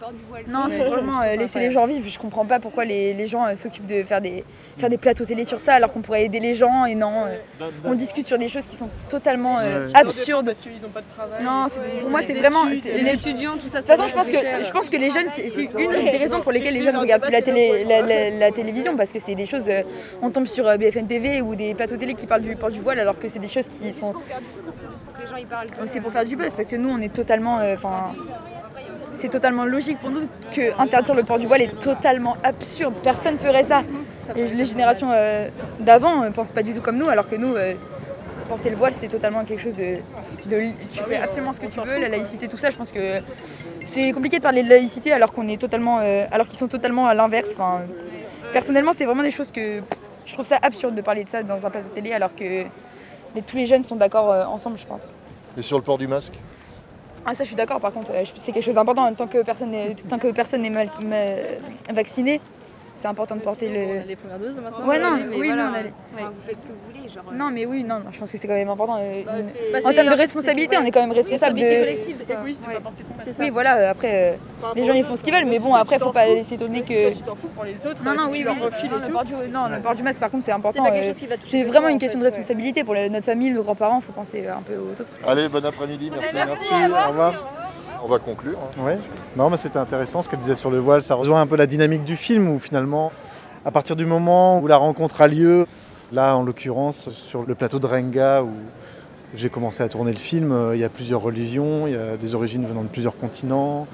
Du 0.00 0.24
voile. 0.30 0.44
non, 0.48 0.64
c'est 0.70 0.78
vraiment 0.84 1.20
euh, 1.22 1.36
laisser 1.36 1.58
les 1.60 1.70
gens 1.70 1.86
vivre. 1.86 2.08
Je 2.08 2.18
comprends 2.18 2.46
pas 2.46 2.58
pourquoi 2.58 2.84
les, 2.86 3.12
les 3.12 3.26
gens 3.26 3.46
euh, 3.46 3.54
s'occupent 3.54 3.86
de 3.86 4.02
faire 4.02 4.20
des, 4.22 4.44
faire 4.78 4.88
des 4.88 4.96
plateaux 4.96 5.26
télé 5.26 5.44
sur 5.44 5.60
ça 5.60 5.74
alors 5.74 5.92
qu'on 5.92 6.00
pourrait 6.00 6.24
aider 6.24 6.40
les 6.40 6.54
gens 6.54 6.86
et 6.86 6.94
non. 6.94 7.26
euh, 7.26 7.36
on 7.84 7.94
discute 7.94 8.26
sur 8.26 8.38
des 8.38 8.48
choses 8.48 8.64
qui 8.64 8.76
sont 8.76 8.88
totalement 9.10 9.58
euh, 9.60 9.86
absurdes. 9.92 10.46
Parce 10.46 10.60
qu'ils 10.60 10.80
n'ont 10.80 10.88
pas 10.88 11.02
de 11.02 11.06
travail. 11.14 11.44
Non, 11.44 11.66
c'est- 11.68 12.00
pour 12.00 12.10
moi, 12.10 12.20
c'est 12.26 12.32
vraiment. 12.38 12.64
les 12.64 13.12
étudiants, 13.12 13.52
tout 13.58 13.68
ça. 13.68 13.80
de 13.82 13.86
toute 13.86 13.94
façon, 13.96 14.06
je 14.08 14.14
pense 14.14 14.28
que 14.28 14.36
je 14.36 14.70
pense 14.72 14.88
que 14.88 14.96
les 14.96 15.10
jeunes, 15.10 15.26
c'est 15.36 15.50
c'est 15.50 15.64
une 15.78 16.10
des 16.10 16.16
raisons 16.16 16.40
pour 16.40 16.52
lesquelles 16.52 16.74
les 16.74 16.82
jeunes 16.82 16.94
ne 16.96 17.00
regardent 17.00 17.22
plus 17.24 17.32
la, 17.32 17.42
télé, 17.42 17.84
la, 17.84 18.00
la- 18.00 18.30
la 18.30 18.50
télévision 18.50 18.96
parce 18.96 19.12
que 19.12 19.20
c'est 19.20 19.34
des 19.34 19.46
choses. 19.46 19.68
euh, 19.68 19.82
on 20.22 20.30
tombe 20.30 20.46
sur 20.46 20.64
BFM 20.78 21.06
TV 21.06 21.42
ou 21.42 21.54
des 21.54 21.74
plateaux 21.74 21.96
télé 21.98 22.14
qui 22.14 22.26
parlent 22.26 22.42
du 22.42 22.56
port 22.56 22.70
du 22.70 22.80
voile 22.80 22.98
alors 23.00 23.18
que 23.18 23.28
c'est 23.28 23.38
des 23.38 23.48
choses 23.48 23.68
qui 23.68 23.92
sont. 23.92 24.14
les 25.20 25.26
gens 25.26 25.36
ils 25.36 25.46
parlent. 25.46 25.68
de- 25.68 25.74
C'est 25.86 26.00
pour 26.00 26.10
faire 26.10 26.24
du 26.24 26.36
buzz 26.36 26.54
parce 26.54 26.68
que 26.68 26.76
nous, 26.76 26.88
on 26.90 27.00
est 27.02 27.12
totalement. 27.12 27.58
euh, 27.58 27.74
Enfin. 27.74 28.14
C'est 29.20 29.28
totalement 29.28 29.66
logique 29.66 29.98
pour 30.00 30.10
nous 30.10 30.22
que 30.54 30.80
interdire 30.80 31.14
le 31.14 31.22
port 31.24 31.38
du 31.38 31.46
voile 31.46 31.62
est 31.62 31.78
totalement 31.78 32.36
absurde. 32.42 32.94
Personne 33.02 33.36
ferait 33.36 33.64
ça. 33.64 33.82
Les 34.34 34.64
générations 34.64 35.10
euh, 35.10 35.48
d'avant 35.80 36.24
ne 36.24 36.30
pensent 36.30 36.52
pas 36.52 36.62
du 36.62 36.72
tout 36.72 36.80
comme 36.80 36.96
nous, 36.96 37.08
alors 37.08 37.28
que 37.28 37.36
nous, 37.36 37.54
euh, 37.54 37.74
porter 38.48 38.70
le 38.70 38.76
voile, 38.76 38.92
c'est 38.92 39.08
totalement 39.08 39.44
quelque 39.44 39.60
chose 39.60 39.74
de, 39.74 39.98
Tu 40.90 41.02
fais 41.06 41.16
absolument 41.16 41.52
ce 41.52 41.60
que 41.60 41.66
tu 41.66 41.80
veux, 41.80 42.00
la 42.00 42.08
laïcité, 42.08 42.48
tout 42.48 42.56
ça. 42.56 42.70
Je 42.70 42.76
pense 42.76 42.92
que 42.92 43.20
c'est 43.84 44.12
compliqué 44.12 44.38
de 44.38 44.42
parler 44.42 44.62
de 44.62 44.68
laïcité 44.68 45.12
alors 45.12 45.32
qu'on 45.32 45.48
est 45.48 45.60
totalement, 45.60 45.98
euh, 46.00 46.24
alors 46.30 46.46
qu'ils 46.46 46.58
sont 46.58 46.68
totalement 46.68 47.06
à 47.06 47.14
l'inverse. 47.14 47.50
Enfin, 47.54 47.82
personnellement, 48.52 48.92
c'est 48.92 49.04
vraiment 49.04 49.22
des 49.22 49.30
choses 49.30 49.50
que 49.50 49.82
je 50.24 50.32
trouve 50.32 50.46
ça 50.46 50.58
absurde 50.62 50.94
de 50.94 51.02
parler 51.02 51.24
de 51.24 51.28
ça 51.28 51.42
dans 51.42 51.66
un 51.66 51.70
plateau 51.70 51.88
de 51.88 51.94
télé, 51.94 52.12
alors 52.12 52.34
que 52.34 52.64
tous 53.46 53.56
les 53.56 53.66
jeunes 53.66 53.84
sont 53.84 53.96
d'accord 53.96 54.30
euh, 54.30 54.44
ensemble, 54.44 54.78
je 54.78 54.86
pense. 54.86 55.12
Et 55.58 55.62
sur 55.62 55.76
le 55.76 55.82
port 55.82 55.98
du 55.98 56.06
masque? 56.06 56.34
Ah 57.26 57.34
ça 57.34 57.44
je 57.44 57.48
suis 57.48 57.56
d'accord 57.56 57.80
par 57.80 57.92
contre, 57.92 58.10
euh, 58.12 58.24
c'est 58.36 58.52
quelque 58.52 58.64
chose 58.64 58.74
d'important 58.74 59.12
tant 59.14 59.26
que 59.26 59.42
personne 59.42 59.70
n'est, 59.70 60.70
mal- 60.70 60.90
ma- 61.02 61.92
vacciné, 61.92 62.40
c'est 63.00 63.08
important 63.08 63.34
de 63.36 63.40
porter 63.40 63.68
le. 63.68 64.06
Les 64.06 64.16
premières 64.16 64.38
doses 64.38 64.56
maintenant. 64.56 64.86
Ouais 64.86 64.98
non, 64.98 65.16
mais 65.16 65.36
oui 65.38 65.46
voilà. 65.48 65.64
non, 65.64 65.70
on 65.72 65.74
a 65.74 65.82
les- 65.82 65.92
Enfin, 66.14 66.24
vous 66.34 66.46
faites 66.46 66.60
ce 66.60 66.66
que 66.66 66.72
vous 66.72 66.78
voulez, 66.92 67.08
genre. 67.08 67.24
euh, 67.32 67.34
non 67.36 67.50
mais 67.50 67.64
oui 67.66 67.82
non, 67.84 67.96
non, 68.00 68.10
je 68.10 68.18
pense 68.18 68.30
que 68.30 68.36
c'est 68.38 68.46
quand 68.46 68.54
même 68.54 68.68
important. 68.68 68.96
euh, 69.00 69.22
Bah, 69.24 69.32
une- 69.38 69.44
c'est- 69.48 69.58
en 69.58 69.72
bah, 69.88 69.94
termes 69.94 70.08
c'est- 70.08 70.14
de 70.16 70.20
responsabilité, 70.20 70.76
on 70.78 70.84
est 70.84 70.90
quand 70.90 71.00
même 71.00 71.12
responsable 71.12 71.54
de. 71.58 71.80
collective, 71.80 72.16
C'est 72.26 72.34
égoïste 72.34 72.62
de 72.62 72.68
Ouais. 72.68 72.74
pas 72.74 72.80
porter 72.80 73.02
son 73.04 73.10
masque. 73.14 73.22
C'est 73.24 73.32
ça. 73.32 73.42
Oui 73.42 73.50
voilà, 73.50 73.90
après 73.90 74.32
euh, 74.34 74.36
les 74.76 74.84
gens 74.84 74.92
ils 74.92 75.04
font 75.04 75.16
ce 75.16 75.22
qu'ils 75.22 75.32
veulent, 75.34 75.46
mais 75.46 75.58
bon 75.58 75.74
après 75.74 75.98
faut 75.98 76.12
pas 76.12 76.26
s'étonner 76.42 76.82
que. 76.82 77.12
Tu 77.14 77.22
t'en 77.22 77.34
fous 77.36 77.48
pour 77.54 77.64
les 77.64 77.74
autres. 77.86 78.02
Non, 78.04 78.12
non, 78.12 78.26
si 78.26 78.30
oui, 78.32 78.38
tu 78.40 78.44
leur 78.44 78.54
oui. 78.56 78.62
refiles 78.62 78.90
Non, 78.90 79.68
le 79.68 79.80
port 79.82 79.94
du, 79.94 80.02
masque, 80.02 80.20
par 80.20 80.30
contre, 80.30 80.44
c'est 80.44 80.52
important. 80.52 80.84
C'est 80.92 81.28
C'est 81.46 81.64
vraiment 81.64 81.88
une 81.88 81.98
question 81.98 82.18
de 82.18 82.24
responsabilité 82.24 82.84
pour 82.84 82.94
notre 82.94 83.24
famille, 83.24 83.50
nos 83.50 83.62
grands-parents, 83.62 83.98
il 84.00 84.04
faut 84.04 84.12
penser 84.12 84.46
un 84.46 84.62
peu 84.62 84.74
aux 84.74 84.92
autres. 85.00 85.10
Allez, 85.26 85.48
bon 85.48 85.64
après-midi, 85.64 86.10
merci. 86.14 86.34
Merci, 86.34 86.66
au 86.72 87.08
revoir. 87.08 87.59
On 88.02 88.08
va 88.08 88.18
conclure. 88.18 88.58
hein. 88.58 88.82
Ouais. 88.84 88.98
Non, 89.36 89.50
mais 89.50 89.56
c'était 89.56 89.78
intéressant 89.78 90.22
ce 90.22 90.28
qu'elle 90.28 90.38
disait 90.38 90.56
sur 90.56 90.70
le 90.70 90.78
voile. 90.78 91.02
Ça 91.02 91.14
rejoint 91.14 91.40
un 91.40 91.46
peu 91.46 91.56
la 91.56 91.66
dynamique 91.66 92.04
du 92.04 92.16
film 92.16 92.48
où 92.50 92.58
finalement, 92.58 93.12
à 93.64 93.70
partir 93.70 93.96
du 93.96 94.06
moment 94.06 94.58
où 94.58 94.66
la 94.66 94.76
rencontre 94.76 95.20
a 95.20 95.28
lieu, 95.28 95.66
là 96.12 96.36
en 96.36 96.42
l'occurrence 96.42 97.10
sur 97.10 97.44
le 97.46 97.54
plateau 97.54 97.78
de 97.78 97.86
Renga 97.86 98.42
où 98.42 98.50
j'ai 99.34 99.48
commencé 99.48 99.82
à 99.82 99.88
tourner 99.88 100.12
le 100.12 100.18
film, 100.18 100.50
euh, 100.50 100.74
il 100.74 100.80
y 100.80 100.84
a 100.84 100.88
plusieurs 100.88 101.20
religions, 101.20 101.86
il 101.86 101.92
y 101.92 101.96
a 101.96 102.16
des 102.16 102.34
origines 102.34 102.64
venant 102.66 102.82
de 102.82 102.88
plusieurs 102.88 103.16
continents. 103.16 103.86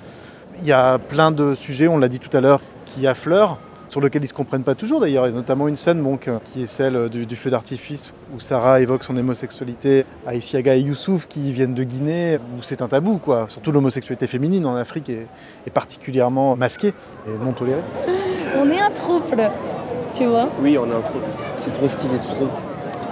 Il 0.62 0.66
y 0.66 0.72
a 0.72 0.98
plein 0.98 1.30
de 1.30 1.54
sujets, 1.54 1.88
on 1.88 1.98
l'a 1.98 2.08
dit 2.08 2.20
tout 2.20 2.34
à 2.34 2.40
l'heure, 2.40 2.60
qui 2.86 3.06
affleurent, 3.06 3.58
sur 3.88 4.00
lesquels 4.00 4.22
ils 4.22 4.26
ne 4.26 4.28
se 4.28 4.34
comprennent 4.34 4.62
pas 4.62 4.74
toujours 4.74 5.00
d'ailleurs. 5.00 5.26
Il 5.26 5.30
y 5.30 5.32
a 5.32 5.36
notamment 5.36 5.68
une 5.68 5.76
scène 5.76 6.02
donc, 6.02 6.28
euh, 6.28 6.38
qui 6.44 6.62
est 6.62 6.66
celle 6.66 7.08
du, 7.08 7.26
du 7.26 7.36
feu 7.36 7.50
d'artifice 7.50 8.12
où 8.34 8.40
Sarah 8.40 8.80
évoque 8.80 9.04
son 9.04 9.16
homosexualité 9.16 10.04
à 10.26 10.34
Isiaga 10.34 10.74
et 10.74 10.80
Youssouf 10.80 11.26
qui 11.26 11.52
viennent 11.52 11.74
de 11.74 11.84
Guinée, 11.84 12.38
où 12.56 12.62
c'est 12.62 12.82
un 12.82 12.88
tabou. 12.88 13.18
Quoi. 13.18 13.46
Surtout 13.48 13.72
l'homosexualité 13.72 14.26
féminine 14.26 14.66
en 14.66 14.76
Afrique 14.76 15.08
est, 15.08 15.26
est 15.66 15.70
particulièrement 15.70 16.56
masquée 16.56 16.92
et 17.26 17.44
non 17.44 17.52
tolérée. 17.52 17.82
On 18.58 18.70
est 18.70 18.80
un 18.80 18.90
trouble, 18.90 19.50
tu 20.16 20.24
vois. 20.24 20.48
Oui, 20.60 20.78
on 20.78 20.86
est 20.86 20.94
un 20.94 21.00
couple. 21.00 21.26
C'est 21.56 21.72
trop 21.72 21.88
stylé, 21.88 22.14
tu 22.18 22.34
trouves? 22.34 22.48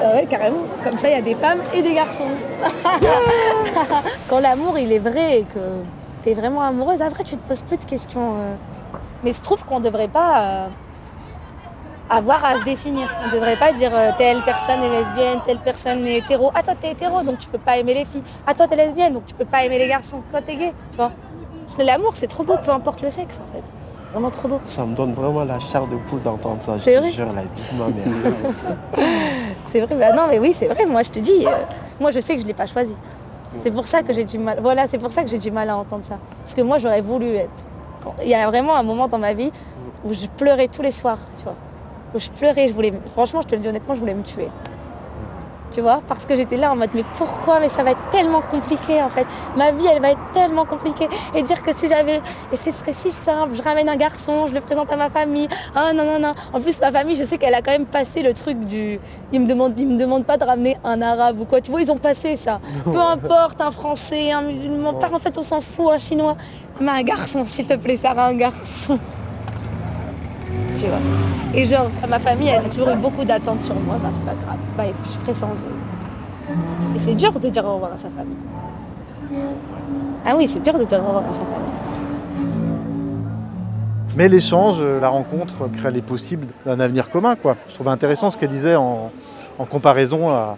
Ah 0.01 0.15
ouais, 0.15 0.27
carrément. 0.29 0.63
Comme 0.83 0.97
ça, 0.97 1.09
il 1.09 1.13
y 1.13 1.19
a 1.19 1.23
des 1.23 1.35
femmes 1.35 1.59
et 1.75 1.83
des 1.83 1.95
garçons. 1.95 2.31
Quand 4.29 4.41
l'amour, 4.41 4.79
il 4.79 4.91
est 4.91 4.99
vrai 5.01 5.41
et 5.41 5.43
que 5.43 5.83
tu 6.23 6.31
es 6.31 6.35
vraiment 6.35 6.63
amoureuse, 6.63 7.03
après, 7.03 7.25
tu 7.25 7.37
te 7.37 7.47
poses 7.47 7.63
plus 7.63 7.77
de 7.77 7.85
questions. 7.85 8.37
Mais 9.22 9.33
je 9.33 9.40
trouve 9.40 9.64
qu'on 9.64 9.78
ne 9.80 9.85
devrait 9.85 10.09
pas 10.09 10.40
euh, 10.40 10.66
avoir 12.11 12.44
à 12.44 12.59
se 12.59 12.64
définir. 12.64 13.09
On 13.24 13.28
ne 13.28 13.33
devrait 13.33 13.57
pas 13.57 13.72
dire 13.72 13.90
euh, 13.94 14.11
telle 14.18 14.42
personne 14.42 14.83
est 14.83 14.90
lesbienne, 14.90 15.38
telle 15.46 15.59
personne 15.59 16.07
est 16.07 16.18
hétéro. 16.18 16.50
Ah, 16.54 16.62
toi, 16.62 16.74
t'es 16.80 16.90
hétéro, 16.92 17.22
donc 17.22 17.38
tu 17.38 17.48
peux 17.48 17.59
pas 17.59 17.76
aimer 17.78 17.94
les 17.94 18.04
filles. 18.04 18.22
Ah, 18.46 18.54
toi, 18.54 18.66
t'es 18.66 18.76
lesbienne, 18.76 19.14
donc 19.14 19.26
tu 19.26 19.35
peux 19.35 19.44
pas 19.44 19.64
aimer 19.64 19.78
les 19.78 19.88
garçons. 19.88 20.20
Toi, 20.30 20.40
t'es 20.42 20.57
gay, 20.57 20.72
tu 20.92 20.96
vois. 20.96 21.12
L'amour, 21.78 22.12
c'est 22.14 22.26
trop 22.26 22.44
beau, 22.44 22.57
peu 22.64 22.70
importe 22.70 23.02
le 23.02 23.11
sexe, 23.11 23.38
en 23.38 23.52
fait. 23.52 23.62
Vraiment 24.12 24.30
trop 24.30 24.46
beau. 24.46 24.61
Ça 24.64 24.85
me 24.85 24.94
donne 24.94 25.12
vraiment 25.12 25.42
la 25.44 25.59
chair 25.59 25.87
de 25.88 25.96
poule 25.96 26.22
d'entendre 26.22 26.62
ça. 26.62 26.74
Je 26.76 26.83
C'est 26.83 26.94
te 26.94 27.00
vrai 27.00 27.11
jure, 27.11 27.26
la 27.33 27.42
vie 27.42 27.48
de 27.72 27.78
ma 27.78 27.88
mère. 27.88 28.35
C'est 29.66 29.80
vrai, 29.80 29.94
bah 29.96 30.12
non 30.12 30.28
mais 30.30 30.38
oui 30.38 30.52
c'est 30.52 30.68
vrai, 30.68 30.87
moi 30.87 31.02
je 31.02 31.11
te 31.11 31.18
dis, 31.18 31.44
euh, 31.44 31.50
moi 31.98 32.12
je 32.12 32.20
sais 32.20 32.35
que 32.35 32.38
je 32.38 32.44
ne 32.44 32.48
l'ai 32.48 32.54
pas 32.54 32.66
choisi. 32.66 32.96
C'est 33.59 33.72
pour 33.72 33.88
ça 33.88 34.02
que 34.04 34.12
j'ai 34.12 34.22
du 34.24 34.38
mal. 34.38 34.59
Voilà, 34.62 34.87
c'est 34.87 34.98
pour 34.98 35.11
ça 35.11 35.24
que 35.24 35.28
j'ai 35.28 35.38
du 35.38 35.50
mal 35.50 35.68
à 35.68 35.76
entendre 35.76 36.04
ça. 36.04 36.18
Parce 36.44 36.54
que 36.54 36.62
moi 36.62 36.78
j'aurais 36.78 37.00
voulu 37.00 37.26
être. 37.35 37.50
Il 38.23 38.29
y 38.29 38.35
a 38.35 38.47
vraiment 38.47 38.75
un 38.77 38.83
moment 38.83 39.09
dans 39.09 39.19
ma 39.19 39.35
vie 39.35 39.51
où 40.05 40.12
je 40.12 40.27
pleurais 40.27 40.69
tous 40.69 40.83
les 40.83 40.90
soirs, 40.90 41.19
tu 41.38 41.45
vois. 41.45 41.57
Où 42.14 42.19
je 42.19 42.31
pleurais, 42.31 42.69
je 42.69 42.75
voulais. 42.75 42.93
Franchement, 43.12 43.43
je 43.43 43.49
te 43.49 43.55
le 43.55 43.61
dis 43.61 43.69
honnêtement, 43.69 43.95
je 43.95 44.01
voulais 44.01 44.14
me 44.14 44.23
tuer. 44.23 44.49
Tu 45.75 45.81
vois, 45.81 46.03
parce 46.07 46.25
que 46.25 46.37
j'étais 46.37 46.57
là 46.57 46.73
en 46.73 46.77
mode 46.77 46.91
mais 46.95 47.03
pourquoi 47.19 47.59
Mais 47.59 47.69
ça 47.69 47.83
va 47.83 47.91
être 47.91 48.11
tellement 48.13 48.43
compliqué 48.43 49.03
en 49.03 49.09
fait. 49.09 49.27
Ma 49.57 49.73
vie 49.73 49.87
elle 49.93 50.01
va 50.01 50.13
être 50.13 50.33
tellement 50.33 50.65
compliquée. 50.65 51.09
Et 51.35 51.43
dire 51.43 51.63
que 51.65 51.75
si 51.75 51.89
j'avais. 51.89 52.21
Et 52.53 52.57
ce 52.57 52.71
serait 52.71 52.93
si 52.93 53.11
simple, 53.11 53.57
je 53.57 53.63
ramène 53.63 53.89
un 53.89 53.97
garçon, 53.97 54.47
je 54.49 54.55
le 54.55 54.61
présente 54.61 54.93
à 54.93 54.97
ma 54.97 55.11
famille. 55.11 55.49
Ah 55.75 55.93
non, 55.93 56.05
non, 56.05 56.21
non. 56.21 56.33
En 56.53 56.61
plus 56.61 56.81
ma 56.81 56.93
famille, 56.93 57.17
je 57.17 57.25
sais 57.25 57.39
qu'elle 57.39 57.55
a 57.55 57.61
quand 57.61 57.73
même 57.73 57.87
passé 57.87 58.23
le 58.23 58.33
truc 58.35 58.61
du. 58.61 59.01
Ils 59.33 59.41
me 59.41 59.47
demandent, 59.49 59.75
ils 59.77 59.89
me 59.89 59.99
demandent 59.99 60.25
pas 60.25 60.37
de 60.37 60.45
ramener 60.45 60.77
un 60.85 61.03
arabe 61.03 61.41
ou 61.41 61.45
quoi. 61.45 61.61
Tu 61.61 61.73
vois, 61.73 61.83
ils 61.83 61.91
ont 61.91 61.99
passé 61.99 62.37
ça. 62.37 62.61
Peu 62.85 63.01
importe, 63.01 63.61
un 63.61 63.73
français, 63.73 64.31
un 64.31 64.43
musulman, 64.43 64.95
pas 64.95 65.11
en 65.13 65.19
fait 65.19 65.37
on 65.39 65.43
s'en 65.43 65.61
fout, 65.61 65.91
un 65.93 65.99
chinois. 65.99 66.37
Mais 66.81 66.93
un 66.93 67.03
garçon, 67.03 67.45
s'il 67.45 67.67
te 67.67 67.75
plaît, 67.75 67.97
Sarah, 67.97 68.27
un 68.27 68.35
garçon. 68.35 68.99
Et 71.55 71.67
genre, 71.67 71.91
ma 72.09 72.19
famille, 72.19 72.49
elle 72.49 72.67
a 72.67 72.69
toujours 72.69 72.91
eu 72.91 72.97
beaucoup 72.97 73.25
d'attentes 73.25 73.61
sur 73.61 73.75
moi. 73.75 73.97
Bah, 74.03 74.11
c'est 74.13 74.25
pas 74.25 74.35
grave. 74.35 74.59
Bah, 74.77 74.85
je 75.05 75.11
ferai 75.21 75.35
sans 75.35 75.49
eux. 75.49 76.55
Et 76.95 76.99
c'est 76.99 77.15
dur 77.15 77.33
de 77.33 77.49
dire 77.49 77.65
au 77.65 77.75
revoir 77.75 77.93
à 77.93 77.97
sa 77.97 78.09
famille. 78.11 78.37
Ah 80.27 80.35
oui, 80.37 80.47
c'est 80.49 80.63
dur 80.63 80.75
de 80.75 80.85
dire 80.85 81.01
au 81.03 81.07
revoir 81.07 81.25
à 81.25 81.33
sa 81.33 81.41
famille. 81.41 81.85
Mais 84.17 84.29
l'échange, 84.29 84.77
euh, 84.79 85.01
la 85.01 85.09
rencontre 85.09 85.69
crée 85.77 85.91
les 85.91 86.03
possibles 86.03 86.47
d'un 86.65 86.79
avenir 86.79 87.11
commun. 87.11 87.35
Quoi. 87.35 87.57
Je 87.69 87.75
trouvais 87.75 87.91
intéressant 87.91 88.31
ce 88.31 88.39
qu'elle 88.39 88.49
disait 88.49 88.77
en, 88.77 89.11
comparaison 89.71 90.31
à, 90.31 90.57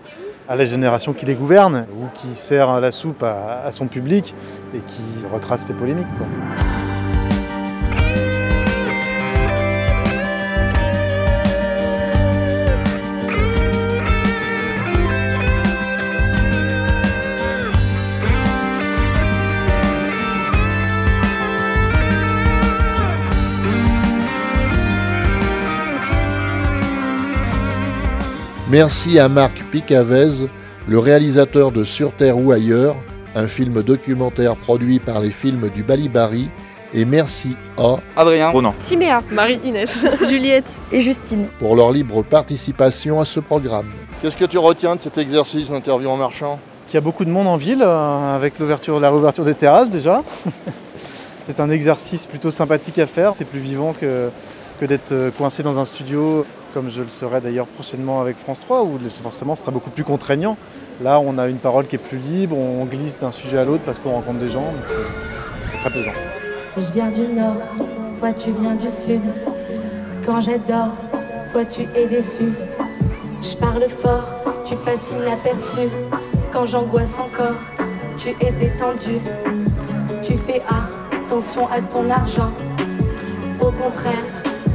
à 0.48 0.56
la 0.56 0.66
génération 0.66 1.12
qui 1.14 1.24
les 1.24 1.34
gouverne 1.34 1.86
ou 1.98 2.06
qui 2.14 2.34
sert 2.34 2.80
la 2.80 2.92
soupe 2.92 3.22
à, 3.22 3.62
à 3.64 3.72
son 3.72 3.86
public 3.86 4.34
et 4.74 4.80
qui 4.80 5.02
retrace 5.32 5.62
ses 5.62 5.72
polémiques. 5.72 6.06
quoi. 6.18 6.26
Merci 28.68 29.20
à 29.20 29.28
Marc 29.28 29.62
Picavez, 29.70 30.48
le 30.88 30.98
réalisateur 30.98 31.70
de 31.70 31.84
Sur 31.84 32.12
Terre 32.12 32.36
ou 32.36 32.50
ailleurs, 32.50 32.96
un 33.36 33.46
film 33.46 33.80
documentaire 33.80 34.56
produit 34.56 34.98
par 34.98 35.20
les 35.20 35.30
films 35.30 35.70
du 35.72 35.84
Balibari. 35.84 36.48
Et 36.92 37.04
merci 37.04 37.54
à 37.78 37.96
Adrien, 38.16 38.50
Ronan, 38.50 38.74
Timéa, 38.80 39.22
Marie-Inès, 39.30 40.04
Juliette 40.28 40.68
et 40.90 41.00
Justine. 41.00 41.46
pour 41.60 41.76
leur 41.76 41.92
libre 41.92 42.24
participation 42.24 43.20
à 43.20 43.24
ce 43.24 43.38
programme. 43.38 43.92
Qu'est-ce 44.20 44.36
que 44.36 44.46
tu 44.46 44.58
retiens 44.58 44.96
de 44.96 45.00
cet 45.00 45.16
exercice 45.16 45.70
d'interview 45.70 46.08
en 46.08 46.16
marchand 46.16 46.58
Qu'il 46.88 46.94
y 46.94 46.98
a 46.98 47.02
beaucoup 47.02 47.24
de 47.24 47.30
monde 47.30 47.46
en 47.46 47.56
ville, 47.56 47.82
euh, 47.82 48.34
avec 48.34 48.58
l'ouverture, 48.58 48.98
la 48.98 49.10
réouverture 49.10 49.44
des 49.44 49.54
terrasses 49.54 49.90
déjà. 49.90 50.24
c'est 51.46 51.60
un 51.60 51.70
exercice 51.70 52.26
plutôt 52.26 52.50
sympathique 52.50 52.98
à 52.98 53.06
faire, 53.06 53.32
c'est 53.32 53.44
plus 53.44 53.60
vivant 53.60 53.94
que, 54.00 54.28
que 54.80 54.86
d'être 54.86 55.12
euh, 55.12 55.30
coincé 55.30 55.62
dans 55.62 55.78
un 55.78 55.84
studio, 55.84 56.44
comme 56.76 56.90
je 56.90 57.00
le 57.00 57.08
serai 57.08 57.40
d'ailleurs 57.40 57.66
prochainement 57.68 58.20
avec 58.20 58.36
France 58.36 58.60
3, 58.60 58.82
où 58.82 58.98
forcément 59.22 59.56
ce 59.56 59.62
sera 59.62 59.72
beaucoup 59.72 59.88
plus 59.88 60.04
contraignant. 60.04 60.58
Là, 61.02 61.18
on 61.20 61.38
a 61.38 61.48
une 61.48 61.56
parole 61.56 61.86
qui 61.86 61.96
est 61.96 61.98
plus 61.98 62.18
libre, 62.18 62.54
on 62.54 62.84
glisse 62.84 63.18
d'un 63.18 63.30
sujet 63.30 63.56
à 63.56 63.64
l'autre 63.64 63.82
parce 63.86 63.98
qu'on 63.98 64.10
rencontre 64.10 64.40
des 64.40 64.48
gens, 64.50 64.60
donc 64.60 64.98
c'est- 65.62 65.78
très 65.78 65.88
plaisant. 65.88 66.10
Je 66.76 66.92
viens 66.92 67.08
du 67.10 67.28
nord, 67.28 67.56
toi 68.18 68.30
tu 68.34 68.50
viens 68.60 68.74
du 68.74 68.90
sud. 68.90 69.22
Quand 70.26 70.42
j'adore, 70.42 70.92
toi 71.50 71.64
tu 71.64 71.88
es 71.94 72.06
déçu. 72.08 72.52
Je 73.42 73.56
parle 73.56 73.84
fort, 73.88 74.28
tu 74.66 74.76
passes 74.76 75.12
inaperçu. 75.12 75.88
Quand 76.52 76.66
j'angoisse 76.66 77.14
encore, 77.18 77.56
tu 78.18 78.36
es 78.38 78.52
détendu. 78.52 79.16
Tu 80.22 80.34
fais 80.36 80.60
attention 81.24 81.68
à 81.70 81.80
ton 81.80 82.10
argent. 82.10 82.52
Au 83.62 83.70
contraire, 83.70 84.26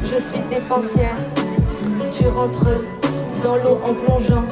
je 0.04 0.16
suis 0.16 0.42
dépensière. 0.50 1.16
Tu 2.14 2.28
rentres 2.28 2.66
dans 3.44 3.56
l'eau 3.56 3.80
en 3.84 3.94
plongeant. 3.94 4.44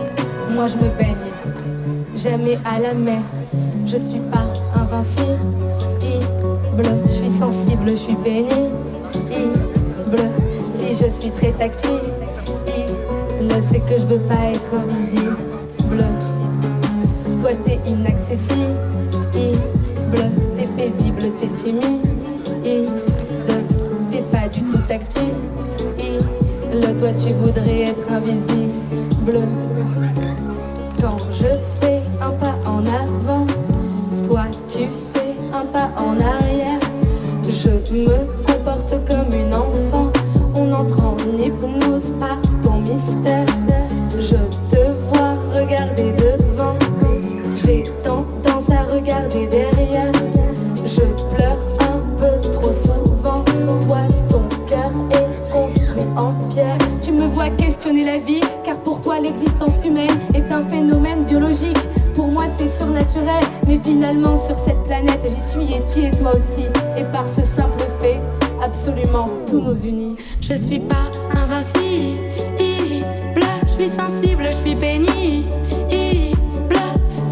Moi 0.52 0.68
je 0.68 0.76
me 0.78 0.90
baigne, 0.98 1.18
jamais 2.16 2.58
à 2.66 2.80
la 2.80 2.94
mer. 2.94 3.22
Je 3.86 3.98
suis 3.98 4.22
pas 4.32 4.46
invincible. 4.76 5.38
Je 7.08 7.14
suis 7.14 7.30
sensible, 7.30 7.90
je 7.90 7.96
suis 7.96 8.16
pénible. 8.16 8.70
Si 10.76 10.94
je 10.94 11.10
suis 11.10 11.32
très 11.32 11.52
tactile, 11.52 12.00
il 13.42 13.50
c'est 13.70 13.80
que 13.80 14.00
je 14.00 14.06
veux 14.06 14.20
pas 14.22 14.54
être 14.54 14.74
invisible. 14.74 15.38
Toi 17.42 17.52
t'es 17.66 17.80
inaccessible. 17.86 18.78
T'es 19.32 19.52
paisible, 20.78 21.32
t'es 21.40 21.48
timide. 21.48 22.08
T'es 24.10 24.22
pas 24.32 24.48
du 24.48 24.62
tout 24.62 24.82
tactile. 24.88 25.36
Toi 27.00 27.14
tu 27.14 27.34
voudrais 27.34 27.82
être 27.84 28.12
invisible. 28.12 29.48
Quand 31.02 31.18
je 31.32 31.48
fais 31.80 32.02
un 32.22 32.32
pas 32.32 32.56
en 32.70 32.80
avant, 32.86 33.46
toi 34.30 34.44
tu 34.68 34.80
fais 35.14 35.38
un 35.54 35.66
pas 35.66 35.92
en 35.98 36.20
arrière. 36.20 36.80
Je 37.48 37.70
me 37.94 38.26
comporte 38.46 38.98
comme 39.08 39.40
une 39.40 39.54
enfant. 39.54 39.89
car 58.64 58.78
pour 58.78 59.02
toi 59.02 59.20
l'existence 59.20 59.80
humaine 59.86 60.20
est 60.34 60.52
un 60.52 60.64
phénomène 60.64 61.24
biologique. 61.26 61.78
Pour 62.16 62.28
moi 62.28 62.46
c'est 62.58 62.70
surnaturel, 62.70 63.44
mais 63.68 63.80
finalement 63.80 64.38
sur 64.44 64.58
cette 64.58 64.82
planète 64.84 65.22
j'y 65.24 65.40
suis 65.40 65.74
et 65.74 65.80
tu 65.94 66.06
et 66.06 66.12
toi 66.12 66.34
aussi. 66.36 66.68
Et 66.98 67.04
par 67.12 67.28
ce 67.28 67.44
simple 67.44 67.86
fait, 68.02 68.20
absolument 68.64 69.30
tout 69.48 69.62
nous 69.62 69.86
unit. 69.86 70.18
Je 70.42 70.54
suis 70.54 70.80
pas 70.80 71.12
invincible, 71.32 72.24
je 72.58 73.70
suis 73.70 73.90
sensible, 73.90 74.44
je 74.52 74.58
suis 74.58 74.76
bénie. 74.76 75.46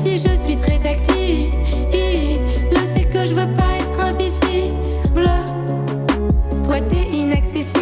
Si 0.04 0.18
je 0.20 0.30
suis 0.46 0.58
très 0.58 0.80
tactile, 0.80 1.52
c'est 2.94 3.04
que 3.04 3.26
je 3.26 3.34
veux 3.34 3.54
pas 3.56 3.74
être 3.80 4.00
invisible. 4.00 5.30
Toi 6.64 6.80
t'es 6.90 7.18
inaccessible. 7.18 7.77